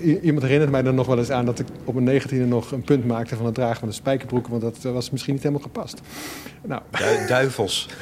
iemand 0.00 0.42
herinnert 0.42 0.70
mij 0.70 0.84
er 0.84 0.94
nog 0.94 1.06
wel 1.06 1.18
eens 1.18 1.30
aan 1.30 1.44
dat 1.44 1.58
ik 1.58 1.66
op 1.84 1.94
mijn 1.94 2.06
negentiende 2.06 2.46
nog 2.46 2.72
een 2.72 2.82
punt 2.82 3.06
maakte 3.06 3.36
van 3.36 3.46
het 3.46 3.54
dragen 3.54 3.78
van 3.78 3.88
de 3.88 3.94
spijkerbroek. 3.94 4.46
Want 4.46 4.62
dat 4.62 4.78
was 4.82 5.10
misschien 5.10 5.34
niet 5.34 5.42
helemaal 5.42 5.64
gepast. 5.64 6.00
Nou, 6.62 6.82
duivels. 7.26 7.88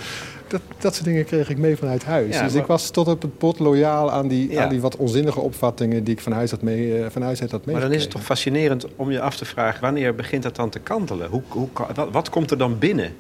Dat, 0.53 0.61
dat 0.79 0.95
soort 0.95 1.07
dingen 1.07 1.25
kreeg 1.25 1.49
ik 1.49 1.59
mee 1.59 1.77
vanuit 1.77 2.05
huis. 2.05 2.39
dus 2.39 2.55
ik 2.55 2.67
was 2.67 2.91
tot 2.91 3.09
op 3.09 3.23
het 3.23 3.39
pot 3.39 3.59
loyaal 3.59 4.11
aan 4.13 4.29
die, 4.29 4.61
aan 4.61 4.69
die 4.69 4.81
wat 4.81 4.97
onzinnige 4.97 5.41
opvattingen 5.41 6.05
die 6.05 6.15
ik 6.15 6.21
van 6.21 6.33
huis, 6.33 6.51
had 6.51 6.63
mee, 6.63 6.99
uh, 6.99 7.07
van 7.09 7.23
huis 7.23 7.41
uit 7.41 7.51
had 7.51 7.67
Maar 7.67 7.81
dan 7.81 7.93
is 7.93 8.03
het 8.03 8.11
toch 8.11 8.25
fascinerend 8.25 8.87
om 8.97 9.11
je 9.11 9.21
af 9.21 9.37
te 9.37 9.45
vragen... 9.45 9.81
wanneer 9.81 10.15
begint 10.15 10.43
dat 10.43 10.57
dan 10.57 10.71
te 10.71 10.79
kantelen? 10.79 11.29
Hoe, 11.29 11.43
hoe, 11.49 11.69
wat, 11.95 12.09
wat 12.11 12.31
komt 12.31 12.51
er 12.51 12.59
dan 12.59 12.79
binnen 12.79 13.13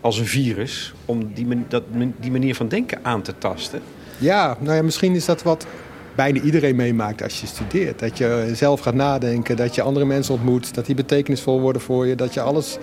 als 0.00 0.18
een 0.18 0.26
virus... 0.26 0.94
om 1.04 1.34
die, 1.34 1.64
dat, 1.68 1.82
die 2.20 2.30
manier 2.30 2.54
van 2.54 2.68
denken 2.68 2.98
aan 3.02 3.22
te 3.22 3.34
tasten? 3.38 3.80
Ja, 4.18 4.56
nou 4.60 4.76
ja, 4.76 4.82
misschien 4.82 5.14
is 5.14 5.24
dat 5.24 5.42
wat 5.42 5.66
bijna 6.14 6.40
iedereen 6.40 6.76
meemaakt 6.76 7.22
als 7.22 7.40
je 7.40 7.46
studeert. 7.46 7.98
Dat 7.98 8.18
je 8.18 8.50
zelf 8.54 8.80
gaat 8.80 8.94
nadenken, 8.94 9.56
dat 9.56 9.74
je 9.74 9.82
andere 9.82 10.04
mensen 10.04 10.34
ontmoet, 10.34 10.74
dat 10.74 10.86
die 10.86 10.94
betekenisvol 10.94 11.60
worden 11.60 11.82
voor 11.82 12.06
je, 12.06 12.14
dat 12.14 12.34
je 12.34 12.40
alles, 12.40 12.78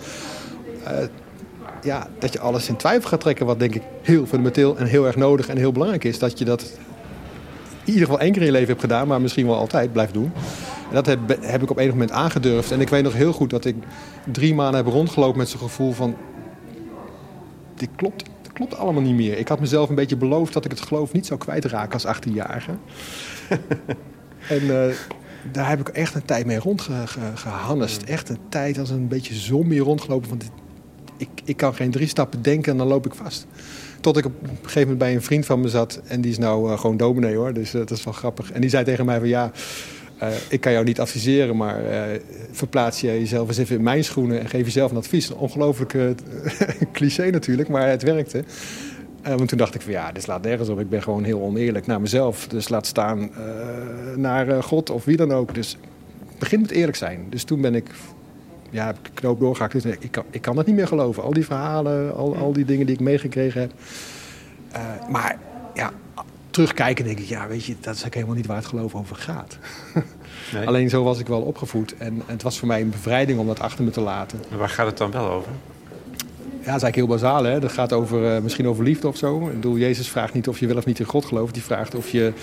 uh, 0.88 0.98
ja, 1.84 2.08
dat 2.20 2.34
je 2.34 2.40
alles 2.40 2.70
in 2.70 2.76
twijfel 2.76 3.10
gaat 3.10 3.22
trekken, 3.22 3.46
wat 3.46 3.60
denk 3.60 3.76
ik 3.76 3.82
heel 4.02 4.26
fundamenteel 4.26 4.78
en 4.78 4.86
heel 4.86 5.06
erg 5.06 5.16
nodig 5.16 5.48
en 5.48 5.58
heel 5.58 5.72
belangrijk 5.72 6.04
is. 6.04 6.20
Dat 6.20 6.40
je 6.40 6.46
dat 6.46 6.62
in 7.84 7.96
ieder 7.96 8.04
geval 8.04 8.20
één 8.20 8.32
keer 8.32 8.42
in 8.42 8.48
je 8.48 8.54
leven 8.54 8.68
hebt 8.68 8.82
gedaan, 8.82 9.08
maar 9.08 9.22
misschien 9.22 9.46
wel 9.46 9.56
altijd 9.56 9.94
blijft 9.94 10.14
doen. 10.14 10.32
En 10.90 10.96
dat 10.96 11.06
heb, 11.06 11.20
heb 11.42 11.62
ik 11.62 11.70
op 11.70 11.78
enig 11.78 11.92
moment 11.92 12.12
aangedurfd. 12.12 12.72
En 12.72 12.82
ik 12.82 12.90
weet 12.90 13.04
nog 13.04 13.14
heel 13.14 13.34
goed 13.34 13.50
dat 13.50 13.66
ik 13.66 13.76
drie 14.32 14.56
maanden 14.56 14.84
heb 14.84 14.94
rondgelopen 14.94 15.38
met 15.38 15.50
zo'n 15.50 15.60
gevoel 15.60 15.92
van... 15.92 16.16
Dit 17.76 17.90
klopt 17.96 18.24
klopt 18.60 18.78
allemaal 18.78 19.02
niet 19.02 19.16
meer. 19.16 19.38
Ik 19.38 19.48
had 19.48 19.60
mezelf 19.60 19.90
een 19.90 19.96
beetje 19.96 20.18
beloofd 20.18 20.54
dat 20.54 20.66
ik 20.66 20.72
het 20.72 20.82
geloof 20.82 21.12
niet 21.12 21.26
zou 21.26 21.40
kwijtraken 21.40 21.94
als 21.94 22.18
18-jarige. 22.18 22.72
en 24.56 24.64
uh, 24.64 24.86
daar 25.52 25.70
heb 25.70 25.80
ik 25.80 25.88
echt 25.88 26.16
een 26.16 26.26
tijd 26.26 26.46
mee 26.46 26.60
rondgehannest. 26.60 28.02
Echt 28.02 28.30
een 28.30 28.38
tijd 28.50 28.80
als 28.80 28.90
een 28.90 29.08
beetje 29.08 29.34
zombie 29.34 29.80
rondgelopen. 29.80 30.30
Want 30.30 30.52
ik, 31.18 31.30
ik 31.44 31.58
kan 31.58 31.76
geen 31.76 31.92
drie 31.92 32.08
stappen 32.08 32.42
denken 32.42 32.72
en 32.72 32.78
dan 32.78 32.88
loop 32.88 33.06
ik 33.06 33.14
vast. 33.14 33.48
Tot 34.02 34.18
ik 34.18 34.26
op 34.26 34.34
een 34.42 34.50
gegeven 34.50 34.82
moment 34.82 34.98
bij 34.98 35.14
een 35.14 35.22
vriend 35.22 35.46
van 35.46 35.62
me 35.62 35.70
zat. 35.70 36.02
En 36.08 36.22
die 36.22 36.32
is 36.32 36.38
nou 36.38 36.72
uh, 36.72 36.80
gewoon 36.80 36.98
dominee 36.98 37.36
hoor. 37.36 37.54
Dus 37.54 37.74
uh, 37.74 37.80
dat 37.80 37.98
is 37.98 38.04
wel 38.04 38.14
grappig. 38.14 38.52
En 38.52 38.62
die 38.62 38.70
zei 38.70 38.84
tegen 38.84 39.06
mij 39.06 39.20
van 39.20 39.28
ja... 39.28 39.52
Uh, 40.24 40.30
ik 40.50 40.62
kan 40.62 40.72
jou 40.72 40.86
niet 40.86 41.00
adviseren, 41.00 41.58
maar 41.58 41.84
uh, 41.84 42.02
verplaats 42.52 43.02
je 43.02 43.08
jezelf 43.08 43.48
eens 43.48 43.58
even 43.58 43.76
in 43.76 43.84
mijn 43.84 44.04
schoenen 44.04 44.40
en 44.40 44.50
geef 44.50 44.66
jezelf 44.66 44.92
een 44.92 44.98
advies. 44.98 45.30
Een 45.30 45.36
ongelooflijk 45.36 45.94
uh, 45.94 46.10
cliché 46.94 47.30
natuurlijk, 47.30 47.70
maar 47.70 47.90
het 47.90 48.04
werkte. 48.04 48.44
want 49.24 49.48
toen 49.48 49.58
dacht 49.58 49.76
ik 49.76 49.82
van 49.82 49.92
ja, 49.92 50.12
dit 50.12 50.24
slaat 50.24 50.42
nergens 50.42 50.70
op. 50.70 50.80
Ik 50.80 50.90
ben 50.90 51.04
gewoon 51.04 51.24
heel 51.24 51.42
oneerlijk 51.42 51.88
naar 51.88 52.02
mezelf. 52.02 52.48
Dus 52.48 52.70
laat 52.70 52.86
staan 52.86 53.32
naar 54.16 54.64
God 54.64 54.90
of 54.90 55.06
wie 55.06 55.18
dan 55.18 55.32
ook. 55.32 55.54
Dus 55.54 55.78
begin 56.40 56.62
met 56.62 56.72
eerlijk 56.72 56.98
zijn. 56.98 57.26
Dus 57.30 57.44
toen 57.44 57.62
ben 57.62 57.76
ik, 57.76 57.90
ja, 58.70 58.94
knoop 59.14 59.40
doorgehakt. 59.40 59.74
Dus 59.74 59.86
ik, 59.86 60.12
kan, 60.12 60.24
ik 60.30 60.42
kan 60.42 60.56
dat 60.56 60.66
niet 60.66 60.76
meer 60.76 60.88
geloven. 60.88 61.24
Al 61.24 61.34
die 61.34 61.46
verhalen, 61.46 62.16
al, 62.16 62.36
al 62.36 62.54
die 62.54 62.66
dingen 62.66 62.86
die 62.86 62.96
ik 62.96 63.02
meegekregen 63.02 63.62
heb. 63.62 63.72
maar 65.10 65.38
ja, 65.74 65.92
terugkijken 66.50 67.06
denk 67.06 67.20
ik, 67.20 67.26
ja, 67.26 67.48
weet 67.48 67.66
je, 67.66 67.76
dat 67.80 67.96
is 67.96 68.06
ook 68.06 68.14
helemaal 68.14 68.36
niet 68.36 68.46
waar 68.46 68.58
het 68.58 68.66
geloof 68.66 68.96
over 68.96 69.16
gaat. 69.16 69.58
Nee. 70.54 70.68
Alleen 70.68 70.90
zo 70.90 71.04
was 71.04 71.20
ik 71.20 71.28
wel 71.28 71.42
opgevoed. 71.42 71.98
En 71.98 72.22
het 72.26 72.42
was 72.42 72.60
voor 72.60 72.68
mij 72.68 72.82
een 72.82 72.90
bevrijding 72.90 73.40
om 73.40 73.48
dat 73.48 73.60
achter 73.60 73.84
me 73.84 73.90
te 73.90 74.02
laten. 74.02 74.40
En 74.52 74.58
waar 74.58 74.70
gaat 74.70 74.86
het 74.86 74.98
dan 74.98 75.12
wel 75.12 75.30
over? 75.30 75.52
Ja, 76.60 76.66
dat 76.66 76.76
is 76.76 76.84
eigenlijk 76.84 76.96
heel 76.96 77.08
bazaal. 77.08 77.44
Hè? 77.44 77.60
Dat 77.60 77.72
gaat 77.72 77.94
over, 77.94 78.36
uh, 78.36 78.42
misschien 78.42 78.68
over 78.68 78.84
liefde 78.84 79.08
of 79.08 79.18
zo. 79.18 79.48
Ik 79.48 79.54
bedoel, 79.54 79.78
Jezus 79.78 80.10
vraagt 80.10 80.34
niet 80.34 80.48
of 80.48 80.60
je 80.60 80.68
wel 80.68 80.78
of 80.78 80.86
niet 80.86 81.00
in 81.00 81.06
God 81.06 81.26
gelooft. 81.26 81.54
Die 81.54 81.64
vraagt 81.64 81.96
of 81.96 82.10
je 82.10 82.34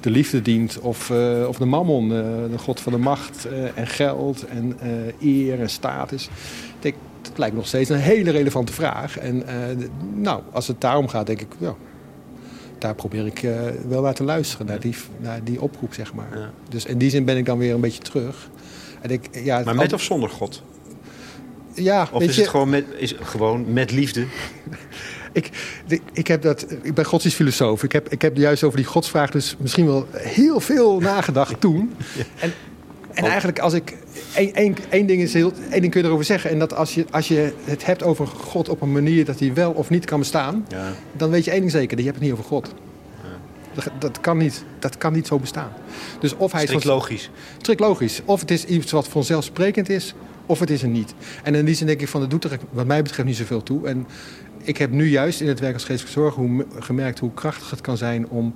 de 0.00 0.10
liefde 0.10 0.42
dient 0.42 0.78
of, 0.80 1.10
uh, 1.10 1.48
of 1.48 1.56
de 1.56 1.64
mammon. 1.64 2.04
Uh, 2.04 2.10
de 2.50 2.58
God 2.58 2.80
van 2.80 2.92
de 2.92 2.98
macht 2.98 3.48
en 3.74 3.86
geld 3.86 4.46
en 4.46 4.78
eer 5.20 5.60
en 5.60 5.70
status. 5.70 6.28
Dat 6.80 7.38
lijkt 7.38 7.56
nog 7.56 7.66
steeds 7.66 7.90
een 7.90 7.96
hele 7.96 8.30
relevante 8.30 8.72
vraag. 8.72 9.18
En 9.18 9.42
nou, 10.14 10.42
als 10.52 10.66
het 10.66 10.80
daarom 10.80 11.08
gaat, 11.08 11.26
denk 11.26 11.40
ik... 11.40 11.48
Ja, 11.58 11.74
daar 12.84 12.94
probeer 12.94 13.26
ik 13.26 13.42
uh, 13.42 13.60
wel 13.88 14.02
naar 14.02 14.14
te 14.14 14.24
luisteren, 14.24 14.66
naar 14.66 14.80
die, 14.80 14.94
naar 15.18 15.44
die 15.44 15.60
oproep, 15.60 15.94
zeg 15.94 16.14
maar. 16.14 16.38
Ja. 16.38 16.50
Dus 16.68 16.84
in 16.84 16.98
die 16.98 17.10
zin 17.10 17.24
ben 17.24 17.36
ik 17.36 17.46
dan 17.46 17.58
weer 17.58 17.74
een 17.74 17.80
beetje 17.80 18.02
terug. 18.02 18.48
En 19.00 19.10
ik, 19.10 19.28
ja, 19.44 19.62
maar 19.64 19.74
met 19.74 19.92
of 19.92 20.02
zonder 20.02 20.30
God? 20.30 20.62
Ja, 21.74 22.08
of 22.12 22.22
is 22.22 22.36
het 22.36 22.48
gewoon 22.48 22.68
met, 22.68 22.84
is 22.96 23.14
gewoon 23.20 23.72
met 23.72 23.90
liefde? 23.90 24.26
ik, 25.32 25.50
ik, 26.12 26.26
heb 26.26 26.42
dat, 26.42 26.66
ik 26.82 26.94
ben 26.94 27.04
godsdienstfilosoof. 27.04 27.82
Ik 27.82 27.92
heb, 27.92 28.08
ik 28.08 28.22
heb 28.22 28.36
juist 28.36 28.62
over 28.62 28.76
die 28.76 28.86
godsvraag 28.86 29.30
dus 29.30 29.56
misschien 29.58 29.86
wel 29.86 30.06
heel 30.12 30.60
veel 30.60 31.00
nagedacht 31.00 31.60
toen. 31.66 31.94
En, 32.38 32.52
en 33.14 33.24
eigenlijk 33.24 33.58
als 33.58 33.72
ik... 33.72 33.96
Eén 34.90 35.06
ding, 35.06 35.10
is 35.10 35.32
heel, 35.32 35.52
één 35.70 35.80
ding 35.80 35.92
kun 35.92 36.00
je 36.00 36.06
erover 36.06 36.24
zeggen. 36.24 36.50
En 36.50 36.58
dat 36.58 36.74
als 36.74 36.94
je, 36.94 37.04
als 37.10 37.28
je 37.28 37.52
het 37.64 37.86
hebt 37.86 38.02
over 38.02 38.26
God 38.26 38.68
op 38.68 38.80
een 38.80 38.92
manier 38.92 39.24
dat 39.24 39.38
hij 39.38 39.54
wel 39.54 39.72
of 39.72 39.90
niet 39.90 40.04
kan 40.04 40.18
bestaan... 40.18 40.66
Ja. 40.68 40.92
dan 41.12 41.30
weet 41.30 41.44
je 41.44 41.50
één 41.50 41.60
ding 41.60 41.72
zeker. 41.72 41.98
Je 41.98 42.04
hebt 42.04 42.16
het 42.16 42.24
niet 42.24 42.32
over 42.32 42.44
God. 42.44 42.74
Dat, 43.74 43.90
dat, 43.98 44.20
kan 44.20 44.36
niet, 44.36 44.64
dat 44.78 44.98
kan 44.98 45.12
niet 45.12 45.26
zo 45.26 45.38
bestaan. 45.38 45.72
Dus 46.20 46.36
of 46.36 46.52
hij 46.52 46.64
Strikt 46.64 46.84
logisch. 46.84 47.30
Strikt 47.58 47.80
logisch. 47.80 48.22
Of 48.24 48.40
het 48.40 48.50
is 48.50 48.64
iets 48.64 48.92
wat 48.92 49.08
vanzelfsprekend 49.08 49.88
is, 49.88 50.14
of 50.46 50.58
het 50.58 50.70
is 50.70 50.82
er 50.82 50.88
niet. 50.88 51.14
En 51.42 51.54
in 51.54 51.64
die 51.64 51.74
zin 51.74 51.86
denk 51.86 52.00
ik 52.00 52.08
van, 52.08 52.20
dat 52.20 52.30
doet 52.30 52.44
er 52.44 52.58
wat 52.70 52.86
mij 52.86 53.02
betreft 53.02 53.28
niet 53.28 53.36
zoveel 53.36 53.62
toe. 53.62 53.88
En 53.88 54.06
ik 54.62 54.76
heb 54.76 54.90
nu 54.90 55.08
juist 55.08 55.40
in 55.40 55.48
het 55.48 55.60
werk 55.60 55.74
als 55.74 55.84
geestelijke 55.84 56.20
zorg 56.20 56.34
hoe, 56.34 56.66
gemerkt 56.78 57.18
hoe 57.18 57.34
krachtig 57.34 57.70
het 57.70 57.80
kan 57.80 57.96
zijn 57.96 58.28
om 58.28 58.54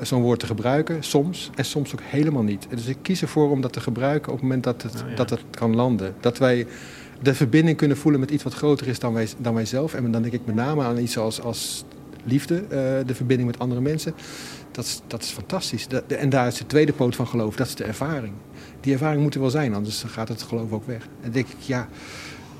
zo'n 0.00 0.22
woord 0.22 0.40
te 0.40 0.46
gebruiken, 0.46 1.02
soms, 1.02 1.50
en 1.54 1.64
soms 1.64 1.92
ook 1.92 2.00
helemaal 2.02 2.42
niet. 2.42 2.66
Dus 2.70 2.86
ik 2.86 2.96
kies 3.02 3.22
ervoor 3.22 3.50
om 3.50 3.60
dat 3.60 3.72
te 3.72 3.80
gebruiken 3.80 4.32
op 4.32 4.38
het 4.38 4.42
moment 4.42 4.64
dat 4.64 4.82
het, 4.82 5.04
oh, 5.10 5.16
dat 5.16 5.30
het 5.30 5.40
kan 5.50 5.74
landen. 5.74 6.14
Dat 6.20 6.38
wij 6.38 6.66
de 7.22 7.34
verbinding 7.34 7.76
kunnen 7.76 7.96
voelen 7.96 8.20
met 8.20 8.30
iets 8.30 8.42
wat 8.42 8.54
groter 8.54 8.88
is 8.88 8.98
dan 8.98 9.12
wij, 9.12 9.28
dan 9.38 9.54
wij 9.54 9.66
zelf. 9.66 9.94
En 9.94 10.12
dan 10.12 10.22
denk 10.22 10.34
ik 10.34 10.46
met 10.46 10.54
name 10.54 10.82
aan 10.82 10.98
iets 10.98 11.18
als, 11.18 11.40
als 11.40 11.84
liefde, 12.24 12.62
uh, 12.62 12.68
de 13.06 13.14
verbinding 13.14 13.50
met 13.50 13.58
andere 13.58 13.80
mensen. 13.80 14.14
Dat 14.70 14.84
is, 14.84 15.00
dat 15.06 15.22
is 15.22 15.30
fantastisch. 15.30 15.88
Dat, 15.88 16.04
en 16.06 16.28
daar 16.28 16.46
is 16.46 16.58
de 16.58 16.66
tweede 16.66 16.92
poot 16.92 17.16
van 17.16 17.26
geloof, 17.26 17.56
dat 17.56 17.66
is 17.66 17.74
de 17.74 17.84
ervaring. 17.84 18.32
Die 18.80 18.92
ervaring 18.92 19.22
moet 19.22 19.34
er 19.34 19.40
wel 19.40 19.50
zijn, 19.50 19.74
anders 19.74 20.04
gaat 20.06 20.28
het 20.28 20.42
geloof 20.42 20.72
ook 20.72 20.86
weg. 20.86 21.02
En 21.02 21.20
dan 21.22 21.30
denk 21.30 21.46
ik, 21.48 21.60
ja, 21.60 21.88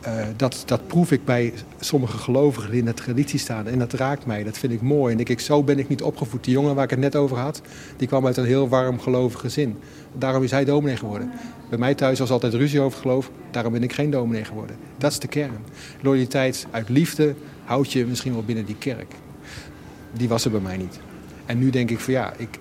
uh, 0.07 0.27
dat, 0.37 0.63
dat 0.67 0.87
proef 0.87 1.13
ik 1.13 1.25
bij 1.25 1.53
sommige 1.81 2.19
gelovigen 2.19 2.71
die 2.71 2.79
in 2.79 2.85
de 2.85 2.95
traditie 2.95 3.39
staan. 3.39 3.67
En 3.67 3.79
dat 3.79 3.93
raakt 3.93 4.27
mij, 4.27 4.45
dat 4.45 4.59
vind 4.59 4.73
ik 4.73 4.81
mooi. 4.81 5.11
En 5.11 5.17
denk 5.17 5.29
ik, 5.29 5.41
zo 5.41 5.63
ben 5.63 5.79
ik 5.79 5.89
niet 5.89 6.03
opgevoed. 6.03 6.45
Die 6.45 6.53
jongen 6.53 6.75
waar 6.75 6.85
ik 6.85 6.91
het 6.91 6.99
net 6.99 7.17
over 7.17 7.37
had, 7.37 7.61
die 7.97 8.09
kwam 8.09 8.27
uit 8.27 8.37
een 8.37 8.45
heel 8.45 8.69
warm 8.69 9.01
gelovig 9.01 9.41
gezin. 9.41 9.77
Daarom 10.13 10.43
is 10.43 10.51
hij 10.51 10.65
dominee 10.65 10.97
geworden. 10.97 11.31
Bij 11.69 11.79
mij 11.79 11.95
thuis 11.95 12.19
was 12.19 12.31
altijd 12.31 12.55
ruzie 12.55 12.81
over 12.81 13.01
geloof. 13.01 13.31
Daarom 13.51 13.73
ben 13.73 13.83
ik 13.83 13.93
geen 13.93 14.11
dominee 14.11 14.45
geworden. 14.45 14.77
Dat 14.99 15.13
is 15.13 15.19
de 15.19 15.29
kern. 15.29 15.65
Loyaliteit 16.01 16.67
uit 16.71 16.89
liefde 16.89 17.35
houdt 17.65 17.93
je 17.93 18.07
misschien 18.07 18.33
wel 18.33 18.45
binnen 18.45 18.65
die 18.65 18.77
kerk. 18.79 19.15
Die 20.13 20.29
was 20.29 20.45
er 20.45 20.51
bij 20.51 20.61
mij 20.61 20.77
niet. 20.77 20.99
En 21.47 21.59
nu 21.59 21.71
denk 21.71 21.91
ik 21.91 22.01
van 22.01 22.13
ja, 22.13 22.33
ik, 22.37 22.59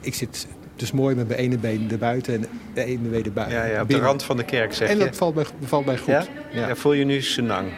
ik 0.00 0.14
zit 0.14 0.46
dus 0.76 0.92
mooi 0.92 1.14
met 1.14 1.28
mijn 1.28 1.40
ene 1.40 1.58
been 1.58 1.90
erbuiten 1.90 2.34
en 2.34 2.46
de 2.74 2.84
ene 2.84 3.08
been 3.08 3.24
erbuiten. 3.24 3.58
Ja, 3.58 3.64
ja, 3.64 3.82
op 3.82 3.88
de 3.88 3.98
rand 3.98 4.22
van 4.22 4.36
de 4.36 4.44
kerk 4.44 4.72
zeg 4.72 4.88
en 4.88 4.94
je. 4.94 5.00
En 5.00 5.08
dat 5.08 5.16
valt 5.16 5.34
mij, 5.34 5.44
valt 5.62 5.84
mij 5.84 5.98
goed. 5.98 6.06
Ja? 6.06 6.26
ja? 6.52 6.76
voel 6.76 6.92
je 6.92 7.04
nu 7.04 7.22
senang. 7.22 7.68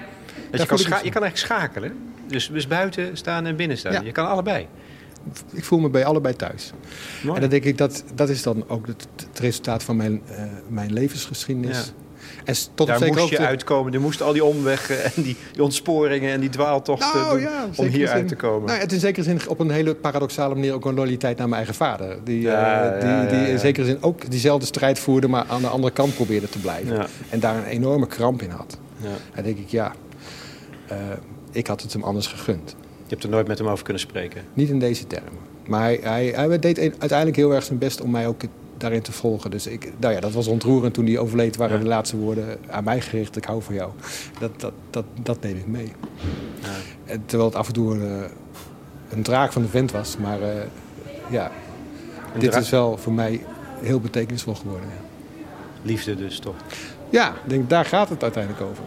Dat 0.50 0.60
je, 0.60 0.66
kan 0.66 0.78
je 0.78 0.86
kan 0.86 1.02
eigenlijk 1.02 1.36
schakelen. 1.36 1.96
Dus, 2.26 2.48
dus 2.48 2.66
buiten 2.66 3.16
staan 3.16 3.46
en 3.46 3.56
binnen 3.56 3.78
staan. 3.78 4.04
Je 4.04 4.12
kan 4.12 4.28
allebei. 4.28 4.66
Ik 5.52 5.64
voel 5.64 5.78
me 5.78 5.88
bij 5.88 6.04
allebei 6.04 6.36
thuis. 6.36 6.72
En 7.34 7.40
dan 7.40 7.50
denk 7.50 7.64
ik, 7.64 7.78
dat, 7.78 8.04
dat 8.14 8.28
is 8.28 8.42
dan 8.42 8.68
ook 8.68 8.86
het, 8.86 9.06
het 9.16 9.38
resultaat 9.38 9.82
van 9.82 9.96
mijn, 9.96 10.22
uh, 10.30 10.36
mijn 10.68 10.92
levensgeschiedenis. 10.92 11.92
En 12.44 12.54
tot 12.74 12.86
Daar 12.86 13.06
moest 13.06 13.28
je 13.28 13.38
uitkomen. 13.38 13.92
Er 13.92 14.00
moesten 14.00 14.26
al 14.26 14.32
die 14.32 14.44
omwegen 14.44 15.04
en 15.04 15.22
die, 15.22 15.36
die 15.52 15.62
ontsporingen 15.62 16.32
en 16.32 16.40
die 16.40 16.48
dwaaltochten 16.48 17.20
nou, 17.20 17.40
ja, 17.40 17.68
om 17.76 17.86
hier 17.86 18.08
uit 18.08 18.28
te 18.28 18.36
komen. 18.36 18.66
Nou, 18.66 18.80
het 18.80 18.88
is 18.88 18.94
in 18.94 19.00
zekere 19.00 19.24
zin 19.24 19.48
op 19.48 19.58
een 19.60 19.70
hele 19.70 19.94
paradoxale 19.94 20.54
manier 20.54 20.72
ook 20.72 20.84
een 20.84 20.94
loyaliteit 20.94 21.38
naar 21.38 21.48
mijn 21.48 21.64
eigen 21.64 21.74
vader. 21.74 22.18
Die, 22.24 22.40
ja, 22.40 22.96
uh, 22.96 23.00
die, 23.00 23.38
die 23.38 23.50
in 23.50 23.58
zekere 23.58 23.86
zin 23.86 24.02
ook 24.02 24.30
diezelfde 24.30 24.66
strijd 24.66 24.98
voerde, 24.98 25.28
maar 25.28 25.44
aan 25.48 25.60
de 25.60 25.68
andere 25.68 25.92
kant 25.92 26.14
probeerde 26.14 26.48
te 26.48 26.58
blijven. 26.58 27.06
En 27.30 27.40
daar 27.40 27.56
een 27.56 27.64
enorme 27.64 28.06
kramp 28.06 28.42
in 28.42 28.50
had. 28.50 28.78
En 29.32 29.42
denk 29.42 29.58
ik, 29.58 29.68
ja, 29.68 29.92
uh, 30.92 30.96
ik 31.50 31.66
had 31.66 31.82
het 31.82 31.92
hem 31.92 32.02
anders 32.02 32.26
gegund. 32.26 32.70
Je 32.78 33.10
hebt 33.10 33.22
er 33.22 33.28
nooit 33.28 33.46
met 33.46 33.58
hem 33.58 33.68
over 33.68 33.84
kunnen 33.84 34.02
spreken? 34.02 34.42
Niet 34.54 34.68
in 34.68 34.78
deze 34.78 35.06
termen. 35.06 35.32
Maar 35.66 35.82
hij, 35.82 36.00
hij, 36.02 36.32
hij 36.36 36.58
deed 36.58 36.78
uiteindelijk 36.78 37.36
heel 37.36 37.54
erg 37.54 37.64
zijn 37.64 37.78
best 37.78 38.00
om 38.00 38.10
mij 38.10 38.26
ook 38.26 38.42
daarin 38.84 39.02
te 39.02 39.12
volgen. 39.12 39.50
Dus 39.50 39.66
ik, 39.66 39.92
nou 39.96 40.14
ja, 40.14 40.20
dat 40.20 40.32
was 40.32 40.46
ontroerend 40.46 40.94
toen 40.94 41.06
hij 41.06 41.18
overleed. 41.18 41.56
Waren 41.56 41.80
de 41.80 41.86
laatste 41.86 42.16
woorden 42.16 42.58
aan 42.70 42.84
mij 42.84 43.00
gericht. 43.00 43.36
Ik 43.36 43.44
hou 43.44 43.62
van 43.62 43.74
jou. 43.74 43.90
Dat, 44.38 44.60
dat, 44.60 44.72
dat, 44.90 45.04
dat 45.22 45.42
neem 45.42 45.56
ik 45.56 45.66
mee. 45.66 45.92
Ja. 46.60 46.68
En 47.04 47.22
terwijl 47.26 47.48
het 47.48 47.58
af 47.58 47.66
en 47.66 47.72
toe 47.72 47.94
een, 47.94 48.22
eh, 48.22 48.30
een 49.10 49.22
draak 49.22 49.52
van 49.52 49.62
de 49.62 49.68
vent 49.68 49.90
was. 49.90 50.16
Maar 50.16 50.40
uh, 50.40 50.48
ja, 51.30 51.50
dit 52.38 52.54
is 52.54 52.70
wel 52.70 52.96
voor 52.96 53.12
mij 53.12 53.44
heel 53.80 54.00
betekenisvol 54.00 54.54
geworden. 54.54 54.88
Ja. 54.88 55.04
Liefde 55.82 56.16
dus 56.16 56.38
toch? 56.38 56.56
Ja, 57.10 57.34
denk, 57.44 57.70
daar 57.70 57.84
gaat 57.84 58.08
het 58.08 58.22
uiteindelijk 58.22 58.62
over. 58.62 58.84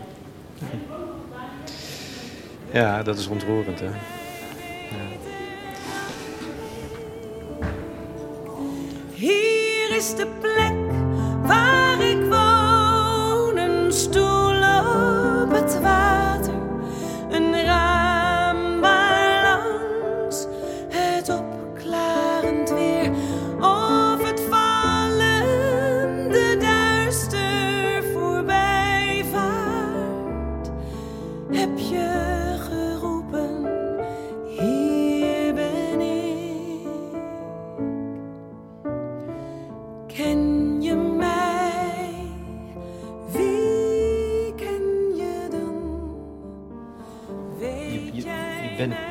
Ja, 2.71 3.03
dat 3.03 3.17
is 3.17 3.27
ontroerend 3.27 3.79
hè. 3.79 3.89
Ja. 9.15 9.46
Is 9.97 10.15
de 10.15 10.27
plek 10.27 10.73
waar 11.43 12.01
ik 12.01 12.21
woon. 12.29 13.57
Een 13.57 13.93
stoel 13.93 14.55
op 15.43 15.51
het 15.51 15.81
water, 15.81 16.53
een 17.29 17.63
raam 17.63 18.06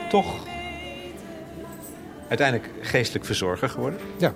toch 0.09 0.47
uiteindelijk 2.29 2.71
geestelijk 2.81 3.25
verzorger 3.25 3.69
geworden. 3.69 4.01
Ja. 4.19 4.35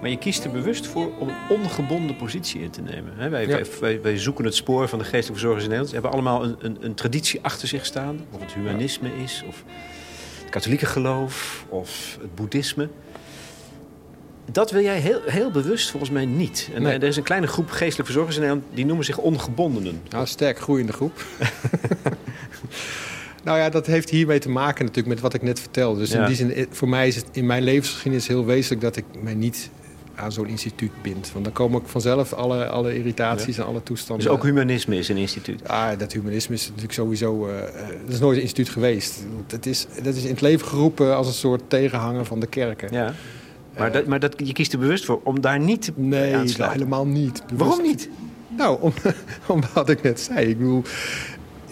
Maar 0.00 0.10
je 0.10 0.18
kiest 0.18 0.44
er 0.44 0.50
bewust 0.50 0.86
voor 0.86 1.10
om 1.18 1.28
een 1.28 1.36
ongebonden 1.48 2.16
positie 2.16 2.60
in 2.60 2.70
te 2.70 2.80
nemen. 2.80 3.30
wij, 3.30 3.66
wij, 3.80 4.00
wij, 4.02 4.18
zoeken 4.18 4.44
het 4.44 4.54
spoor 4.54 4.88
van 4.88 4.98
de 4.98 5.04
geestelijke 5.04 5.32
verzorgers 5.32 5.64
in 5.64 5.70
Nederland. 5.70 5.88
Ze 5.88 5.94
hebben 5.94 6.12
allemaal 6.12 6.44
een, 6.44 6.56
een, 6.58 6.76
een 6.80 6.94
traditie 6.94 7.40
achter 7.42 7.68
zich 7.68 7.86
staan. 7.86 8.20
Of 8.30 8.40
het 8.40 8.52
humanisme 8.52 9.10
is, 9.22 9.44
of 9.48 9.64
het 10.40 10.50
katholieke 10.50 10.86
geloof, 10.86 11.64
of 11.68 12.18
het 12.20 12.34
boeddhisme. 12.34 12.88
Dat 14.52 14.70
wil 14.70 14.82
jij 14.82 14.98
heel, 14.98 15.20
heel 15.26 15.50
bewust 15.50 15.90
volgens 15.90 16.10
mij 16.10 16.26
niet. 16.26 16.70
En 16.74 16.86
er 16.86 17.02
is 17.02 17.16
een 17.16 17.22
kleine 17.22 17.46
groep 17.46 17.70
geestelijke 17.70 18.04
verzorgers 18.04 18.36
in 18.36 18.42
Nederland... 18.42 18.68
die 18.74 18.86
noemen 18.86 19.04
zich 19.04 19.18
ongebondenen. 19.18 20.02
Nou, 20.08 20.26
sterk 20.26 20.58
groeiende 20.58 20.92
groep. 20.92 21.24
Nou 23.44 23.58
ja, 23.58 23.68
dat 23.68 23.86
heeft 23.86 24.10
hiermee 24.10 24.38
te 24.38 24.48
maken 24.48 24.84
natuurlijk 24.84 25.14
met 25.14 25.20
wat 25.20 25.34
ik 25.34 25.42
net 25.42 25.60
vertelde. 25.60 25.98
Dus 25.98 26.12
in 26.12 26.24
die 26.24 26.34
zin, 26.34 26.66
voor 26.70 26.88
mij 26.88 27.08
is 27.08 27.16
het 27.16 27.26
in 27.32 27.46
mijn 27.46 27.62
levensgeschiedenis 27.62 28.26
heel 28.26 28.44
wezenlijk 28.44 28.80
dat 28.80 28.96
ik 28.96 29.04
mij 29.22 29.34
niet 29.34 29.70
aan 30.14 30.32
zo'n 30.32 30.46
instituut 30.46 30.90
bind. 31.02 31.32
Want 31.32 31.44
dan 31.44 31.54
komen 31.54 31.80
ook 31.80 31.88
vanzelf 31.88 32.32
alle, 32.32 32.66
alle 32.66 32.94
irritaties 32.94 33.58
en 33.58 33.64
alle 33.64 33.82
toestanden. 33.82 34.26
Dus 34.26 34.34
ook 34.34 34.42
humanisme 34.42 34.96
is 34.96 35.08
een 35.08 35.16
instituut? 35.16 35.68
Ah, 35.68 35.98
dat 35.98 36.12
humanisme 36.12 36.54
is 36.54 36.66
natuurlijk 36.66 36.92
sowieso... 36.92 37.48
Uh, 37.48 37.54
dat 38.04 38.14
is 38.14 38.20
nooit 38.20 38.36
een 38.36 38.42
instituut 38.42 38.68
geweest. 38.68 39.24
Dat 39.46 39.66
is, 39.66 39.86
dat 40.02 40.14
is 40.14 40.22
in 40.22 40.30
het 40.30 40.40
leven 40.40 40.66
geroepen 40.66 41.16
als 41.16 41.26
een 41.26 41.32
soort 41.32 41.62
tegenhanger 41.68 42.24
van 42.24 42.40
de 42.40 42.46
kerken. 42.46 42.88
Ja. 42.92 43.14
Maar, 43.76 43.88
uh, 43.88 43.92
dat, 43.92 44.06
maar 44.06 44.20
dat, 44.20 44.34
je 44.36 44.52
kiest 44.52 44.72
er 44.72 44.78
bewust 44.78 45.04
voor 45.04 45.20
om 45.24 45.40
daar 45.40 45.60
niet 45.60 45.92
nee, 45.94 46.36
aan 46.36 46.46
te 46.46 46.54
Nee, 46.58 46.68
helemaal 46.68 47.06
niet. 47.06 47.42
Waarom 47.54 47.82
niet? 47.82 48.08
Nou, 48.56 48.78
om, 48.80 48.92
om 49.46 49.60
wat 49.74 49.88
ik 49.88 50.02
net 50.02 50.20
zei. 50.20 50.46
Ik 50.46 50.58
bedoel, 50.58 50.82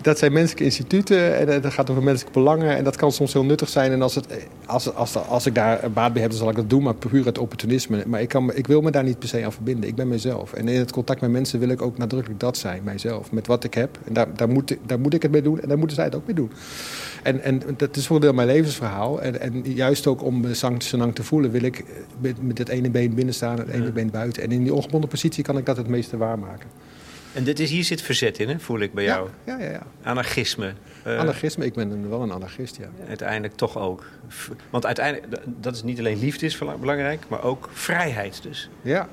dat 0.09 0.19
zijn 0.19 0.33
menselijke 0.33 0.65
instituten 0.65 1.37
en 1.37 1.61
dat 1.63 1.73
gaat 1.73 1.91
over 1.91 2.03
menselijke 2.03 2.39
belangen. 2.39 2.77
En 2.77 2.85
dat 2.85 2.97
kan 2.97 3.13
soms 3.13 3.33
heel 3.33 3.45
nuttig 3.45 3.69
zijn. 3.69 3.93
En 3.93 4.03
als, 4.03 4.15
het, 4.15 4.27
als, 4.67 4.95
als, 4.95 5.17
als 5.17 5.47
ik 5.47 5.55
daar 5.55 5.91
baat 5.91 6.13
bij 6.13 6.23
heb, 6.23 6.31
dan 6.31 6.41
zal 6.41 6.51
ik 6.51 6.57
dat 6.57 6.71
doen, 6.71 6.83
maar 6.83 6.95
puur 6.95 7.25
het 7.25 7.39
opportunisme. 7.39 8.03
Maar 8.07 8.21
ik, 8.21 8.29
kan, 8.29 8.55
ik 8.55 8.67
wil 8.67 8.81
me 8.81 8.91
daar 8.91 9.05
niet 9.05 9.19
per 9.19 9.29
se 9.29 9.45
aan 9.45 9.53
verbinden. 9.53 9.89
Ik 9.89 9.95
ben 9.95 10.09
mezelf. 10.09 10.53
En 10.53 10.69
in 10.69 10.79
het 10.79 10.93
contact 10.93 11.21
met 11.21 11.31
mensen 11.31 11.59
wil 11.59 11.69
ik 11.69 11.83
ook 11.83 11.99
nadrukkelijk 11.99 12.41
dat 12.41 12.57
zijn, 12.57 12.83
mijzelf. 12.85 13.33
Met 13.33 13.47
wat 13.47 13.65
ik 13.65 13.75
heb. 13.75 13.99
En 14.05 14.13
daar, 14.13 14.27
daar, 14.37 14.49
moet, 14.49 14.77
daar 14.87 15.01
moet 15.01 15.15
ik 15.15 15.23
het 15.23 15.31
mee 15.31 15.43
doen 15.43 15.61
en 15.61 15.69
daar 15.69 15.79
moeten 15.79 15.97
zij 15.97 16.05
het 16.05 16.15
ook 16.15 16.27
mee 16.27 16.35
doen. 16.35 16.51
En, 17.23 17.43
en 17.43 17.63
dat 17.77 17.97
is 17.97 18.07
voor 18.07 18.17
een 18.17 18.23
deel 18.23 18.33
mijn 18.33 18.49
levensverhaal. 18.49 19.23
En, 19.23 19.41
en 19.41 19.63
juist 19.73 20.07
ook 20.07 20.23
om 20.23 20.41
me 20.41 20.77
lang 20.91 21.15
te 21.15 21.25
voelen, 21.25 21.51
wil 21.51 21.63
ik 21.63 21.85
met, 22.21 22.43
met 22.43 22.59
het 22.59 22.69
ene 22.69 22.91
been 22.91 23.15
binnen 23.15 23.35
staan 23.35 23.59
en 23.59 23.67
het 23.67 23.75
ene 23.75 23.93
been 23.93 24.11
buiten. 24.11 24.43
En 24.43 24.53
in 24.53 24.63
die 24.63 24.75
ongebonden 24.75 25.09
positie 25.09 25.45
kan 25.45 25.59
ik 25.59 25.67
dat 25.67 25.77
het 25.77 25.89
meeste 25.89 26.17
waarmaken. 26.17 26.69
En 27.39 27.45
dit 27.45 27.61
is, 27.61 27.71
hier 27.71 27.85
zit 27.85 28.03
verzet 28.03 28.39
in, 28.39 28.49
hè, 28.49 28.59
voel 28.59 28.81
ik 28.81 28.95
bij 28.95 29.05
jou. 29.05 29.29
Ja, 29.45 29.59
ja, 29.59 29.71
ja. 29.71 29.83
Anarchisme. 30.03 30.73
Uh, 31.07 31.19
anarchisme, 31.19 31.65
ik 31.65 31.75
ben 31.75 32.11
wel 32.11 32.23
een 32.23 32.33
anarchist, 32.33 32.77
ja. 32.77 32.89
Uiteindelijk 33.09 33.55
toch 33.55 33.79
ook. 33.79 34.05
Want 34.71 34.87
uiteindelijk, 34.87 35.43
dat 35.45 35.75
is 35.75 35.83
niet 35.83 35.99
alleen 35.99 36.19
liefde 36.19 36.47
is 36.47 36.59
belangrijk, 36.81 37.23
maar 37.29 37.43
ook 37.43 37.69
vrijheid 37.73 38.43
dus. 38.43 38.71
Ja. 38.83 39.09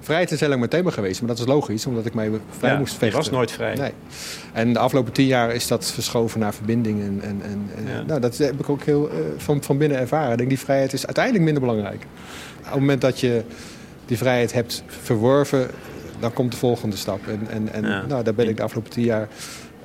Vrijheid 0.00 0.30
is 0.30 0.40
heel 0.40 0.48
lang 0.48 0.60
mijn 0.60 0.72
thema 0.72 0.90
geweest, 0.90 1.20
maar 1.20 1.28
dat 1.28 1.38
is 1.38 1.46
logisch, 1.46 1.86
omdat 1.86 2.06
ik 2.06 2.14
mij 2.14 2.30
vrij 2.58 2.78
moest 2.78 2.90
vechten. 2.90 3.08
Je 3.08 3.14
was 3.14 3.30
nooit 3.30 3.52
vrij. 3.52 3.74
Nee. 3.74 3.92
En 4.52 4.72
de 4.72 4.78
afgelopen 4.78 5.12
tien 5.12 5.26
jaar 5.26 5.54
is 5.54 5.66
dat 5.66 5.92
verschoven 5.92 6.40
naar 6.40 6.54
verbinding. 6.54 7.00
En, 7.02 7.20
en, 7.22 7.42
en 7.42 8.06
nou, 8.06 8.20
dat 8.20 8.36
heb 8.36 8.60
ik 8.60 8.68
ook 8.68 8.82
heel 8.82 9.10
uh, 9.10 9.18
van, 9.36 9.62
van 9.62 9.78
binnen 9.78 9.98
ervaren. 9.98 10.32
Ik 10.32 10.38
denk, 10.38 10.48
die 10.48 10.58
vrijheid 10.58 10.92
is 10.92 11.06
uiteindelijk 11.06 11.44
minder 11.44 11.62
belangrijk. 11.62 12.06
Op 12.58 12.64
het 12.64 12.74
moment 12.74 13.00
dat 13.00 13.20
je 13.20 13.42
die 14.06 14.16
vrijheid 14.16 14.52
hebt 14.52 14.82
verworven, 14.86 15.70
dan 16.20 16.32
komt 16.32 16.50
de 16.50 16.56
volgende 16.56 16.96
stap. 16.96 17.26
En, 17.26 17.48
en, 17.48 17.72
en 17.72 18.08
nou, 18.08 18.24
daar 18.24 18.34
ben 18.34 18.48
ik 18.48 18.56
de 18.56 18.62
afgelopen 18.62 18.90
tien 18.90 19.04
jaar... 19.04 19.28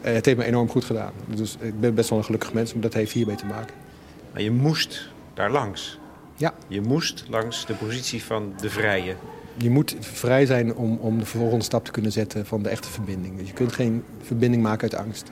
Eh, 0.01 0.13
het 0.13 0.25
heeft 0.25 0.37
me 0.37 0.43
enorm 0.43 0.69
goed 0.69 0.85
gedaan. 0.85 1.11
Dus 1.35 1.57
ik 1.59 1.79
ben 1.79 1.95
best 1.95 2.09
wel 2.09 2.17
een 2.17 2.25
gelukkig 2.25 2.53
mens, 2.53 2.73
maar 2.73 2.81
dat 2.81 2.93
heeft 2.93 3.11
hiermee 3.11 3.35
te 3.35 3.45
maken. 3.45 3.75
Maar 4.33 4.41
je 4.41 4.51
moest 4.51 5.09
daar 5.33 5.51
langs. 5.51 5.99
Ja. 6.35 6.53
Je 6.67 6.81
moest 6.81 7.25
langs 7.29 7.65
de 7.65 7.73
positie 7.73 8.23
van 8.23 8.53
de 8.61 8.69
vrije. 8.69 9.15
Je 9.57 9.69
moet 9.69 9.95
vrij 9.99 10.45
zijn 10.45 10.75
om, 10.75 10.97
om 10.97 11.19
de 11.19 11.25
volgende 11.25 11.63
stap 11.63 11.85
te 11.85 11.91
kunnen 11.91 12.11
zetten 12.11 12.45
van 12.45 12.63
de 12.63 12.69
echte 12.69 12.89
verbinding. 12.89 13.37
Dus 13.37 13.47
je 13.47 13.53
kunt 13.53 13.73
geen 13.73 14.03
verbinding 14.21 14.63
maken 14.63 14.81
uit 14.81 15.05
angst. 15.05 15.31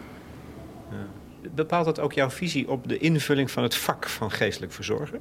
Ja. 0.92 1.50
Bepaalt 1.56 1.86
dat 1.86 2.00
ook 2.00 2.14
jouw 2.14 2.30
visie 2.30 2.70
op 2.70 2.88
de 2.88 2.98
invulling 2.98 3.52
van 3.52 3.64
het 3.64 3.76
vak 3.76 4.08
van 4.08 4.32
geestelijk 4.32 4.72
verzorger? 4.72 5.20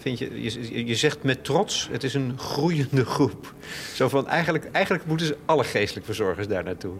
Vind 0.00 0.18
je, 0.18 0.42
je, 0.42 0.86
je, 0.86 0.94
zegt 0.94 1.22
met 1.22 1.44
trots, 1.44 1.88
het 1.92 2.04
is 2.04 2.14
een 2.14 2.38
groeiende 2.38 3.04
groep. 3.04 3.54
Zo 3.94 4.08
van, 4.08 4.28
eigenlijk, 4.28 4.68
eigenlijk 4.72 5.06
moeten 5.06 5.26
ze 5.26 5.36
alle 5.44 5.64
geestelijk 5.64 6.06
verzorgers 6.06 6.48
daar 6.48 6.64
naartoe. 6.64 6.94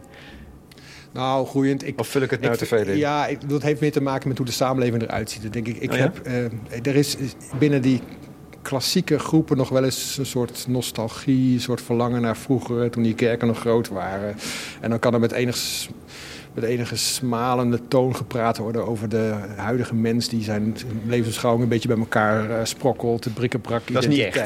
Nou, 1.13 1.47
groeiend. 1.47 1.87
Ik, 1.87 2.01
of 2.01 2.09
vul 2.09 2.23
ik 2.23 2.31
het 2.31 2.41
nou 2.41 2.57
te 2.57 2.67
veel 2.67 2.87
in? 2.87 2.97
Ja, 2.97 3.27
ik, 3.27 3.49
dat 3.49 3.63
heeft 3.63 3.81
meer 3.81 3.93
te 3.93 4.01
maken 4.01 4.29
met 4.29 4.37
hoe 4.37 4.47
de 4.47 4.53
samenleving 4.53 5.03
eruit 5.03 5.31
ziet. 5.31 5.53
denk 5.53 5.67
ik. 5.67 5.77
ik 5.77 5.93
oh 5.93 5.99
heb, 5.99 6.27
uh, 6.27 6.45
er 6.83 6.97
is 6.97 7.17
binnen 7.59 7.83
die 7.83 8.01
klassieke 8.63 9.19
groepen 9.19 9.57
nog 9.57 9.69
wel 9.69 9.85
eens 9.85 10.17
een 10.19 10.27
soort 10.27 10.65
nostalgie, 10.69 11.55
een 11.55 11.61
soort 11.61 11.83
verlangen 11.83 12.23
naar 12.23 12.37
vroeger, 12.37 12.91
toen 12.91 13.03
die 13.03 13.15
kerken 13.15 13.47
nog 13.47 13.59
groot 13.59 13.89
waren. 13.89 14.37
En 14.81 14.91
dan 14.91 14.99
kan 14.99 15.15
er 15.15 15.21
met 15.21 15.33
enig 15.33 15.57
met 16.61 16.71
enige 16.71 16.97
smalende 16.97 17.81
toon 17.89 18.17
gepraat 18.17 18.57
worden 18.57 18.87
over 18.87 19.09
de 19.09 19.35
huidige 19.57 19.95
mens 19.95 20.29
die 20.29 20.43
zijn 20.43 20.77
levensbeschouwing 21.07 21.63
een 21.65 21.69
beetje 21.71 21.89
bij 21.89 21.97
elkaar 21.97 22.51
uh, 22.51 22.57
sprokkelt, 22.63 23.23
de 23.23 23.31
brikkenbrak 23.31 23.83
Dat 23.93 24.03
is 24.03 24.09
niet 24.09 24.21
echt. 24.21 24.37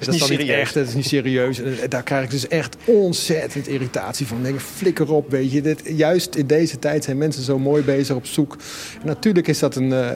dat, 0.00 0.14
is, 0.14 0.18
dan 0.18 0.30
niet 0.30 0.48
echt, 0.48 0.74
dat 0.74 0.86
is 0.86 0.94
niet 0.94 1.06
serieus. 1.06 1.60
En 1.60 1.88
daar 1.88 2.02
krijg 2.02 2.24
ik 2.24 2.30
dus 2.30 2.48
echt 2.48 2.76
ontzettend 2.84 3.68
irritatie 3.68 4.26
van. 4.26 4.42
denk, 4.42 4.60
flikker 4.60 5.12
op, 5.12 5.30
weet 5.30 5.52
je. 5.52 5.60
Dit, 5.60 5.82
juist 5.84 6.34
in 6.34 6.46
deze 6.46 6.78
tijd 6.78 7.04
zijn 7.04 7.18
mensen 7.18 7.42
zo 7.42 7.58
mooi 7.58 7.82
bezig 7.82 8.16
op 8.16 8.26
zoek. 8.26 8.56
En 9.00 9.06
natuurlijk 9.06 9.48
is 9.48 9.58
dat 9.58 9.76
een 9.76 9.90
uh, 9.90 10.08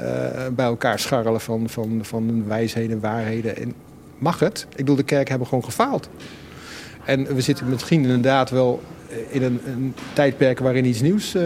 bij 0.53 0.67
elkaar 0.67 0.99
scharrelen 0.99 1.41
van, 1.41 1.69
van, 1.69 1.99
van 2.03 2.47
wijsheden, 2.47 3.01
waarheden. 3.01 3.57
En 3.57 3.75
mag 4.19 4.39
het? 4.39 4.67
Ik 4.71 4.77
bedoel, 4.77 4.97
de 4.97 5.03
kerk 5.03 5.29
hebben 5.29 5.49
gewoon 5.49 5.65
gefaald. 5.65 6.09
En 7.05 7.35
we 7.35 7.41
zitten 7.41 7.69
misschien 7.69 8.03
inderdaad 8.03 8.51
wel 8.51 8.83
in 9.29 9.43
een, 9.43 9.61
een 9.67 9.95
tijdperk 10.12 10.59
waarin 10.59 10.85
iets 10.85 11.01
nieuws 11.01 11.35
uh, 11.35 11.43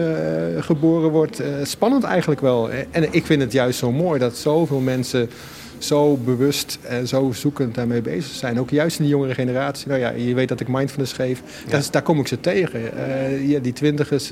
geboren 0.59 1.09
wordt. 1.09 1.41
Uh, 1.41 1.47
spannend 1.63 2.03
eigenlijk 2.03 2.41
wel. 2.41 2.69
En 2.69 3.13
ik 3.13 3.25
vind 3.25 3.41
het 3.41 3.51
juist 3.51 3.79
zo 3.79 3.91
mooi 3.91 4.19
dat 4.19 4.37
zoveel 4.37 4.79
mensen 4.79 5.29
zo 5.77 6.17
bewust 6.17 6.79
en 6.81 7.07
zo 7.07 7.31
zoekend 7.31 7.75
daarmee 7.75 8.01
bezig 8.01 8.31
zijn. 8.31 8.59
Ook 8.59 8.69
juist 8.69 8.99
in 8.99 9.03
de 9.03 9.09
jongere 9.09 9.33
generatie. 9.33 9.87
Nou 9.87 9.99
ja, 9.99 10.09
je 10.09 10.33
weet 10.33 10.47
dat 10.47 10.59
ik 10.59 10.67
mindfulness 10.67 11.13
geef. 11.13 11.41
Ja. 11.67 11.81
daar 11.91 12.01
kom 12.01 12.19
ik 12.19 12.27
ze 12.27 12.39
tegen. 12.39 12.81
Uh, 12.81 13.49
ja, 13.49 13.59
die 13.59 13.73
twintigers 13.73 14.31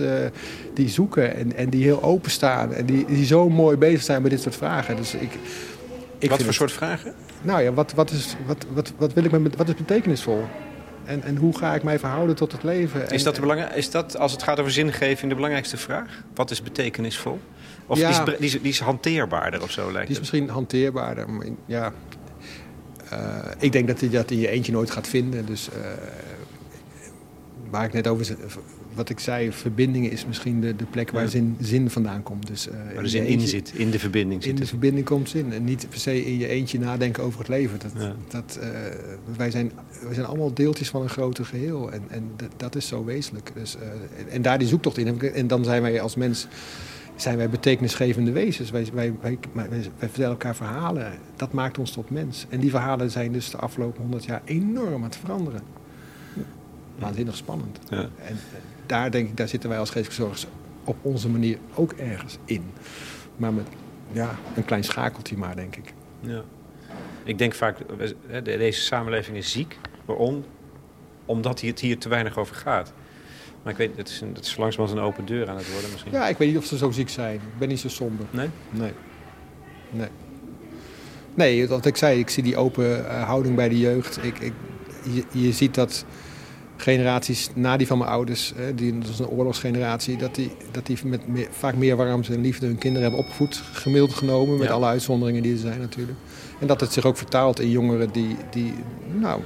die 0.73 0.89
zoeken 0.89 1.35
en, 1.35 1.55
en 1.55 1.69
die 1.69 1.83
heel 1.83 2.03
openstaan. 2.03 2.73
En 2.73 2.85
die, 2.85 3.05
die 3.05 3.25
zo 3.25 3.49
mooi 3.49 3.77
bezig 3.77 4.03
zijn 4.03 4.21
met 4.21 4.31
dit 4.31 4.41
soort 4.41 4.55
vragen. 4.55 4.95
Dus 4.95 5.13
ik, 5.13 5.31
ik 6.17 6.29
wat 6.29 6.43
voor 6.43 6.53
soort 6.53 6.71
vragen? 6.71 7.13
Nou 7.41 7.61
ja, 7.61 7.73
wat, 7.73 7.93
wat, 7.93 8.11
is, 8.11 8.35
wat, 8.45 8.65
wat, 8.73 8.93
wat, 8.97 9.13
wil 9.13 9.23
ik 9.23 9.31
met, 9.31 9.55
wat 9.55 9.67
is 9.67 9.75
betekenisvol? 9.75 10.43
En, 11.07 11.23
en 11.23 11.35
hoe 11.35 11.57
ga 11.57 11.75
ik 11.75 11.83
mij 11.83 11.99
verhouden 11.99 12.35
tot 12.35 12.51
het 12.51 12.63
leven? 12.63 13.09
Is 13.09 13.23
dat, 13.23 13.35
de 13.35 13.41
belang, 13.41 13.63
is 13.63 13.91
dat, 13.91 14.17
als 14.17 14.31
het 14.31 14.43
gaat 14.43 14.59
over 14.59 14.71
zingeving, 14.71 15.29
de 15.29 15.35
belangrijkste 15.35 15.77
vraag? 15.77 16.23
Wat 16.33 16.51
is 16.51 16.61
betekenisvol? 16.61 17.39
Of 17.85 17.97
ja, 17.97 18.23
die, 18.23 18.37
is, 18.37 18.51
die, 18.51 18.61
is, 18.61 18.79
hanteerbaar 18.79 19.61
of 19.61 19.71
zo, 19.71 19.91
lijkt 19.91 20.07
Die 20.07 20.15
is 20.15 20.19
misschien 20.19 20.49
hanteerbaarder. 20.49 21.29
Maar 21.29 21.45
ja, 21.65 21.93
uh, 23.13 23.19
ik 23.59 23.71
denk 23.71 23.87
dat 23.87 23.99
je 23.99 24.09
dat 24.09 24.31
in 24.31 24.39
je 24.39 24.49
eentje 24.49 24.71
nooit 24.71 24.91
gaat 24.91 25.07
vinden. 25.07 25.45
Dus 25.45 25.69
uh, 25.69 25.85
waar 27.69 27.85
ik 27.85 27.93
net 27.93 28.07
over 28.07 28.35
wat 28.97 29.09
ik 29.09 29.19
zei, 29.19 29.51
verbindingen 29.51 30.11
is 30.11 30.25
misschien 30.25 30.61
de, 30.61 30.75
de 30.75 30.85
plek 30.85 31.11
waar 31.11 31.27
zin, 31.27 31.57
zin 31.59 31.89
vandaan 31.89 32.23
komt. 32.23 32.47
Dus, 32.47 32.67
uh, 32.67 32.73
waar 32.93 33.03
de 33.03 33.09
zin 33.09 33.25
in 33.25 33.39
zit, 33.39 33.71
in 33.75 33.91
de 33.91 33.99
verbinding 33.99 34.43
zit. 34.43 34.51
In 34.51 34.59
de 34.59 34.67
verbinding 34.67 35.05
komt 35.05 35.29
zin. 35.29 35.53
En 35.53 35.63
niet 35.63 35.89
per 35.89 35.99
se 35.99 36.25
in 36.25 36.37
je 36.37 36.47
eentje 36.47 36.79
nadenken 36.79 37.23
over 37.23 37.39
het 37.39 37.47
leven. 37.47 37.79
Dat, 37.79 37.91
dat, 38.27 38.59
uh, 38.61 38.69
wij, 39.35 39.51
zijn, 39.51 39.71
wij 40.03 40.13
zijn 40.13 40.25
allemaal 40.25 40.53
deeltjes 40.53 40.89
van 40.89 41.01
een 41.01 41.09
groter 41.09 41.45
geheel. 41.45 41.91
En, 41.91 42.01
en 42.07 42.31
dat, 42.35 42.49
dat 42.57 42.75
is 42.75 42.87
zo 42.87 43.05
wezenlijk. 43.05 43.51
Dus, 43.53 43.75
uh, 43.75 44.33
en 44.33 44.41
daar 44.41 44.57
die 44.57 44.67
zoektocht 44.67 44.97
in. 44.97 45.21
En 45.21 45.47
dan 45.47 45.63
zijn 45.63 45.81
wij 45.81 46.01
als 46.01 46.15
mens 46.15 46.47
zijn 47.15 47.37
wij 47.37 47.49
betekenisgevende 47.49 48.31
wezens. 48.31 48.69
Wij, 48.69 48.87
wij, 48.93 49.13
wij, 49.21 49.39
wij, 49.53 49.89
vertellen 49.97 50.29
elkaar 50.29 50.55
verhalen. 50.55 51.13
Dat 51.35 51.53
maakt 51.53 51.77
ons 51.77 51.91
tot 51.91 52.09
mens. 52.09 52.45
En 52.49 52.59
die 52.59 52.69
verhalen 52.69 53.11
zijn 53.11 53.31
dus 53.31 53.49
de 53.49 53.57
afgelopen 53.57 54.01
honderd 54.01 54.25
jaar 54.25 54.41
enorm 54.45 54.93
aan 54.93 55.03
het 55.03 55.15
veranderen. 55.15 55.61
Waanzinnig 56.99 57.35
spannend. 57.35 57.79
Ja. 57.89 58.09
En, 58.25 58.37
daar 58.88 59.11
denk 59.11 59.29
ik, 59.29 59.38
daar 59.38 59.47
zitten 59.47 59.69
wij 59.69 59.79
als 59.79 59.89
geestelijke 59.89 60.23
zorgers 60.23 60.47
op 60.83 60.95
onze 61.01 61.29
manier 61.29 61.57
ook 61.75 61.91
ergens 61.91 62.38
in. 62.45 62.63
Maar 63.35 63.53
met 63.53 63.67
ja, 64.11 64.35
een 64.55 64.65
klein 64.65 64.83
schakeltje 64.83 65.38
maar, 65.38 65.55
denk 65.55 65.75
ik. 65.75 65.93
Ja. 66.19 66.43
Ik 67.23 67.38
denk 67.38 67.53
vaak, 67.53 67.77
deze 68.43 68.81
samenleving 68.81 69.38
is 69.38 69.51
ziek. 69.51 69.77
Waarom? 70.05 70.45
Omdat 71.25 71.61
het 71.61 71.79
hier 71.79 71.97
te 71.97 72.09
weinig 72.09 72.38
over 72.38 72.55
gaat. 72.55 72.93
Maar 73.63 73.71
ik 73.71 73.77
weet, 73.77 73.97
het 73.97 74.09
is, 74.09 74.21
een, 74.21 74.33
het 74.33 74.45
is 74.45 74.57
langzamerhand 74.57 74.99
een 74.99 75.05
open 75.05 75.25
deur 75.25 75.49
aan 75.49 75.57
het 75.57 75.71
worden 75.71 75.91
misschien. 75.91 76.11
Ja, 76.11 76.27
ik 76.27 76.38
weet 76.38 76.47
niet 76.47 76.57
of 76.57 76.65
ze 76.65 76.77
zo 76.77 76.91
ziek 76.91 77.09
zijn. 77.09 77.35
Ik 77.35 77.57
ben 77.57 77.67
niet 77.67 77.79
zo 77.79 77.89
somber. 77.89 78.25
Nee? 78.29 78.49
Nee. 78.69 78.91
Nee. 79.89 80.09
Nee, 81.33 81.67
wat 81.67 81.85
ik 81.85 81.97
zei, 81.97 82.19
ik 82.19 82.29
zie 82.29 82.43
die 82.43 82.57
open 82.57 83.09
eh, 83.09 83.23
houding 83.23 83.55
bij 83.55 83.69
de 83.69 83.79
jeugd. 83.79 84.23
Ik, 84.23 84.39
ik, 84.39 84.53
je, 85.03 85.23
je 85.31 85.51
ziet 85.51 85.75
dat 85.75 86.05
generaties 86.78 87.49
na 87.53 87.78
die 87.78 87.88
van 87.88 87.97
mijn 87.97 88.09
ouders, 88.09 88.53
die, 88.75 88.97
dat 88.97 89.09
is 89.09 89.19
een 89.19 89.28
oorlogsgeneratie, 89.28 90.17
dat 90.17 90.36
die, 90.36 90.51
dat 90.71 90.86
die 90.86 90.97
met 91.03 91.21
vaak 91.51 91.75
meer 91.75 91.95
warmte 91.95 92.34
en 92.34 92.41
liefde 92.41 92.65
hun 92.65 92.78
kinderen 92.78 93.07
hebben 93.07 93.25
opgevoed, 93.25 93.61
gemiddeld 93.71 94.13
genomen, 94.13 94.57
met 94.57 94.69
alle 94.69 94.86
uitzonderingen 94.86 95.43
die 95.43 95.53
er 95.53 95.59
zijn 95.59 95.80
natuurlijk. 95.80 96.17
En 96.59 96.67
dat 96.67 96.82
het 96.82 96.93
zich 96.93 97.05
ook 97.05 97.17
vertaalt 97.17 97.59
in 97.59 97.69
jongeren 97.69 98.11
die, 98.11 98.36
die 98.49 98.73
nou, 99.13 99.41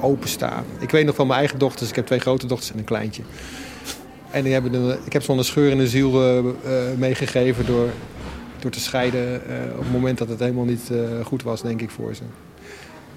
openstaan. 0.00 0.64
Ik 0.78 0.90
weet 0.90 1.06
nog 1.06 1.14
van 1.14 1.26
mijn 1.26 1.38
eigen 1.38 1.58
dochters, 1.58 1.88
ik 1.88 1.96
heb 1.96 2.06
twee 2.06 2.18
grote 2.18 2.46
dochters 2.46 2.72
en 2.72 2.78
een 2.78 2.84
kleintje. 2.84 3.22
En 4.30 4.42
die 4.42 4.52
hebben 4.52 4.74
een, 4.74 4.98
ik 5.04 5.12
heb 5.12 5.22
zo'n 5.22 5.44
scheur 5.44 5.70
in 5.70 5.78
de 5.78 5.88
ziel 5.88 6.36
uh, 6.36 6.52
meegegeven 6.96 7.66
door, 7.66 7.88
door 8.58 8.70
te 8.70 8.80
scheiden 8.80 9.42
uh, 9.48 9.72
op 9.72 9.82
het 9.82 9.92
moment 9.92 10.18
dat 10.18 10.28
het 10.28 10.38
helemaal 10.38 10.64
niet 10.64 10.90
goed 11.24 11.42
was, 11.42 11.62
denk 11.62 11.80
ik, 11.80 11.90
voor 11.90 12.14
ze. 12.14 12.22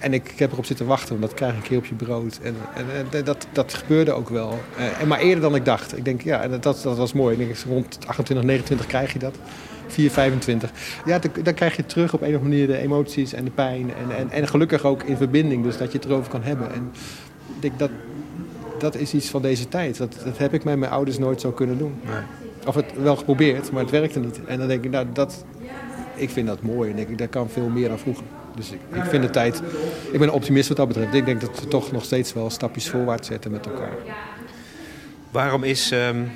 En 0.03 0.13
ik, 0.13 0.29
ik, 0.29 0.39
heb 0.39 0.51
erop 0.51 0.65
zitten 0.65 0.85
wachten, 0.85 1.09
want 1.09 1.21
dat 1.21 1.33
krijg 1.33 1.57
ik 1.57 1.65
hier 1.65 1.77
op 1.77 1.85
je 1.85 1.95
brood. 1.95 2.39
En, 2.43 2.55
en, 2.75 2.85
en 3.11 3.23
dat, 3.23 3.47
dat 3.51 3.73
gebeurde 3.73 4.11
ook 4.11 4.29
wel. 4.29 4.59
Uh, 4.77 5.01
en 5.01 5.07
maar 5.07 5.19
eerder 5.19 5.41
dan 5.41 5.55
ik 5.55 5.65
dacht. 5.65 5.97
Ik 5.97 6.05
denk, 6.05 6.21
ja, 6.21 6.41
en 6.41 6.49
dat, 6.49 6.63
dat 6.63 6.97
was 6.97 7.13
mooi. 7.13 7.39
Ik 7.39 7.47
denk, 7.47 7.57
rond 7.67 7.97
28, 8.05 8.45
29 8.45 8.87
krijg 8.87 9.13
je 9.13 9.19
dat. 9.19 9.35
4, 9.87 10.11
25. 10.11 10.71
Ja, 11.05 11.19
dan, 11.43 11.53
krijg 11.53 11.75
je 11.75 11.85
terug 11.85 12.13
op 12.13 12.21
een 12.21 12.27
of 12.27 12.33
andere 12.33 12.49
manier 12.49 12.67
de 12.67 12.77
emoties 12.77 13.33
en 13.33 13.43
de 13.43 13.51
pijn. 13.51 13.93
En, 13.93 14.17
en, 14.17 14.29
en 14.29 14.47
gelukkig 14.47 14.85
ook 14.85 15.03
in 15.03 15.17
verbinding, 15.17 15.63
dus 15.63 15.77
dat 15.77 15.91
je 15.91 15.97
het 15.97 16.07
erover 16.07 16.29
kan 16.29 16.43
hebben. 16.43 16.73
En 16.73 16.91
ik 17.55 17.61
denk, 17.61 17.79
dat, 17.79 17.89
dat 18.79 18.95
is 18.95 19.13
iets 19.13 19.29
van 19.29 19.41
deze 19.41 19.67
tijd. 19.67 19.97
Dat, 19.97 20.15
dat 20.25 20.37
heb 20.37 20.53
ik 20.53 20.63
met 20.63 20.77
mijn 20.77 20.91
ouders 20.91 21.17
nooit 21.17 21.41
zo 21.41 21.51
kunnen 21.51 21.77
doen. 21.77 21.93
Nee. 22.05 22.21
Of 22.65 22.75
het 22.75 22.93
wel 23.01 23.15
geprobeerd, 23.15 23.71
maar 23.71 23.81
het 23.81 23.91
werkte 23.91 24.19
niet. 24.19 24.39
En 24.45 24.59
dan 24.59 24.67
denk 24.67 24.83
ik, 24.83 24.91
nou, 24.91 25.05
dat, 25.13 25.45
ik 26.15 26.29
vind 26.29 26.47
dat 26.47 26.61
mooi. 26.61 26.89
En 26.89 26.95
denk 26.95 27.09
ik, 27.09 27.17
dat 27.17 27.29
kan 27.29 27.49
veel 27.49 27.69
meer 27.69 27.87
dan 27.87 27.99
vroeger. 27.99 28.25
Dus 28.55 28.71
ik, 28.71 28.79
ik 28.93 29.03
vind 29.03 29.23
de 29.23 29.29
tijd... 29.29 29.61
Ik 30.11 30.19
ben 30.19 30.29
optimist 30.29 30.67
wat 30.67 30.77
dat 30.77 30.87
betreft. 30.87 31.13
Ik 31.13 31.25
denk 31.25 31.41
dat 31.41 31.59
we 31.59 31.67
toch 31.67 31.91
nog 31.91 32.03
steeds 32.03 32.33
wel 32.33 32.49
stapjes 32.49 32.89
voorwaarts 32.89 33.27
zetten 33.27 33.51
met 33.51 33.65
elkaar. 33.65 33.93
Waarom 35.31 35.63
is 35.63 35.91
um, 35.91 36.31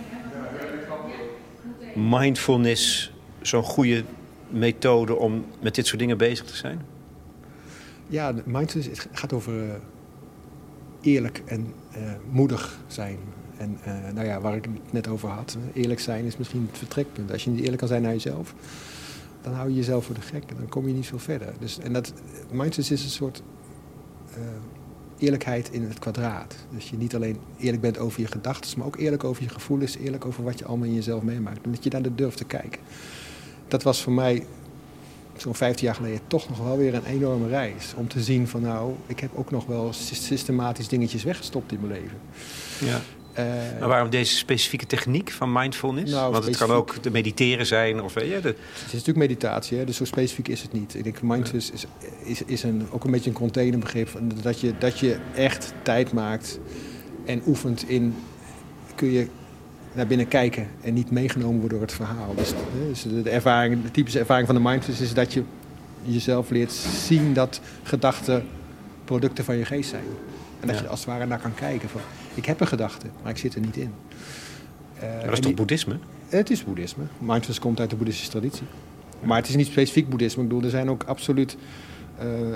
mindfulness 1.95 3.13
zo'n 3.41 3.63
goede 3.63 4.03
methode 4.49 5.15
om 5.15 5.45
met 5.59 5.75
dit 5.75 5.87
soort 5.87 5.99
dingen 5.99 6.17
bezig 6.17 6.45
te 6.45 6.55
zijn? 6.55 6.81
Ja, 8.07 8.33
mindfulness 8.45 9.07
gaat 9.11 9.33
over 9.33 9.53
uh, 9.53 9.73
eerlijk 11.01 11.41
en 11.45 11.73
uh, 11.97 12.11
moedig 12.29 12.79
zijn. 12.87 13.17
En 13.57 13.77
uh, 13.87 13.93
nou 14.13 14.27
ja, 14.27 14.41
waar 14.41 14.55
ik 14.55 14.63
het 14.63 14.93
net 14.93 15.07
over 15.07 15.29
had, 15.29 15.57
eerlijk 15.73 15.99
zijn 15.99 16.25
is 16.25 16.37
misschien 16.37 16.67
het 16.69 16.77
vertrekpunt. 16.77 17.31
Als 17.31 17.43
je 17.43 17.49
niet 17.49 17.59
eerlijk 17.59 17.77
kan 17.77 17.87
zijn 17.87 18.01
naar 18.01 18.11
jezelf, 18.11 18.53
dan 19.47 19.57
hou 19.57 19.69
je 19.69 19.75
jezelf 19.75 20.05
voor 20.05 20.15
de 20.15 20.21
gek 20.21 20.43
en 20.47 20.55
dan 20.57 20.69
kom 20.69 20.87
je 20.87 20.93
niet 20.93 21.07
veel 21.07 21.19
verder. 21.19 21.53
Dus, 21.59 21.79
en 21.79 21.93
dat, 21.93 22.13
mindfulness 22.51 22.91
is 22.91 23.03
een 23.03 23.09
soort 23.09 23.41
uh, 24.29 24.43
eerlijkheid 25.17 25.69
in 25.71 25.83
het 25.83 25.99
kwadraat. 25.99 26.55
Dus 26.69 26.89
je 26.89 26.97
niet 26.97 27.15
alleen 27.15 27.37
eerlijk 27.57 27.81
bent 27.81 27.97
over 27.97 28.21
je 28.21 28.27
gedachten, 28.27 28.77
maar 28.77 28.87
ook 28.87 28.97
eerlijk 28.97 29.23
over 29.23 29.43
je 29.43 29.49
gevoelens, 29.49 29.97
eerlijk 29.97 30.25
over 30.25 30.43
wat 30.43 30.59
je 30.59 30.65
allemaal 30.65 30.87
in 30.87 30.93
jezelf 30.93 31.23
meemaakt. 31.23 31.59
En 31.63 31.71
dat 31.71 31.83
je 31.83 31.89
daar 31.89 32.01
de 32.01 32.15
durft 32.15 32.37
te 32.37 32.45
kijken. 32.45 32.81
Dat 33.67 33.83
was 33.83 34.01
voor 34.01 34.13
mij 34.13 34.45
zo'n 35.35 35.55
15 35.55 35.85
jaar 35.85 35.95
geleden 35.95 36.19
toch 36.27 36.49
nog 36.49 36.57
wel 36.57 36.77
weer 36.77 36.93
een 36.93 37.05
enorme 37.05 37.47
reis. 37.47 37.93
Om 37.95 38.07
te 38.07 38.23
zien 38.23 38.47
van 38.47 38.61
nou, 38.61 38.93
ik 39.05 39.19
heb 39.19 39.31
ook 39.35 39.51
nog 39.51 39.65
wel 39.65 39.93
systematisch 39.93 40.87
dingetjes 40.87 41.23
weggestopt 41.23 41.71
in 41.71 41.79
mijn 41.79 42.01
leven. 42.01 42.17
Ja. 42.79 43.01
Uh, 43.39 43.45
maar 43.79 43.87
waarom 43.87 44.09
deze 44.09 44.35
specifieke 44.35 44.85
techniek 44.85 45.31
van 45.31 45.51
mindfulness? 45.51 46.11
Nou, 46.11 46.31
Want 46.31 46.45
het 46.45 46.57
kan 46.57 46.71
ook 46.71 47.03
de 47.03 47.11
mediteren 47.11 47.65
zijn. 47.65 48.01
Of, 48.01 48.13
ja, 48.13 48.39
de... 48.39 48.47
Het 48.47 48.85
is 48.85 48.91
natuurlijk 48.91 49.17
meditatie, 49.17 49.77
hè? 49.77 49.85
dus 49.85 49.97
zo 49.97 50.05
specifiek 50.05 50.47
is 50.47 50.61
het 50.61 50.73
niet. 50.73 50.95
Ik 50.95 51.03
denk 51.03 51.21
mindfulness 51.21 51.71
is, 51.71 51.85
is, 52.23 52.43
is 52.43 52.63
een, 52.63 52.87
ook 52.91 53.03
een 53.03 53.11
beetje 53.11 53.29
een 53.29 53.35
containerbegrip. 53.35 54.09
Dat 54.41 54.59
je, 54.59 54.73
dat 54.77 54.99
je 54.99 55.17
echt 55.35 55.73
tijd 55.81 56.13
maakt 56.13 56.59
en 57.25 57.41
oefent 57.45 57.89
in... 57.89 58.15
kun 58.95 59.11
je 59.11 59.27
naar 59.93 60.07
binnen 60.07 60.27
kijken 60.27 60.67
en 60.81 60.93
niet 60.93 61.11
meegenomen 61.11 61.59
worden 61.59 61.77
door 61.77 61.87
het 61.87 61.95
verhaal. 61.95 62.35
Dus, 62.35 62.53
dus 62.87 63.23
de, 63.23 63.29
ervaring, 63.29 63.83
de 63.83 63.91
typische 63.91 64.19
ervaring 64.19 64.47
van 64.47 64.55
de 64.55 64.61
mindfulness 64.61 65.03
is 65.03 65.13
dat 65.13 65.33
je 65.33 65.43
jezelf 66.01 66.49
leert 66.49 66.71
zien 67.05 67.33
dat 67.33 67.61
gedachten 67.83 68.45
producten 69.05 69.43
van 69.43 69.57
je 69.57 69.65
geest 69.65 69.89
zijn. 69.89 70.03
En 70.59 70.67
dat 70.67 70.79
je 70.79 70.87
als 70.87 70.99
het 70.99 71.09
ware 71.09 71.25
naar 71.25 71.39
kan 71.39 71.53
kijken 71.53 71.89
van 71.89 72.01
ik 72.37 72.45
heb 72.45 72.59
een 72.59 72.67
gedachte, 72.67 73.07
maar 73.21 73.31
ik 73.31 73.37
zit 73.37 73.55
er 73.55 73.61
niet 73.61 73.77
in. 73.77 73.91
Uh, 75.03 75.23
dat 75.23 75.31
is 75.31 75.39
toch 75.39 75.53
boeddhisme? 75.53 75.97
Het 76.27 76.49
is 76.49 76.63
boeddhisme. 76.63 77.03
Mindfulness 77.19 77.59
komt 77.59 77.79
uit 77.79 77.89
de 77.89 77.95
boeddhistische 77.95 78.31
traditie. 78.31 78.67
Maar 79.23 79.37
het 79.37 79.47
is 79.47 79.55
niet 79.55 79.67
specifiek 79.67 80.09
boeddhisme. 80.09 80.43
Ik 80.43 80.47
bedoel, 80.47 80.63
er 80.63 80.69
zijn 80.69 80.89
ook 80.89 81.03
absoluut 81.03 81.57
uh, 82.23 82.55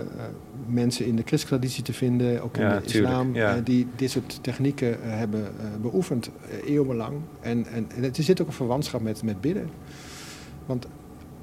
mensen 0.67 1.05
in 1.05 1.15
de 1.15 1.23
christelijke 1.25 1.59
traditie 1.59 1.83
te 1.83 1.93
vinden, 1.93 2.43
ook 2.43 2.57
in 2.57 2.69
de 2.69 2.81
islam, 2.83 3.35
ja. 3.35 3.57
uh, 3.57 3.65
die 3.65 3.87
dit 3.95 4.11
soort 4.11 4.39
technieken 4.43 4.97
hebben 5.01 5.53
beoefend 5.81 6.29
eeuwenlang. 6.65 7.17
En, 7.39 7.65
en, 7.65 7.91
en 7.95 8.03
er 8.03 8.23
zit 8.23 8.41
ook 8.41 8.47
een 8.47 8.53
verwantschap 8.53 9.01
met, 9.01 9.23
met 9.23 9.41
bidden. 9.41 9.69
Want 10.65 10.87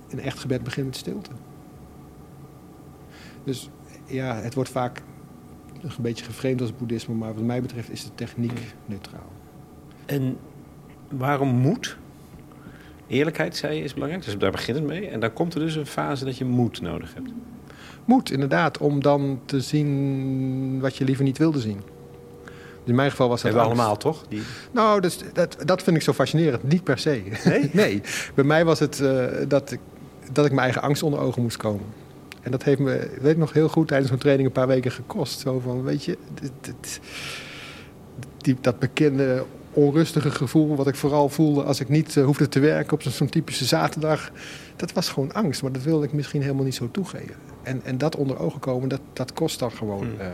een 0.09 0.21
echt 0.21 0.39
gebed 0.39 0.63
begint 0.63 0.87
met 0.87 0.97
stilte. 0.97 1.31
Dus 3.45 3.71
ja, 4.07 4.41
het 4.41 4.55
wordt 4.55 4.71
vaak 4.71 5.03
een 5.83 5.91
beetje 5.99 6.25
geframed 6.25 6.61
als 6.61 6.77
boeddhisme, 6.77 7.15
maar 7.15 7.35
wat 7.35 7.45
mij 7.45 7.63
betreft 7.63 7.91
is 7.91 8.05
de 8.05 8.15
techniek 8.15 8.61
neutraal. 8.87 9.33
En 10.07 10.37
waarom 11.09 11.49
moed? 11.49 11.97
Eerlijkheid, 13.07 13.57
zei 13.57 13.77
je, 13.77 13.83
is 13.83 13.95
belangrijk. 13.95 14.25
Dus 14.25 14.39
daar 14.39 14.51
begint 14.51 14.79
het 14.79 14.87
mee. 14.87 15.09
En 15.09 15.21
dan 15.21 15.33
komt 15.33 15.55
er 15.55 15.61
dus 15.61 15.75
een 15.75 15.87
fase 15.87 16.25
dat 16.25 16.39
je 16.39 16.45
moed 16.45 16.81
nodig 16.81 17.15
hebt. 17.15 17.31
Moed, 18.05 18.31
inderdaad, 18.31 18.79
om 18.79 19.03
dan 19.03 19.41
te 19.45 19.61
zien 19.61 20.81
wat 20.81 20.97
je 20.97 21.05
liever 21.05 21.25
niet 21.25 21.39
wilde 21.39 21.61
zien. 21.61 21.81
In 22.85 22.95
mijn 22.95 23.11
geval 23.11 23.29
was 23.29 23.43
dat 23.43 23.53
Hebben 23.53 23.71
we 23.71 23.77
allemaal, 23.77 23.97
toch? 23.97 24.25
Die... 24.29 24.43
Nou, 24.71 25.01
dus, 25.01 25.19
dat, 25.33 25.57
dat 25.65 25.83
vind 25.83 25.97
ik 25.97 26.03
zo 26.03 26.13
fascinerend. 26.13 26.63
Niet 26.63 26.85
per 26.85 26.99
se. 26.99 27.23
Nee? 27.45 27.71
nee. 27.85 28.03
Bij 28.35 28.45
mij 28.45 28.65
was 28.65 28.79
het 28.79 29.01
eh, 29.01 29.27
dat, 29.49 29.73
ik, 29.73 29.81
dat 30.33 30.45
ik 30.45 30.51
mijn 30.53 30.63
eigen 30.65 30.83
angst 30.83 31.03
onder 31.03 31.21
ogen 31.21 31.43
moest 31.43 31.57
komen. 31.57 31.85
En 32.43 32.51
dat 32.51 32.63
heeft 32.63 32.79
me, 32.79 33.11
weet 33.21 33.33
ik 33.33 33.37
nog 33.39 33.53
heel 33.53 33.69
goed, 33.69 33.89
tijdens 33.89 34.09
mijn 34.11 34.21
training 34.23 34.49
een 34.49 34.55
paar 34.55 34.67
weken 34.67 34.91
gekost. 34.91 35.41
Zo 35.41 35.61
van, 35.61 35.83
weet 35.83 36.05
je, 36.05 36.19
dit, 36.41 36.51
dit- 36.61 37.01
die, 38.39 38.57
dat 38.61 38.79
bekende 38.79 39.45
onrustige 39.73 40.31
gevoel... 40.31 40.77
wat 40.77 40.87
ik 40.89 40.95
vooral 40.95 41.29
voelde 41.29 41.63
als 41.63 41.81
ik 41.81 41.89
niet 41.89 42.17
eh, 42.17 42.25
hoefde 42.25 42.49
te 42.49 42.61
werken 42.61 42.93
op 42.93 43.03
zo'n 43.03 43.13
zo'n 43.13 43.29
typische 43.29 43.65
zaterdag... 43.65 44.31
dat 44.77 44.93
was 44.93 45.09
gewoon 45.09 45.33
angst, 45.33 45.63
maar 45.63 45.73
dat 45.73 45.83
wilde 45.83 46.05
ik 46.07 46.13
misschien 46.13 46.43
helemaal 46.43 46.65
niet 46.65 46.75
zo 46.75 46.89
toegeven. 46.91 47.35
En, 47.63 47.81
en 47.85 47.99
dat 47.99 48.17
onder 48.17 48.39
ogen 48.39 48.61
komen, 48.61 48.89
dat, 48.89 49.01
dat 49.13 49.33
kost 49.33 49.59
dan 49.59 49.71
gewoon 49.73 50.05
Hmm. 50.07 50.21
eh, 50.21 50.27
eh, 50.27 50.33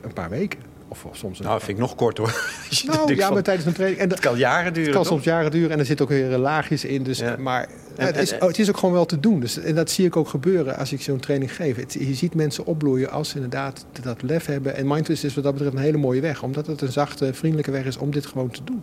een 0.00 0.12
paar 0.12 0.30
weken. 0.30 0.58
Of, 0.88 1.04
of 1.04 1.16
soms 1.16 1.38
een 1.38 1.44
Nou, 1.44 1.56
dat 1.56 1.66
vind 1.66 1.78
ik 1.78 1.84
nog 1.84 1.94
kort 1.94 2.18
hoor. 2.18 2.34
Nou, 2.86 3.14
ja, 3.14 3.30
maar 3.30 3.42
tijdens 3.42 3.64
mijn 3.64 3.76
training. 3.76 4.02
En 4.02 4.08
dat 4.08 4.18
Het 4.18 4.26
kan 4.28 4.38
jaren 4.38 4.72
duren. 4.72 4.82
het 4.88 4.94
kan 4.94 5.02
toch? 5.04 5.12
soms 5.12 5.24
jaren 5.24 5.50
duren 5.50 5.70
en 5.70 5.78
er 5.78 5.84
zitten 5.86 6.04
ook 6.06 6.12
weer 6.12 6.36
laagjes 6.38 6.84
in. 6.84 7.02
Dus, 7.02 7.18
Ja. 7.18 7.36
Maar 7.38 7.68
En- 7.96 8.06
het, 8.06 8.16
is, 8.16 8.32
oh, 8.34 8.40
het 8.40 8.58
is 8.58 8.68
ook 8.68 8.76
gewoon 8.76 8.94
wel 8.94 9.06
te 9.06 9.20
doen. 9.20 9.40
Dus, 9.40 9.58
en 9.58 9.74
dat 9.74 9.90
zie 9.90 10.06
ik 10.06 10.16
ook 10.16 10.28
gebeuren 10.28 10.76
als 10.76 10.92
ik 10.92 11.00
zo'n 11.02 11.18
training 11.20 11.54
geef. 11.56 11.76
Het- 11.76 11.92
je 11.92 12.14
ziet 12.14 12.34
mensen 12.34 12.64
opbloeien 12.66 13.10
als 13.10 13.28
ze 13.28 13.34
inderdaad 13.34 13.84
dat 14.02 14.22
lef 14.22 14.46
hebben. 14.46 14.76
En 14.76 14.86
mindfulness 14.86 15.24
is 15.24 15.34
wat 15.34 15.44
dat 15.44 15.52
betreft 15.52 15.74
een 15.76 15.80
hele 15.82 15.96
mooie 15.98 16.20
weg. 16.20 16.42
Omdat 16.42 16.66
het 16.66 16.80
een 16.80 16.92
zachte, 16.92 17.34
vriendelijke 17.34 17.70
weg 17.70 17.84
is 17.84 17.96
om 17.96 18.10
dit 18.10 18.26
gewoon 18.26 18.50
te 18.50 18.64
doen. 18.64 18.82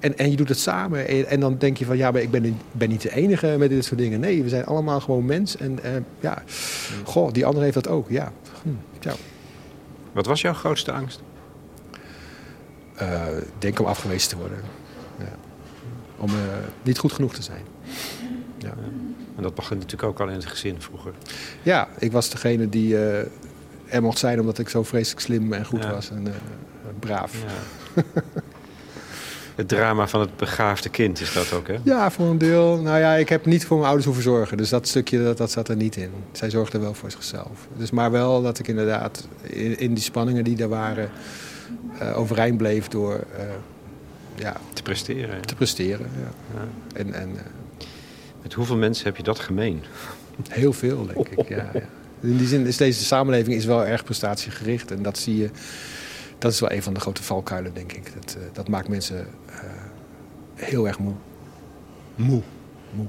En, 0.00 0.18
en 0.18 0.30
je 0.30 0.36
doet 0.36 0.48
het 0.48 0.58
samen. 0.58 1.08
En, 1.08 1.26
en 1.26 1.40
dan 1.40 1.56
denk 1.58 1.76
je 1.76 1.84
van, 1.84 1.96
ja, 1.96 2.10
maar 2.10 2.20
ik 2.22 2.30
ben, 2.30 2.42
niet- 2.42 2.62
ben 2.72 2.88
niet 2.88 3.02
de 3.02 3.14
enige 3.14 3.54
met 3.58 3.68
dit 3.70 3.84
soort 3.84 4.00
dingen. 4.00 4.20
Nee, 4.20 4.42
we 4.42 4.48
zijn 4.48 4.64
allemaal 4.66 5.00
gewoon 5.00 5.24
mens. 5.24 5.56
En 5.56 5.78
eh, 5.82 5.90
ja, 6.20 6.42
goh, 7.04 7.32
die 7.32 7.46
ander 7.46 7.62
heeft 7.62 7.74
dat 7.74 7.88
ook. 7.88 8.10
Ja, 8.10 8.32
hm, 8.62 8.68
ja. 9.00 9.12
Wat 10.12 10.26
was 10.26 10.40
jouw 10.40 10.52
grootste 10.52 10.92
angst? 10.92 11.20
Eh, 12.96 13.22
denk 13.58 13.80
om 13.80 13.86
afgewezen 13.86 14.28
te 14.28 14.36
worden. 14.36 14.58
Ja. 15.18 15.24
Om 16.18 16.28
eh, 16.28 16.34
niet 16.82 16.98
goed 16.98 17.12
genoeg 17.12 17.34
te 17.34 17.42
zijn. 17.42 17.62
Ja. 18.62 18.74
En 19.36 19.42
dat 19.42 19.54
begon 19.54 19.76
natuurlijk 19.76 20.02
ook 20.10 20.20
al 20.20 20.28
in 20.28 20.34
het 20.34 20.46
gezin 20.46 20.80
vroeger. 20.80 21.12
Ja, 21.62 21.88
ik 21.98 22.12
was 22.12 22.30
degene 22.30 22.68
die 22.68 22.96
eh, 22.96 23.18
er 23.86 24.02
mocht 24.02 24.18
zijn 24.18 24.40
omdat 24.40 24.58
ik 24.58 24.68
zo 24.68 24.82
vreselijk 24.82 25.20
slim 25.20 25.52
en 25.52 25.64
goed 25.64 25.82
Ja. 25.82 25.90
was 25.90 26.10
en 26.10 26.26
eh, 26.26 26.32
braaf. 26.98 27.32
Ja. 27.42 27.52
Ja. 27.94 28.02
het 29.56 29.68
drama 29.68 30.06
van 30.08 30.20
het 30.20 30.36
begaafde 30.36 30.88
kind 30.88 31.20
is 31.20 31.32
dat 31.32 31.52
ook, 31.52 31.68
hè? 31.68 32.10
voor 32.10 32.26
een 32.26 32.38
deel. 32.38 32.80
Nou 32.80 32.98
ja, 32.98 33.14
ik 33.14 33.28
heb 33.28 33.46
niet 33.46 33.64
voor 33.64 33.76
mijn 33.76 33.86
ouders 33.86 34.06
hoeven 34.06 34.24
zorgen. 34.24 34.56
Dus 34.56 34.68
dat 34.68 34.88
stukje, 34.88 35.22
dat, 35.22 35.36
dat 35.36 35.50
zat 35.50 35.68
er 35.68 35.76
niet 35.76 35.96
in. 35.96 36.10
Zij 36.32 36.50
zorgden 36.50 36.80
wel 36.80 36.94
voor 36.94 37.10
zichzelf. 37.10 37.68
Dus 37.76 37.90
maar 37.90 38.10
wel 38.10 38.42
dat 38.42 38.58
ik 38.58 38.68
inderdaad 38.68 39.28
in, 39.42 39.78
in 39.78 39.94
die 39.94 40.02
spanningen 40.04 40.44
die 40.44 40.62
er 40.62 40.68
waren... 40.68 41.10
eh, 41.98 42.18
overeind 42.18 42.56
bleef 42.56 42.88
door 42.88 43.24
ja, 44.34 44.56
Te 44.72 44.82
presteren. 44.82 45.34
ja. 45.34 45.40
te 45.40 45.54
presteren. 45.54 46.06
Ja. 46.16 46.60
Ja. 46.60 46.98
En, 46.98 47.14
en 47.14 47.30
Met 48.42 48.52
hoeveel 48.52 48.76
mensen 48.76 49.04
heb 49.04 49.16
je 49.16 49.22
dat 49.22 49.38
gemeen? 49.38 49.82
Heel 50.48 50.72
veel, 50.72 51.06
denk 51.06 51.28
ik. 51.28 51.48
Ja, 51.48 51.70
ja. 51.72 51.80
In 52.20 52.36
die 52.36 52.46
zin 52.46 52.66
is 52.66 52.76
deze 52.76 53.04
samenleving 53.04 53.56
is 53.56 53.64
wel 53.64 53.86
erg 53.86 54.04
prestatiegericht. 54.04 54.90
En 54.90 55.02
dat 55.02 55.18
zie 55.18 55.36
je. 55.36 55.50
Dat 56.38 56.52
is 56.52 56.60
wel 56.60 56.72
een 56.72 56.82
van 56.82 56.94
de 56.94 57.00
grote 57.00 57.22
valkuilen, 57.22 57.74
denk 57.74 57.92
ik. 57.92 58.12
Dat, 58.14 58.36
eh, 58.38 58.42
dat 58.52 58.68
maakt 58.68 58.88
mensen 58.88 59.26
eh, 59.46 59.54
heel 60.54 60.86
erg 60.86 60.98
moe. 60.98 61.14
Moe. 62.14 62.42
moe. 62.94 63.06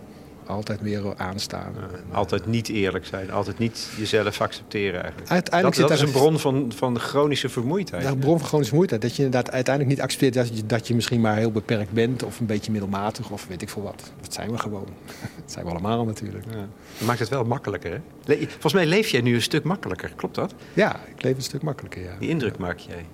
Altijd 0.52 0.82
weer 0.82 1.14
aanstaan. 1.18 1.74
Ja, 1.76 1.97
En, 1.97 2.16
altijd 2.16 2.45
niet 2.45 2.70
eerlijk 2.70 3.06
zijn. 3.06 3.32
Altijd 3.32 3.58
niet 3.58 3.89
jezelf 3.97 4.41
accepteren 4.41 4.93
eigenlijk. 5.02 5.20
Dat, 5.20 5.30
Uiteindelijk 5.32 5.80
dat 5.80 5.89
zit 5.89 6.08
is 6.08 6.14
een 6.14 6.20
bron 6.20 6.39
van, 6.39 6.72
van 6.76 6.99
chronische 6.99 7.49
vermoeidheid. 7.49 8.06
Een 8.06 8.18
bron 8.18 8.38
van 8.39 8.47
chronische 8.47 8.76
moeite. 8.76 8.97
Dat 8.97 9.16
je 9.16 9.24
inderdaad 9.24 9.52
uiteindelijk 9.54 9.95
niet 9.95 10.04
accepteert 10.04 10.34
dat 10.34 10.58
je, 10.58 10.66
dat 10.66 10.88
je 10.88 10.95
misschien 10.95 11.22
maar 11.22 11.36
heel 11.38 11.52
beperkt 11.52 11.91
bent. 11.91 12.24
Of 12.24 12.39
een 12.39 12.45
beetje 12.45 12.72
middelmatig. 12.72 13.30
Of 13.30 13.47
weet 13.47 13.62
ik 13.62 13.70
veel 13.70 13.82
wat. 13.82 14.12
Dat 14.22 14.34
zijn 14.34 14.52
we 14.52 14.58
gewoon. 14.58 14.88
Dat 15.41 15.52
zijn 15.52 15.66
we 15.66 15.72
allemaal 15.72 16.06
natuurlijk. 16.06 16.45
Ja. 16.49 16.68
Dat 16.97 17.08
maakt 17.08 17.20
het 17.20 17.30
wel 17.30 17.43
makkelijker, 17.43 17.91
hè? 17.91 17.97
Le- 18.26 18.38
Volgens 18.49 18.74
mij 18.74 18.86
leef 18.86 19.08
jij 19.10 19.22
nu 19.22 19.36
een 19.36 19.41
stuk 19.41 19.64
makkelijker. 19.64 20.14
Klopt 20.16 20.36
dat? 20.36 20.54
Ja, 20.74 20.99
ik 21.16 21.24
leef 21.24 21.36
een 21.36 21.41
stuk 21.41 21.62
makkelijker, 21.62 22.04
ja. 22.04 22.12
Die 22.20 22.30
indruk 22.30 22.58
maak 22.58 22.78
jij. 22.78 23.06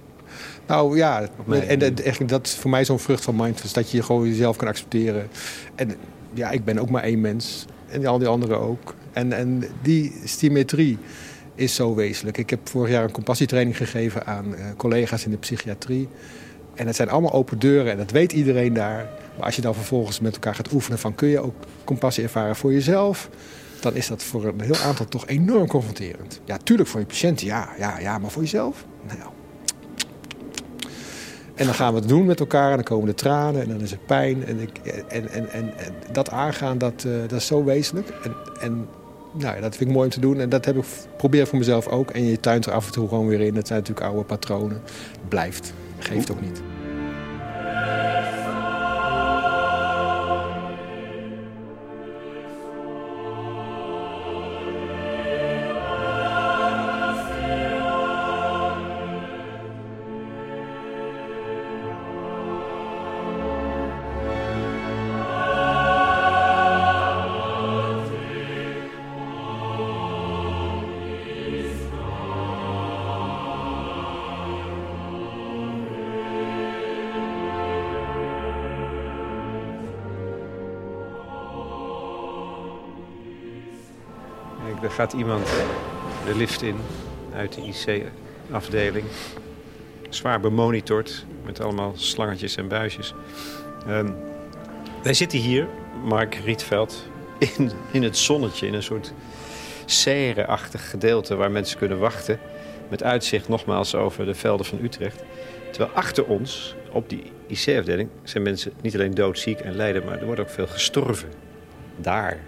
Nou 0.65 0.97
ja, 0.97 1.29
en 1.47 1.79
dat, 1.79 1.99
eigenlijk, 1.99 2.29
dat 2.29 2.45
is 2.45 2.55
voor 2.55 2.69
mij 2.69 2.85
zo'n 2.85 2.99
vrucht 2.99 3.23
van 3.23 3.35
mindfulness. 3.35 3.73
Dat 3.73 3.91
je 3.91 4.03
gewoon 4.03 4.27
jezelf 4.27 4.55
kan 4.57 4.67
accepteren. 4.67 5.27
En 5.75 5.95
ja, 6.37 6.49
ik 6.51 6.65
ben 6.65 6.79
ook 6.79 6.89
maar 6.89 7.03
één 7.03 7.21
mens. 7.21 7.65
En 7.87 8.05
al 8.05 8.17
die 8.17 8.27
anderen 8.27 8.59
ook. 8.59 8.95
En, 9.13 9.33
en 9.33 9.63
die 9.81 10.13
symmetrie 10.23 10.97
is 11.55 11.75
zo 11.75 11.95
wezenlijk. 11.95 12.37
Ik 12.37 12.49
heb 12.49 12.69
vorig 12.69 12.91
jaar 12.91 13.03
een 13.03 13.11
compassietraining 13.11 13.77
gegeven 13.77 14.25
aan 14.25 14.55
eh, 14.55 14.65
collega's 14.77 15.25
in 15.25 15.31
de 15.31 15.37
psychiatrie. 15.37 16.07
En 16.75 16.87
het 16.87 16.95
zijn 16.95 17.09
allemaal 17.09 17.33
open 17.33 17.59
deuren 17.59 17.91
en 17.91 17.97
dat 17.97 18.11
weet 18.11 18.31
iedereen 18.33 18.73
daar. 18.73 19.09
Maar 19.35 19.45
als 19.45 19.55
je 19.55 19.61
dan 19.61 19.73
vervolgens 19.73 20.19
met 20.19 20.33
elkaar 20.33 20.55
gaat 20.55 20.71
oefenen 20.71 20.99
van... 20.99 21.15
kun 21.15 21.27
je 21.27 21.39
ook 21.39 21.55
compassie 21.83 22.23
ervaren 22.23 22.55
voor 22.55 22.73
jezelf... 22.73 23.29
dan 23.79 23.95
is 23.95 24.07
dat 24.07 24.23
voor 24.23 24.45
een 24.45 24.61
heel 24.61 24.77
aantal 24.77 25.05
toch 25.05 25.27
enorm 25.27 25.67
confronterend. 25.67 26.41
Ja, 26.45 26.57
tuurlijk 26.57 26.89
voor 26.89 26.99
je 26.99 27.05
patiënten, 27.05 27.45
ja, 27.45 27.69
ja, 27.77 27.99
ja, 27.99 28.17
maar 28.17 28.31
voor 28.31 28.41
jezelf? 28.41 28.85
Nou, 29.07 29.29
en 31.57 31.65
dan 31.65 31.73
gaan 31.73 31.93
we 31.93 31.99
het 31.99 32.09
doen 32.09 32.25
met 32.25 32.39
elkaar 32.39 32.69
en 32.69 32.75
dan 32.75 32.83
komen 32.83 33.05
de 33.07 33.13
tranen 33.13 33.61
en 33.61 33.69
dan 33.69 33.81
is 33.81 33.91
er 33.91 33.97
pijn. 34.05 34.45
En, 34.45 34.59
ik, 34.59 34.77
en, 35.07 35.29
en, 35.29 35.49
en, 35.49 35.77
en 35.77 35.93
dat 36.11 36.29
aangaan, 36.29 36.77
dat, 36.77 37.03
eh, 37.07 37.11
dat 37.27 37.39
is 37.39 37.45
zo 37.45 37.63
wezenlijk. 37.63 38.09
En, 38.23 38.35
en 38.59 38.87
nou 39.31 39.55
ja, 39.55 39.61
dat 39.61 39.75
vind 39.75 39.89
ik 39.89 39.95
mooi 39.95 40.07
om 40.07 40.13
te 40.13 40.19
doen. 40.19 40.39
En 40.39 40.49
dat 40.49 40.65
heb 40.65 40.77
ik 40.77 40.85
probeer 41.17 41.47
voor 41.47 41.57
mezelf 41.57 41.87
ook. 41.87 42.11
En 42.11 42.23
je 42.23 42.39
tuint 42.39 42.65
er 42.65 42.71
af 42.71 42.85
en 42.85 42.91
toe 42.91 43.07
gewoon 43.07 43.27
weer 43.27 43.41
in. 43.41 43.53
Dat 43.53 43.67
zijn 43.67 43.79
natuurlijk 43.79 44.07
oude 44.07 44.23
patronen. 44.23 44.81
Blijft. 45.27 45.73
Geeft 45.99 46.31
ook 46.31 46.41
niet. 46.41 46.61
Gaat 84.89 85.13
iemand 85.13 85.47
de 86.25 86.35
lift 86.35 86.61
in 86.61 86.77
uit 87.35 87.53
de 87.53 87.61
IC-afdeling. 87.61 89.05
Zwaar 90.09 90.39
bemonitord 90.39 91.25
met 91.45 91.61
allemaal 91.61 91.93
slangetjes 91.95 92.55
en 92.55 92.67
buisjes. 92.67 93.13
Ehm, 93.87 94.11
wij 95.03 95.13
zitten 95.13 95.39
hier, 95.39 95.67
Mark 96.03 96.35
Rietveld, 96.35 97.07
in, 97.57 97.71
in 97.91 98.03
het 98.03 98.17
zonnetje, 98.17 98.67
in 98.67 98.73
een 98.73 98.83
soort 98.83 99.13
serre-achtig 99.85 100.89
gedeelte 100.89 101.35
waar 101.35 101.51
mensen 101.51 101.77
kunnen 101.77 101.99
wachten. 101.99 102.39
Met 102.89 103.03
uitzicht 103.03 103.47
nogmaals 103.47 103.95
over 103.95 104.25
de 104.25 104.35
velden 104.35 104.65
van 104.65 104.79
Utrecht. 104.83 105.23
Terwijl 105.71 105.91
achter 105.95 106.25
ons, 106.25 106.75
op 106.91 107.09
die 107.09 107.31
IC-afdeling, 107.47 108.09
zijn 108.23 108.43
mensen 108.43 108.73
niet 108.81 108.93
alleen 108.93 109.13
doodziek 109.13 109.59
en 109.59 109.75
lijden, 109.75 110.05
maar 110.05 110.19
er 110.19 110.25
wordt 110.25 110.41
ook 110.41 110.49
veel 110.49 110.67
gestorven. 110.67 111.29
Daar. 111.95 112.39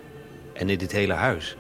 En 0.54 0.70
in 0.70 0.78
dit 0.78 0.92
hele 0.92 1.14
huis. 1.14 1.58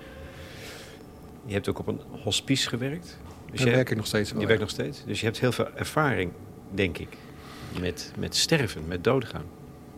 Je 1.49 1.55
hebt 1.55 1.69
ook 1.69 1.79
op 1.79 1.87
een 1.87 2.01
hospice 2.23 2.69
gewerkt. 2.69 3.17
Dus 3.51 3.59
Daar 3.59 3.67
je, 3.69 3.73
werk 3.75 3.89
ik 3.89 3.97
nog 3.97 4.05
steeds 4.07 4.31
wel. 4.31 4.41
je 4.41 4.47
werkt 4.47 4.61
nog 4.61 4.69
steeds. 4.71 5.03
Dus 5.05 5.19
je 5.19 5.25
hebt 5.25 5.39
heel 5.39 5.51
veel 5.51 5.67
ervaring, 5.75 6.31
denk 6.71 6.97
ik, 6.97 7.07
met, 7.79 8.11
met 8.17 8.35
sterven, 8.35 8.87
met 8.87 9.03
doodgaan. 9.03 9.45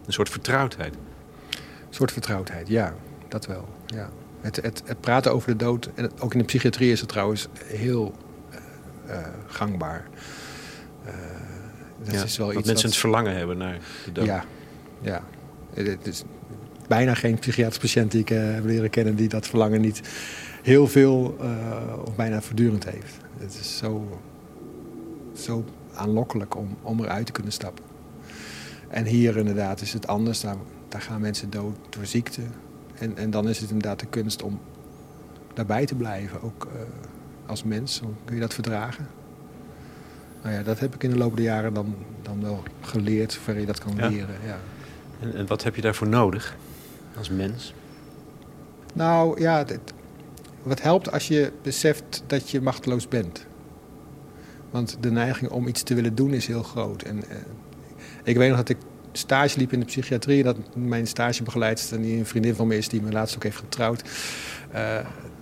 Een 0.06 0.14
soort 0.14 0.30
vertrouwdheid. 0.30 0.94
Een 0.94 1.60
soort 1.90 2.12
vertrouwdheid, 2.12 2.68
ja. 2.68 2.94
Dat 3.28 3.46
wel, 3.46 3.70
ja. 3.86 4.10
Het, 4.42 4.56
het, 4.56 4.84
het 4.86 5.02
praten 5.02 5.34
over 5.34 5.50
de 5.52 5.56
dood, 5.56 5.90
en 5.96 6.12
ook 6.20 6.34
in 6.34 6.40
de 6.40 6.46
psychiatrie 6.46 6.92
is 6.92 7.00
het 7.00 7.10
trouwens 7.10 7.48
heel 7.66 8.16
eh, 8.50 9.18
eh, 9.18 9.28
gangbaar. 9.48 10.08
Eh, 11.06 11.14
dat 12.04 12.14
Ja, 12.14 12.24
is 12.24 12.38
wel 12.38 12.48
dat 12.48 12.56
iets 12.58 12.68
mensen 12.68 12.90
het 12.90 12.98
verlangen 12.98 13.36
hebben 13.36 13.58
naar 13.58 13.78
de 14.06 14.12
dood. 14.12 14.26
Ja, 14.26 14.46
ja. 15.02 15.24
Het 15.74 16.08
is 16.08 16.24
bijna 16.88 17.14
geen 17.14 17.40
psychiatrisch 17.40 17.78
patiënt 17.78 18.12
die 18.12 18.22
ik 18.22 18.30
eh, 18.30 18.54
heb 18.54 18.66
leren 18.66 18.90
kennen 18.90 19.16
die 19.16 19.28
dat 19.30 19.48
verlangen 19.48 19.82
niet 19.82 20.02
heel 20.62 20.88
veel 20.88 21.38
eh, 21.40 22.06
of 22.06 22.16
bijna 22.16 22.42
voortdurend 22.42 22.90
heeft. 22.90 23.18
Het 23.38 23.58
is 23.60 23.78
zo, 23.78 24.20
zo 25.34 25.66
aanlokkelijk 25.94 26.56
om, 26.56 26.78
om 26.82 27.04
eruit 27.04 27.26
te 27.26 27.32
kunnen 27.32 27.52
stappen. 27.52 27.84
En 28.88 29.06
hier 29.06 29.38
inderdaad 29.38 29.82
is 29.82 29.94
het 29.94 30.08
anders. 30.08 30.42
Daar, 30.42 30.56
daar 30.90 31.02
gaan 31.02 31.22
mensen 31.22 31.50
dood 31.50 31.76
door 31.90 32.06
ziekte. 32.06 32.42
En, 33.00 33.18
en 33.18 33.30
dan 33.30 33.50
is 33.50 33.60
het 33.60 33.70
inderdaad 33.70 34.00
de 34.00 34.06
kunst 34.06 34.44
om 34.44 34.60
daarbij 35.54 35.86
te 35.86 35.96
blijven. 35.96 36.42
Ook 36.42 36.68
uh, 36.76 36.82
als 37.46 37.64
mens. 37.64 38.02
Kun 38.26 38.36
je 38.36 38.42
dat 38.42 38.54
verdragen. 38.54 39.08
Nou 40.42 40.56
ja, 40.56 40.64
dat 40.64 40.80
heb 40.80 40.96
ik 40.96 41.04
in 41.04 41.10
de 41.10 41.18
loop 41.18 41.36
der 41.36 41.46
jaren 41.46 41.74
dan, 41.74 41.96
dan 42.22 42.42
wel 42.42 42.64
geleerd, 42.82 43.32
zover 43.34 43.60
je 43.60 43.66
dat 43.66 43.80
kan 43.80 43.96
leren. 43.96 44.36
Ja. 44.46 44.58
En, 45.20 45.36
en, 45.36 45.48
wat 45.48 45.64
heb 45.64 45.76
je 45.76 45.82
daarvoor 45.82 46.08
nodig 46.08 46.56
als 47.18 47.30
mens? 47.30 47.74
Nou 48.94 49.42
ja, 49.42 49.66
wat 50.64 50.82
helpt 50.82 51.12
als 51.12 51.28
je 51.28 51.52
beseft 51.62 52.24
dat 52.28 52.50
je 52.50 52.62
machteloos 52.62 53.08
bent. 53.08 53.46
Want 54.70 54.98
de 55.00 55.12
neiging 55.12 55.52
om 55.52 55.68
iets 55.68 55.84
te 55.84 55.94
willen 55.94 56.16
doen 56.16 56.34
is 56.34 56.48
heel 56.48 56.64
groot. 56.64 57.02
En, 57.02 57.18
uh, 57.18 57.36
ik 58.24 58.38
weet 58.38 58.48
nog 58.48 58.58
dat 58.58 58.70
ik 58.70 58.78
stage 59.12 59.58
liep 59.58 59.74
in 59.74 59.80
de 59.80 59.86
psychiatrie. 59.86 60.44
Dat 60.44 60.58
mijn 60.76 61.08
stagebegeleidster, 61.08 62.02
die 62.02 62.18
een 62.18 62.26
vriendin 62.26 62.56
van 62.56 62.68
me 62.68 62.78
is, 62.78 62.90
die 62.90 63.02
me 63.02 63.12
laatst 63.12 63.36
ook 63.36 63.44
heeft 63.44 63.58
getrouwd. 63.58 64.04
Uh, 64.74 64.98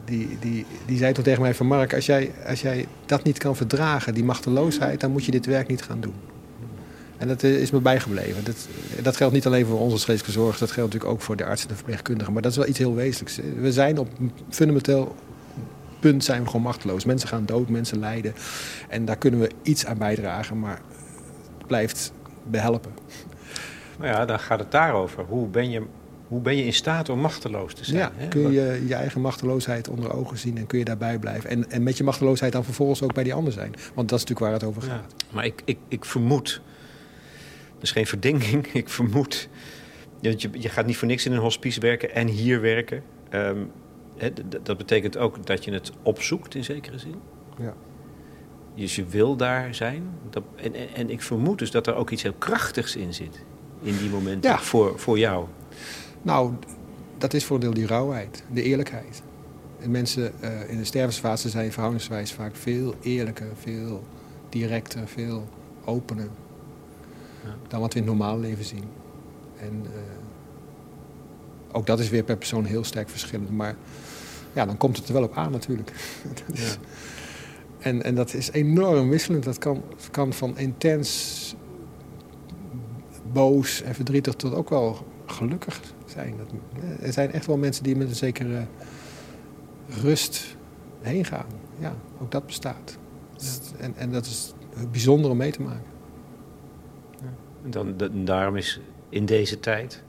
die, 0.06 0.38
die, 0.40 0.66
die 0.86 0.98
zei 0.98 1.14
toen 1.14 1.24
tegen 1.24 1.42
mij 1.42 1.56
van 1.56 1.68
Mark, 1.68 1.94
als 1.94 2.06
jij, 2.06 2.32
als 2.46 2.62
jij 2.62 2.86
dat 3.06 3.24
niet 3.24 3.38
kan 3.38 3.56
verdragen, 3.56 4.14
die 4.14 4.24
machteloosheid, 4.24 5.00
dan 5.00 5.12
moet 5.12 5.26
je 5.26 5.32
dit 5.32 5.46
werk 5.46 5.68
niet 5.68 5.82
gaan 5.82 6.02
doen. 6.02 6.14
En 7.20 7.28
dat 7.28 7.44
eh, 7.44 7.62
is 7.62 7.72
me 7.72 7.80
bijgebleven. 7.80 8.44
Dat, 8.44 8.68
dat 9.02 9.16
geldt 9.16 9.34
niet 9.34 9.46
alleen 9.46 9.66
voor 9.66 9.80
onze 9.80 9.96
geestelijke 9.96 10.32
zorg, 10.32 10.58
dat 10.58 10.72
geldt 10.72 10.94
natuurlijk 10.94 11.20
ook 11.20 11.26
voor 11.26 11.36
de 11.36 11.46
artsen 11.46 11.68
en 11.68 11.74
de 11.74 11.78
verpleegkundigen. 11.80 12.34
Maar 12.34 12.42
dat 12.42 12.52
is 12.52 12.58
wel 12.58 12.68
iets 12.68 12.78
heel 12.78 12.96
wezenlijks. 12.96 13.40
We 13.60 13.72
zijn 13.72 13.98
op 13.98 14.08
een 14.20 14.32
fundamenteel 14.50 15.16
punt 16.00 16.24
zijn 16.24 16.42
we 16.42 16.46
gewoon 16.46 16.62
machteloos. 16.62 17.06
Mensen 17.06 17.30
gaan 17.30 17.46
dood, 17.46 17.70
mensen 17.70 18.00
lijden. 18.00 18.34
En 18.88 19.06
daar 19.06 19.18
kunnen 19.18 19.40
we 19.40 19.50
iets 19.62 19.86
aan 19.86 19.98
bijdragen, 19.98 20.60
maar 20.60 20.82
het 21.58 21.68
blijft 21.68 22.14
behelpen. 22.44 22.92
Nou 24.00 24.12
ja, 24.12 24.26
dan 24.26 24.40
gaat 24.40 24.60
het 24.60 24.72
daarover. 24.72 25.24
Hoe 25.24 25.48
ben 25.48 25.70
je, 25.70 25.84
hoe 26.28 26.42
ben 26.42 26.56
je 26.56 26.66
in 26.66 26.74
staat 26.74 27.10
om 27.10 27.20
machteloos 27.20 27.74
te 27.74 27.86
zijn? 27.86 27.98
Ja, 27.98 28.12
hè? 28.16 28.28
kun 28.28 28.52
je 28.52 28.84
je 28.88 28.96
eigen 28.96 29.22
machteloosheid 29.22 29.90
onder 29.90 30.14
ogen 30.14 30.38
zien 30.38 30.58
en 30.58 30.68
kun 30.68 30.80
je 30.80 30.86
daarbij 30.86 31.20
blijven. 31.20 31.50
En, 31.50 31.72
en 31.72 31.84
met 31.84 31.98
je 31.98 32.04
machteloosheid 32.04 32.52
dan 32.52 32.64
vervolgens 32.64 33.02
ook 33.02 33.14
bij 33.14 33.24
die 33.24 33.34
ander 33.34 33.54
zijn. 33.54 33.74
Want 33.94 34.10
dat 34.10 34.20
is 34.20 34.26
natuurlijk 34.26 34.40
waar 34.40 34.52
het 34.52 34.64
over 34.64 34.82
gaat. 34.82 35.14
maar 35.32 35.46
ik, 35.46 35.62
ik, 35.66 35.78
ik 35.88 36.06
vermoed, 36.06 36.62
dat 37.80 37.88
is 37.88 37.92
geen 37.92 38.08
verdenking, 38.08 38.68
ik 38.74 38.90
vermoed... 38.90 39.50
Je, 40.22 40.50
je 40.52 40.70
gaat 40.70 40.86
niet 40.86 40.98
voor 40.98 41.08
niks 41.08 41.26
in 41.26 41.32
een 41.32 41.40
hospice 41.40 41.80
werken 41.80 42.14
en 42.14 42.28
hier 42.28 42.62
werken. 42.62 43.04
Um, 43.34 43.72
dat 44.64 44.78
betekent 44.78 45.18
ook 45.18 45.46
dat 45.46 45.64
je 45.64 45.72
het 45.72 45.92
opzoekt 46.04 46.56
in 46.56 46.64
zekere 46.64 46.98
zin. 46.98 47.16
Ja. 47.60 47.74
Dus 48.76 48.96
je 48.96 49.06
wil 49.06 49.36
daar 49.36 49.76
zijn. 49.76 50.10
Dat, 50.30 50.44
en, 50.56 50.74
en, 50.76 50.88
en, 50.96 51.10
ik 51.10 51.22
vermoed 51.22 51.60
dus 51.60 51.72
dat 51.72 51.88
er 51.88 51.96
ook 51.96 52.10
iets 52.10 52.24
heel 52.24 52.34
krachtigs 52.38 52.96
in 52.96 53.14
zit. 53.14 53.44
In 53.82 53.98
die 53.98 54.10
momenten. 54.10 54.52
Ja. 54.52 54.60
Voor, 54.60 55.00
voor 55.00 55.20
jou. 55.20 55.48
Nou, 56.22 56.54
dat 57.18 57.34
is 57.34 57.46
voor 57.46 57.56
een 57.56 57.62
deel 57.62 57.74
die 57.74 57.88
rauwheid. 57.88 58.44
De 58.52 58.64
eerlijkheid. 58.64 59.22
En 59.80 59.92
mensen 59.92 60.32
uh, 60.44 60.70
in 60.70 60.78
de 60.78 60.84
stervensfase 60.84 61.50
zijn 61.50 61.72
verhoudingswijs 61.72 62.34
vaak 62.34 62.56
veel 62.56 62.96
eerlijker, 63.02 63.48
veel 63.56 64.04
directer, 64.50 65.08
veel 65.08 65.50
opener. 65.86 66.30
Ja. 67.44 67.56
Dan 67.68 67.80
wat 67.80 67.94
we 67.94 68.00
in 68.00 68.06
het 68.06 68.18
normale 68.18 68.40
leven 68.40 68.66
zien. 68.66 68.84
En 69.60 69.86
uh, 69.86 69.92
ook 71.72 71.86
dat 71.86 72.00
is 72.00 72.10
weer 72.10 72.24
per 72.24 72.38
persoon 72.38 72.66
heel 72.66 72.84
sterk 72.84 73.10
verschillend. 73.10 73.50
Maar 73.50 73.76
ja, 74.54 74.66
dan 74.66 74.78
komt 74.78 74.98
het 74.98 75.08
er 75.08 75.14
wel 75.14 75.24
op 75.24 75.36
aan 75.36 75.52
natuurlijk. 75.52 75.92
ja. 76.54 76.72
en, 77.80 78.04
en 78.04 78.16
dat 78.16 78.34
is 78.34 78.52
enorm 78.52 79.10
wisselend. 79.10 79.44
Dat 79.44 79.58
kan, 79.58 79.84
kan 80.12 80.34
van 80.34 80.58
intens 80.58 81.56
boos 83.32 83.82
en 83.82 83.96
verdrietig 83.96 84.34
tot 84.34 84.54
ook 84.54 84.70
wel 84.70 85.08
gelukkig 85.26 85.82
zijn. 86.06 86.34
Dat, 86.38 86.48
er 87.02 87.14
zijn 87.14 87.32
echt 87.32 87.46
wel 87.46 87.58
mensen 87.58 87.84
die 87.84 87.96
met 87.96 88.10
een 88.10 88.16
zekere 88.16 88.66
rust 90.02 90.58
heen 91.02 91.26
gaan. 91.26 91.46
Ja, 91.80 91.96
ook 92.22 92.32
dat 92.32 92.46
bestaat. 92.46 92.98
En, 93.78 93.94
en 93.96 94.12
dat 94.12 94.26
is 94.26 94.54
bijzonder 94.92 95.32
om 95.32 95.38
mee 95.38 95.52
te 95.52 95.62
maken. 95.62 95.99
Dan, 97.64 97.96
daarom 98.12 98.56
is 98.56 98.80
in 99.10 99.26
deze 99.26 99.60
tijd 99.60 100.04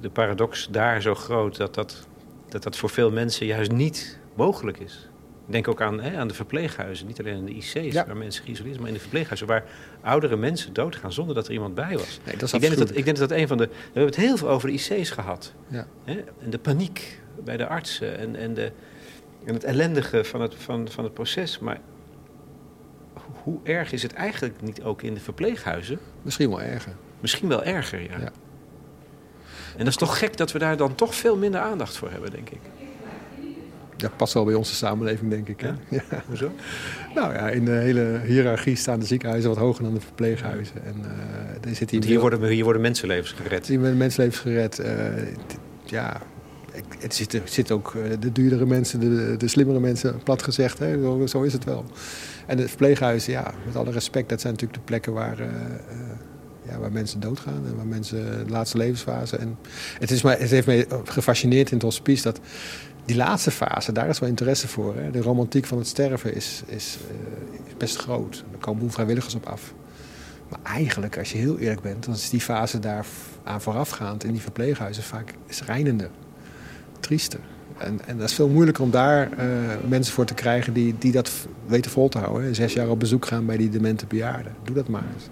de 0.00 0.10
paradox 0.10 0.68
daar 0.70 1.02
zo 1.02 1.14
groot 1.14 1.56
dat 1.56 1.74
dat 1.74 2.06
dat 2.48 2.62
dat 2.62 2.76
voor 2.76 2.90
veel 2.90 3.10
mensen 3.10 3.46
juist 3.46 3.70
niet 3.70 4.18
mogelijk 4.34 4.78
is. 4.78 5.08
Ik 5.46 5.52
denk 5.52 5.68
ook 5.68 5.80
aan, 5.80 6.00
hè, 6.00 6.16
aan 6.16 6.28
de 6.28 6.34
verpleeghuizen, 6.34 7.06
niet 7.06 7.20
alleen 7.20 7.36
in 7.36 7.44
de 7.44 7.52
IC's 7.52 7.94
waar 7.94 8.16
mensen 8.16 8.44
geïsoleerd 8.44 8.74
zijn, 8.74 8.78
maar 8.78 8.88
in 8.88 8.94
de 8.94 9.00
verpleeghuizen 9.00 9.46
waar 9.46 9.64
oudere 10.00 10.36
mensen 10.36 10.72
doodgaan 10.72 11.12
zonder 11.12 11.34
dat 11.34 11.46
er 11.46 11.52
iemand 11.52 11.74
bij 11.74 11.92
was. 11.92 12.20
Nee, 12.24 12.36
dat 12.36 12.42
is 12.42 12.52
ik, 12.52 12.60
denk 12.60 12.76
dat, 12.76 12.96
ik 12.96 13.04
denk 13.04 13.16
dat 13.16 13.28
dat 13.28 13.38
een 13.38 13.48
van 13.48 13.56
de. 13.56 13.66
We 13.66 13.74
hebben 13.84 14.06
het 14.06 14.16
heel 14.16 14.36
veel 14.36 14.48
over 14.48 14.68
de 14.68 14.74
IC's 14.74 15.10
gehad. 15.10 15.52
Ja. 15.68 15.86
Hè, 16.04 16.24
en 16.42 16.50
de 16.50 16.58
paniek 16.58 17.20
bij 17.44 17.56
de 17.56 17.66
artsen 17.66 18.18
en, 18.18 18.36
en, 18.36 18.54
de, 18.54 18.72
en 19.44 19.54
het 19.54 19.64
ellendige 19.64 20.24
van 20.24 20.40
het, 20.40 20.54
van, 20.54 20.88
van 20.88 21.04
het 21.04 21.14
proces. 21.14 21.58
Maar 21.58 21.80
hoe 23.46 23.58
erg 23.62 23.92
is 23.92 24.02
het 24.02 24.12
eigenlijk 24.12 24.54
niet 24.62 24.82
ook 24.82 25.02
in 25.02 25.14
de 25.14 25.20
verpleeghuizen? 25.20 25.98
Misschien 26.22 26.48
wel 26.48 26.62
erger. 26.62 26.92
Misschien 27.20 27.48
wel 27.48 27.64
erger, 27.64 28.02
ja. 28.02 28.18
ja. 28.18 28.32
En 29.72 29.78
dat 29.78 29.86
is 29.86 29.96
toch 29.96 30.18
gek 30.18 30.36
dat 30.36 30.52
we 30.52 30.58
daar 30.58 30.76
dan 30.76 30.94
toch 30.94 31.14
veel 31.14 31.36
minder 31.36 31.60
aandacht 31.60 31.96
voor 31.96 32.10
hebben, 32.10 32.30
denk 32.30 32.50
ik. 32.50 32.60
Dat 33.96 34.16
past 34.16 34.34
wel 34.34 34.44
bij 34.44 34.54
onze 34.54 34.74
samenleving, 34.74 35.30
denk 35.30 35.48
ik. 35.48 35.60
Hè? 35.60 35.72
Ja. 35.88 36.02
Hoezo? 36.28 36.52
Nou 37.14 37.32
ja, 37.32 37.48
in 37.48 37.64
de 37.64 37.70
hele 37.70 38.20
hiërarchie 38.24 38.76
staan 38.76 39.00
de 39.00 39.06
ziekenhuizen 39.06 39.50
wat 39.50 39.58
hoger 39.58 39.84
dan 39.84 39.94
de 39.94 40.00
verpleeghuizen. 40.00 40.84
En, 40.84 41.04
uh, 41.66 41.74
zit 41.74 41.90
hier, 41.90 42.04
hier, 42.04 42.20
worden, 42.20 42.48
hier 42.48 42.64
worden 42.64 42.82
mensenlevens 42.82 43.32
gered. 43.32 43.66
Hier 43.66 43.78
worden 43.78 43.96
mensenlevens 43.96 44.40
gered. 44.40 44.78
Uh, 44.78 44.86
ja, 45.84 46.20
het 46.98 47.14
zitten 47.14 47.42
zit 47.44 47.70
ook 47.70 47.94
uh, 47.94 48.02
de 48.20 48.32
duurdere 48.32 48.66
mensen, 48.66 49.00
de, 49.00 49.34
de 49.36 49.48
slimmere 49.48 49.80
mensen, 49.80 50.22
plat 50.22 50.42
gezegd. 50.42 50.78
Hè? 50.78 51.00
Zo, 51.00 51.26
zo, 51.26 51.42
is 51.42 51.52
het 51.52 51.64
wel. 51.64 51.84
En 52.46 52.56
de 52.56 52.68
verpleeghuizen, 52.68 53.32
ja, 53.32 53.54
met 53.64 53.76
alle 53.76 53.90
respect, 53.90 54.28
dat 54.28 54.40
zijn 54.40 54.52
natuurlijk 54.52 54.80
de 54.80 54.86
plekken 54.86 55.12
waar 55.12 55.38
ja, 56.68 56.78
waar 56.78 56.92
mensen 56.92 57.20
doodgaan 57.20 57.66
en 57.66 57.76
waar 57.76 57.86
mensen 57.86 58.46
de 58.46 58.50
laatste 58.50 58.76
levensfase. 58.76 59.36
En 59.36 59.58
het, 59.98 60.10
is 60.10 60.22
maar, 60.22 60.38
het 60.38 60.50
heeft 60.50 60.66
mij 60.66 60.86
gefascineerd 61.04 61.68
in 61.70 61.74
het 61.74 61.82
hospice 61.82 62.22
dat 62.22 62.40
die 63.04 63.16
laatste 63.16 63.50
fase, 63.50 63.92
daar 63.92 64.08
is 64.08 64.18
wel 64.18 64.28
interesse 64.28 64.68
voor. 64.68 64.96
Hè. 64.96 65.10
De 65.10 65.20
romantiek 65.20 65.66
van 65.66 65.78
het 65.78 65.86
sterven 65.86 66.34
is, 66.34 66.62
is, 66.66 66.98
uh, 67.10 67.76
best 67.76 67.96
groot. 67.96 68.44
Er 68.52 68.58
komen 68.58 68.90
vrijwilligers 68.90 69.34
op 69.34 69.46
af. 69.46 69.74
Maar 70.48 70.58
eigenlijk, 70.62 71.18
als 71.18 71.32
je 71.32 71.38
heel 71.38 71.58
eerlijk 71.58 71.80
bent, 71.80 72.04
dan 72.04 72.14
is 72.14 72.30
die 72.30 72.40
fase 72.40 72.78
daar 72.78 73.06
aan 73.44 73.60
voorafgaand 73.60 74.24
in 74.24 74.32
die 74.32 74.40
verpleeghuizen 74.40 75.02
vaak 75.02 75.34
schrijnender, 75.48 76.10
triester. 77.00 77.40
En, 77.78 78.00
en 78.06 78.18
dat 78.18 78.28
is 78.28 78.34
veel 78.34 78.48
moeilijker 78.48 78.82
om 78.82 78.90
daar 78.90 79.28
uh, 79.30 79.44
mensen 79.88 80.14
voor 80.14 80.24
te 80.24 80.34
krijgen 80.34 80.72
die, 80.72 80.94
die 80.98 81.12
dat 81.12 81.30
weten 81.66 81.90
vol 81.90 82.08
te 82.08 82.18
houden. 82.18 82.42
Hè. 82.42 82.54
Zes 82.54 82.72
jaar 82.72 82.88
op 82.88 83.00
bezoek 83.00 83.26
gaan 83.26 83.46
bij 83.46 83.56
die 83.56 83.68
demente 83.68 84.06
bejaarden. 84.06 84.54
Doe 84.64 84.74
dat 84.74 84.88
maar 84.88 85.04
eens 85.14 85.28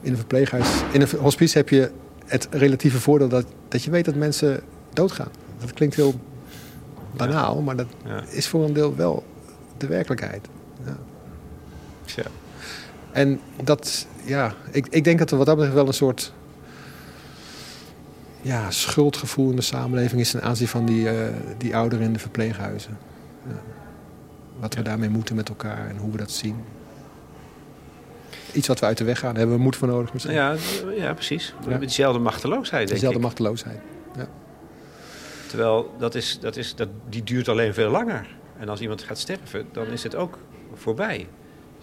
in 0.00 0.10
een 0.10 0.16
verpleeghuis, 0.16 0.68
in 0.92 1.00
een 1.00 1.08
hospice 1.18 1.58
heb 1.58 1.68
je 1.68 1.90
het 2.26 2.48
relatieve 2.50 3.00
voordeel 3.00 3.28
dat, 3.28 3.46
dat 3.68 3.82
je 3.82 3.90
weet 3.90 4.04
dat 4.04 4.14
mensen 4.14 4.60
doodgaan. 4.92 5.30
Dat 5.60 5.72
klinkt 5.72 5.94
heel 5.94 6.14
banaal, 7.16 7.62
maar 7.62 7.76
dat 7.76 7.86
is 8.30 8.48
voor 8.48 8.64
een 8.64 8.72
deel 8.72 8.96
wel 8.96 9.24
de 9.76 9.86
werkelijkheid. 9.86 10.48
Ja. 10.84 10.96
ja. 12.04 12.22
En 13.12 13.40
dat, 13.64 14.06
ja, 14.24 14.54
ik, 14.70 14.86
ik 14.90 15.04
denk 15.04 15.18
dat 15.18 15.30
er 15.30 15.36
wat 15.36 15.46
dat 15.46 15.54
betreft 15.54 15.76
wel 15.76 15.86
een 15.86 15.92
soort 15.92 16.32
ja, 18.42 18.70
schuldgevoel 18.70 19.50
in 19.50 19.56
de 19.56 19.62
samenleving 19.62 20.20
is 20.20 20.30
ten 20.30 20.42
aanzien 20.42 20.68
van 20.68 20.86
die, 20.86 21.04
uh, 21.04 21.20
die 21.58 21.76
ouderen 21.76 22.04
in 22.04 22.12
de 22.12 22.18
verpleeghuizen. 22.18 22.98
Ja. 23.48 23.60
Wat 24.60 24.74
we 24.74 24.82
daarmee 24.82 25.08
moeten 25.08 25.34
met 25.34 25.48
elkaar 25.48 25.88
en 25.88 25.96
hoe 25.96 26.10
we 26.10 26.18
dat 26.18 26.30
zien 26.30 26.56
iets 28.52 28.68
wat 28.68 28.80
we 28.80 28.86
uit 28.86 28.98
de 28.98 29.04
weg 29.04 29.18
gaan. 29.18 29.30
Daar 29.30 29.38
hebben 29.38 29.56
we 29.56 29.62
moed 29.62 29.76
voor 29.76 29.88
nodig 29.88 30.12
misschien. 30.12 30.34
Ja, 30.34 30.56
ja 30.96 31.14
precies. 31.14 31.54
We 31.58 31.70
hebben 31.70 31.80
diezelfde 31.86 32.20
machteloosheid, 32.20 32.88
denk 32.88 32.88
Diezelfde 32.88 33.20
machteloosheid, 33.20 33.80
ja. 34.16 34.28
Terwijl 35.46 35.94
dat 35.98 36.14
is, 36.14 36.38
dat 36.40 36.56
is, 36.56 36.74
dat, 36.74 36.88
die 37.08 37.22
duurt 37.22 37.48
alleen 37.48 37.74
veel 37.74 37.90
langer. 37.90 38.26
En 38.58 38.68
als 38.68 38.80
iemand 38.80 39.02
gaat 39.02 39.18
sterven, 39.18 39.66
dan 39.72 39.86
is 39.86 40.02
het 40.02 40.14
ook 40.14 40.38
voorbij. 40.74 41.26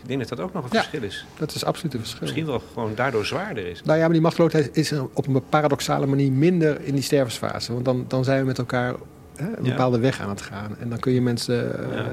Ik 0.05 0.11
denk 0.11 0.27
dat 0.27 0.37
dat 0.37 0.47
ook 0.47 0.53
nog 0.53 0.63
een 0.63 0.69
verschil 0.69 1.03
is. 1.03 1.25
dat 1.37 1.55
is 1.55 1.65
absoluut 1.65 1.93
een 1.93 1.99
verschil. 1.99 2.21
Misschien 2.21 2.45
wel 2.45 2.61
gewoon 2.73 2.95
daardoor 2.95 3.25
zwaarder 3.25 3.67
is. 3.67 3.81
Nou 3.83 3.97
ja, 3.97 4.03
maar 4.03 4.13
die 4.13 4.21
machteloosheid 4.21 4.77
is 4.77 4.93
op 5.13 5.27
een 5.27 5.49
paradoxale 5.49 6.05
manier 6.05 6.31
minder 6.31 6.81
in 6.81 6.93
die 6.93 7.03
stervensfase. 7.03 7.73
Want 7.73 7.85
dan, 7.85 8.05
dan 8.07 8.23
zijn 8.23 8.39
we 8.39 8.45
met 8.45 8.57
elkaar 8.57 8.95
een 9.37 9.63
bepaalde 9.63 9.99
weg 9.99 10.21
aan 10.21 10.29
het 10.29 10.41
gaan. 10.41 10.75
En 10.79 10.89
dan 10.89 10.99
kun 10.99 11.11
je 11.11 11.21
mensen 11.21 11.55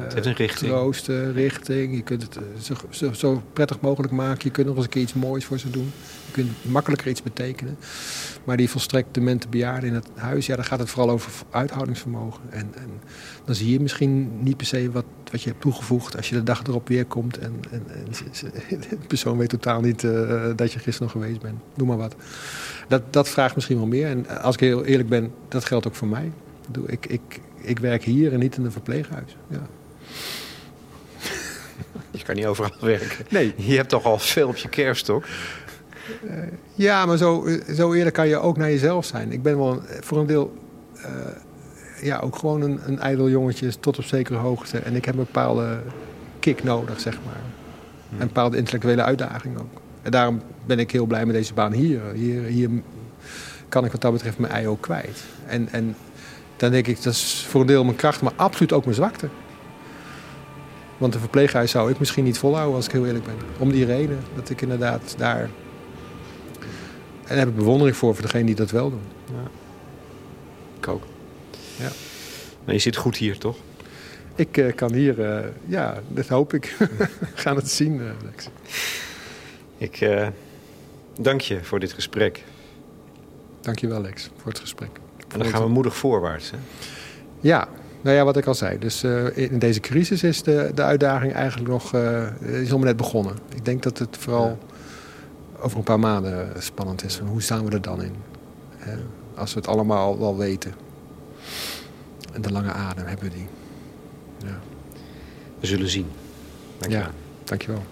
het 0.03 0.15
heeft 0.15 0.27
een 0.27 0.35
richting. 0.35 0.71
troosten, 0.71 1.33
richting. 1.33 1.95
Je 1.95 2.03
kunt 2.03 2.23
het 2.23 2.39
zo, 2.61 2.75
zo, 2.91 3.13
zo, 3.13 3.43
prettig 3.53 3.81
mogelijk 3.81 4.13
maken. 4.13 4.41
Je 4.43 4.51
kunt 4.51 4.67
nog 4.67 4.77
eens 4.77 4.85
een 4.85 4.91
keer 4.91 5.03
iets 5.03 5.15
moois 5.15 5.45
voor 5.45 5.59
ze 5.59 5.71
doen. 5.71 5.93
Je 6.35 6.43
kunt 6.43 6.73
makkelijker 6.73 7.09
iets 7.09 7.23
betekenen. 7.23 7.79
Maar 8.45 8.57
die 8.57 8.71
volstrekt 8.71 9.15
demente 9.15 9.49
bejaarden 9.49 9.89
in 9.89 9.95
het 9.95 10.09
huis, 10.15 10.47
ja, 10.47 10.57
daar 10.57 10.65
gaat 10.65 10.79
het 10.79 10.91
vooral 10.91 11.11
over 11.11 11.33
uithoudingsvermogen. 11.51 12.43
En, 12.51 12.73
en 12.75 12.91
dan 13.45 13.55
zie 13.55 13.71
je 13.73 13.81
misschien 13.81 14.43
niet 14.43 14.57
per 14.57 14.67
se 14.67 14.91
wat, 14.91 15.05
wat 15.31 15.43
je 15.43 15.49
hebt 15.49 15.61
toegevoegd 15.61 16.17
als 16.17 16.29
je 16.29 16.35
de 16.35 16.43
dag 16.43 16.63
erop 16.63 16.89
weer 16.89 17.05
komt. 17.05 17.39
En, 17.39 17.61
en, 17.71 17.83
en 17.89 18.81
de 18.91 19.07
persoon 19.07 19.39
weet 19.39 19.49
totaal 19.49 19.81
niet 19.81 20.03
uh, 20.03 20.45
dat 20.57 20.73
je 20.73 20.79
gisteren 20.79 21.13
nog 21.13 21.23
geweest 21.23 21.41
bent. 21.41 21.61
Noem 21.75 21.89
maar 21.89 21.97
wat. 21.97 22.15
Dat, 22.89 23.03
dat 23.13 23.29
vraagt 23.29 23.55
misschien 23.55 23.77
wel 23.77 23.87
meer. 23.87 24.07
En 24.07 24.43
als 24.43 24.55
ik 24.55 24.61
heel 24.61 24.85
eerlijk 24.85 25.09
ben, 25.09 25.33
dat 25.49 25.65
geldt 25.65 25.87
ook 25.87 25.95
voor 25.95 26.09
mij. 26.09 26.33
Ik, 26.87 27.07
ik, 27.07 27.41
ik 27.61 27.79
werk 27.79 28.05
hier 28.05 28.33
en 28.33 28.39
niet 28.39 28.57
in 28.57 28.65
een 28.65 28.73
verpleeghuis. 28.73 29.37
Ja. 29.49 29.67
Je 32.11 32.23
kan 32.23 32.35
niet 32.35 32.47
overal 32.47 32.73
werken. 32.81 33.27
Nee. 33.29 33.55
Je 33.57 33.77
hebt 33.77 33.89
toch 33.89 34.05
al 34.05 34.19
veel 34.19 34.49
op 34.49 34.57
je 34.57 34.69
kerststok. 34.69 35.25
Ja, 36.75 37.07
maar 37.07 37.17
zo, 37.17 37.49
zo 37.75 37.93
eerlijk 37.93 38.15
kan 38.15 38.29
je 38.29 38.39
ook 38.39 38.57
naar 38.57 38.71
jezelf 38.71 39.05
zijn. 39.05 39.33
Ik 39.33 39.43
ben 39.43 39.59
wel 39.59 39.81
voor 40.01 40.19
een 40.19 40.27
deel 40.27 40.53
uh, 40.97 41.05
ja, 42.03 42.19
ook 42.19 42.37
gewoon 42.37 42.63
een, 42.63 42.81
een 42.87 42.99
ijdel 42.99 43.29
jongetje 43.29 43.79
tot 43.79 43.99
op 43.99 44.05
zekere 44.05 44.39
hoogte. 44.39 44.79
En 44.79 44.95
ik 44.95 45.05
heb 45.05 45.15
een 45.15 45.25
bepaalde 45.25 45.81
kick 46.41 46.65
nodig, 46.65 47.01
zeg 47.01 47.19
maar. 47.25 47.41
Hmm. 48.09 48.21
Een 48.21 48.27
bepaalde 48.27 48.57
intellectuele 48.57 49.03
uitdaging 49.03 49.59
ook. 49.59 49.81
En 50.03 50.11
daarom 50.11 50.41
ben 50.67 50.79
ik 50.79 50.91
heel 50.91 51.07
blij 51.07 51.27
met 51.27 51.35
deze 51.35 51.55
baan 51.55 51.73
hier. 51.73 52.01
Hier, 52.15 52.43
hier 52.43 52.71
kan 53.69 53.85
ik 53.85 53.93
wat 53.93 54.01
dat 54.01 54.13
betreft 54.13 54.39
mijn 54.39 54.53
ei 54.53 54.69
ook 54.69 54.81
kwijt. 54.81 55.23
En, 55.47 55.69
en 55.71 55.97
dan 56.57 56.71
denk 56.71 56.87
ik, 56.87 57.03
dat 57.03 57.13
is 57.13 57.47
voor 57.49 57.61
een 57.61 57.67
deel 57.67 57.85
mijn 57.85 57.97
kracht, 57.97 58.23
maar 58.23 58.33
absoluut 58.37 58.73
ook 58.73 58.85
mijn 58.85 58.97
zwakte. 58.97 59.29
Want 60.99 61.15
een 61.15 61.21
verpleeghuis 61.21 61.71
zou 61.71 61.91
ik 61.91 61.99
misschien 61.99 62.25
niet 62.25 62.39
volhouden 62.39 62.77
als 62.77 62.87
ik 62.87 62.93
heel 62.93 63.07
eerlijk 63.07 63.25
ben. 63.25 63.35
Om 63.59 63.71
die 63.71 63.85
reden 63.85 64.19
dat 64.35 64.51
ik 64.51 64.61
inderdaad 64.61 65.15
daar. 65.19 65.51
En 67.33 67.39
daar 67.39 67.47
heb 67.47 67.55
ik 67.55 67.61
bewondering 67.61 67.97
voor 67.97 68.15
voor 68.15 68.23
degene 68.23 68.45
die 68.45 68.55
dat 68.55 68.71
wel 68.71 68.91
doen. 68.91 69.03
Ja. 69.27 69.51
Ik 70.79 70.89
ook. 70.89 71.03
Ja. 71.77 71.89
Maar 72.65 72.75
je 72.75 72.81
zit 72.81 72.97
goed 72.97 73.17
hier, 73.17 73.39
toch? 73.39 73.57
Ik 74.35 74.57
uh, 74.57 74.75
kan 74.75 74.93
hier, 74.93 75.19
uh, 75.19 75.47
ja, 75.67 76.01
dat 76.09 76.29
hoop 76.29 76.55
ik. 76.55 76.75
We 76.79 77.09
gaan 77.35 77.57
het 77.57 77.71
zien, 77.71 77.95
uh, 77.95 78.11
Lex. 78.25 78.49
Ik 79.79 80.09
dank 81.21 81.41
je 81.41 81.65
voor 81.65 81.81
dit 81.81 81.93
gesprek. 81.93 82.45
Dank 83.61 83.79
je 83.79 83.89
wel, 83.89 84.01
Lex, 84.01 84.31
voor 84.37 84.51
het 84.51 84.61
gesprek. 84.61 84.91
En 85.29 85.39
dan 85.39 85.49
gaan 85.49 85.63
we 85.63 85.69
moedig 85.69 85.97
voorwaarts, 85.97 86.51
hè? 86.51 86.57
Ja, 87.41 87.69
nou 88.01 88.17
ja, 88.17 88.25
wat 88.25 88.37
ik 88.37 88.47
al 88.47 88.55
zei. 88.55 88.79
Dus 88.79 89.05
uh, 89.05 89.37
in 89.37 89.59
deze 89.59 89.81
crisis 89.81 90.23
is 90.23 90.43
de, 90.43 90.71
de 90.75 90.83
uitdaging 90.83 91.33
eigenlijk 91.33 91.71
nog 91.71 91.95
uh, 91.95 92.27
is 92.41 92.69
nog 92.69 92.83
net 92.83 92.97
begonnen. 92.97 93.37
Ik 93.55 93.65
denk 93.65 93.83
dat 93.83 93.99
het 93.99 94.17
vooral 94.17 94.47
ja. 94.47 94.72
Over 95.63 95.79
een 95.79 95.85
paar 95.85 95.99
maanden 95.99 96.63
spannend 96.63 97.05
is. 97.05 97.19
hoe 97.19 97.43
staan 97.43 97.65
we 97.65 97.71
er 97.71 97.83
dan 97.83 98.03
in? 98.03 98.15
Uh, 98.81 98.95
als 99.35 99.55
we 99.55 99.61
het 99.61 99.69
allemaal 99.69 100.19
wel 100.19 100.37
weten. 100.37 100.75
En 102.33 102.43
de 102.43 102.53
lange 102.53 102.73
adem 102.73 103.07
hebben 103.07 103.29
we 103.29 103.35
die. 103.35 103.49
Ja. 104.39 104.61
We 105.61 105.67
zullen 105.67 105.89
zien. 105.89 106.11
Dank 106.79 106.93
ja, 106.93 107.11
dankjewel. 107.45 107.83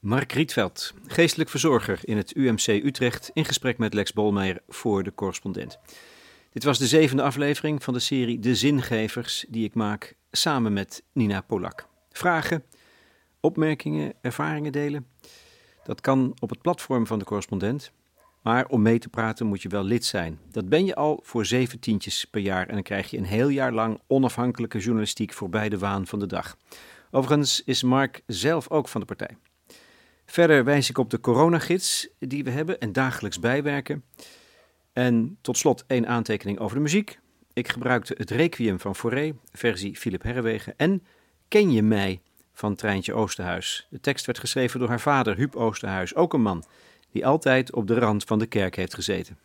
Mark 0.00 0.32
Rietveld, 0.32 0.94
geestelijk 1.06 1.50
verzorger 1.50 1.98
in 2.02 2.16
het 2.16 2.36
UMC 2.36 2.66
Utrecht, 2.66 3.30
in 3.32 3.44
gesprek 3.44 3.78
met 3.78 3.94
Lex 3.94 4.12
Bolmeijer 4.12 4.60
voor 4.68 5.02
de 5.02 5.14
correspondent. 5.14 5.78
Dit 6.52 6.64
was 6.64 6.78
de 6.78 6.86
zevende 6.86 7.22
aflevering 7.22 7.82
van 7.82 7.94
de 7.94 8.00
serie 8.00 8.38
De 8.38 8.54
Zingevers, 8.54 9.44
die 9.48 9.64
ik 9.64 9.74
maak 9.74 10.16
samen 10.30 10.72
met 10.72 11.02
Nina 11.12 11.40
Polak. 11.40 11.88
Vragen, 12.10 12.64
opmerkingen, 13.40 14.12
ervaringen 14.20 14.72
delen? 14.72 15.06
Dat 15.84 16.00
kan 16.00 16.36
op 16.38 16.50
het 16.50 16.62
platform 16.62 17.06
van 17.06 17.18
de 17.18 17.24
correspondent. 17.24 17.92
Maar 18.42 18.66
om 18.66 18.82
mee 18.82 18.98
te 18.98 19.08
praten 19.08 19.46
moet 19.46 19.62
je 19.62 19.68
wel 19.68 19.82
lid 19.82 20.04
zijn. 20.04 20.38
Dat 20.50 20.68
ben 20.68 20.84
je 20.84 20.94
al 20.94 21.20
voor 21.22 21.46
zeven 21.46 21.78
tientjes 21.78 22.24
per 22.24 22.40
jaar 22.40 22.66
en 22.66 22.74
dan 22.74 22.82
krijg 22.82 23.10
je 23.10 23.18
een 23.18 23.24
heel 23.24 23.48
jaar 23.48 23.72
lang 23.72 24.00
onafhankelijke 24.06 24.78
journalistiek 24.78 25.32
voorbij 25.32 25.68
de 25.68 25.78
waan 25.78 26.06
van 26.06 26.18
de 26.18 26.26
dag. 26.26 26.56
Overigens 27.10 27.62
is 27.64 27.82
Mark 27.82 28.22
zelf 28.26 28.70
ook 28.70 28.88
van 28.88 29.00
de 29.00 29.06
partij. 29.06 29.36
Verder 30.26 30.64
wijs 30.64 30.90
ik 30.90 30.98
op 30.98 31.10
de 31.10 31.20
coronagids 31.20 32.08
die 32.18 32.44
we 32.44 32.50
hebben 32.50 32.80
en 32.80 32.92
dagelijks 32.92 33.38
bijwerken. 33.38 34.04
En 34.92 35.38
tot 35.40 35.56
slot 35.56 35.84
één 35.86 36.06
aantekening 36.06 36.58
over 36.58 36.76
de 36.76 36.82
muziek. 36.82 37.18
Ik 37.52 37.68
gebruikte 37.68 38.14
het 38.16 38.30
Requiem 38.30 38.80
van 38.80 38.96
Fauré, 38.96 39.34
versie 39.52 39.96
Philip 39.96 40.22
Herrewegen, 40.22 40.74
en 40.76 41.02
Ken 41.48 41.72
je 41.72 41.82
mij 41.82 42.20
van 42.52 42.74
Treintje 42.74 43.14
Oosterhuis. 43.14 43.86
De 43.90 44.00
tekst 44.00 44.26
werd 44.26 44.38
geschreven 44.38 44.80
door 44.80 44.88
haar 44.88 45.00
vader, 45.00 45.36
Huub 45.36 45.56
Oosterhuis, 45.56 46.14
ook 46.14 46.32
een 46.32 46.42
man 46.42 46.64
die 47.10 47.26
altijd 47.26 47.72
op 47.72 47.86
de 47.86 47.98
rand 47.98 48.24
van 48.24 48.38
de 48.38 48.46
kerk 48.46 48.76
heeft 48.76 48.94
gezeten. 48.94 49.38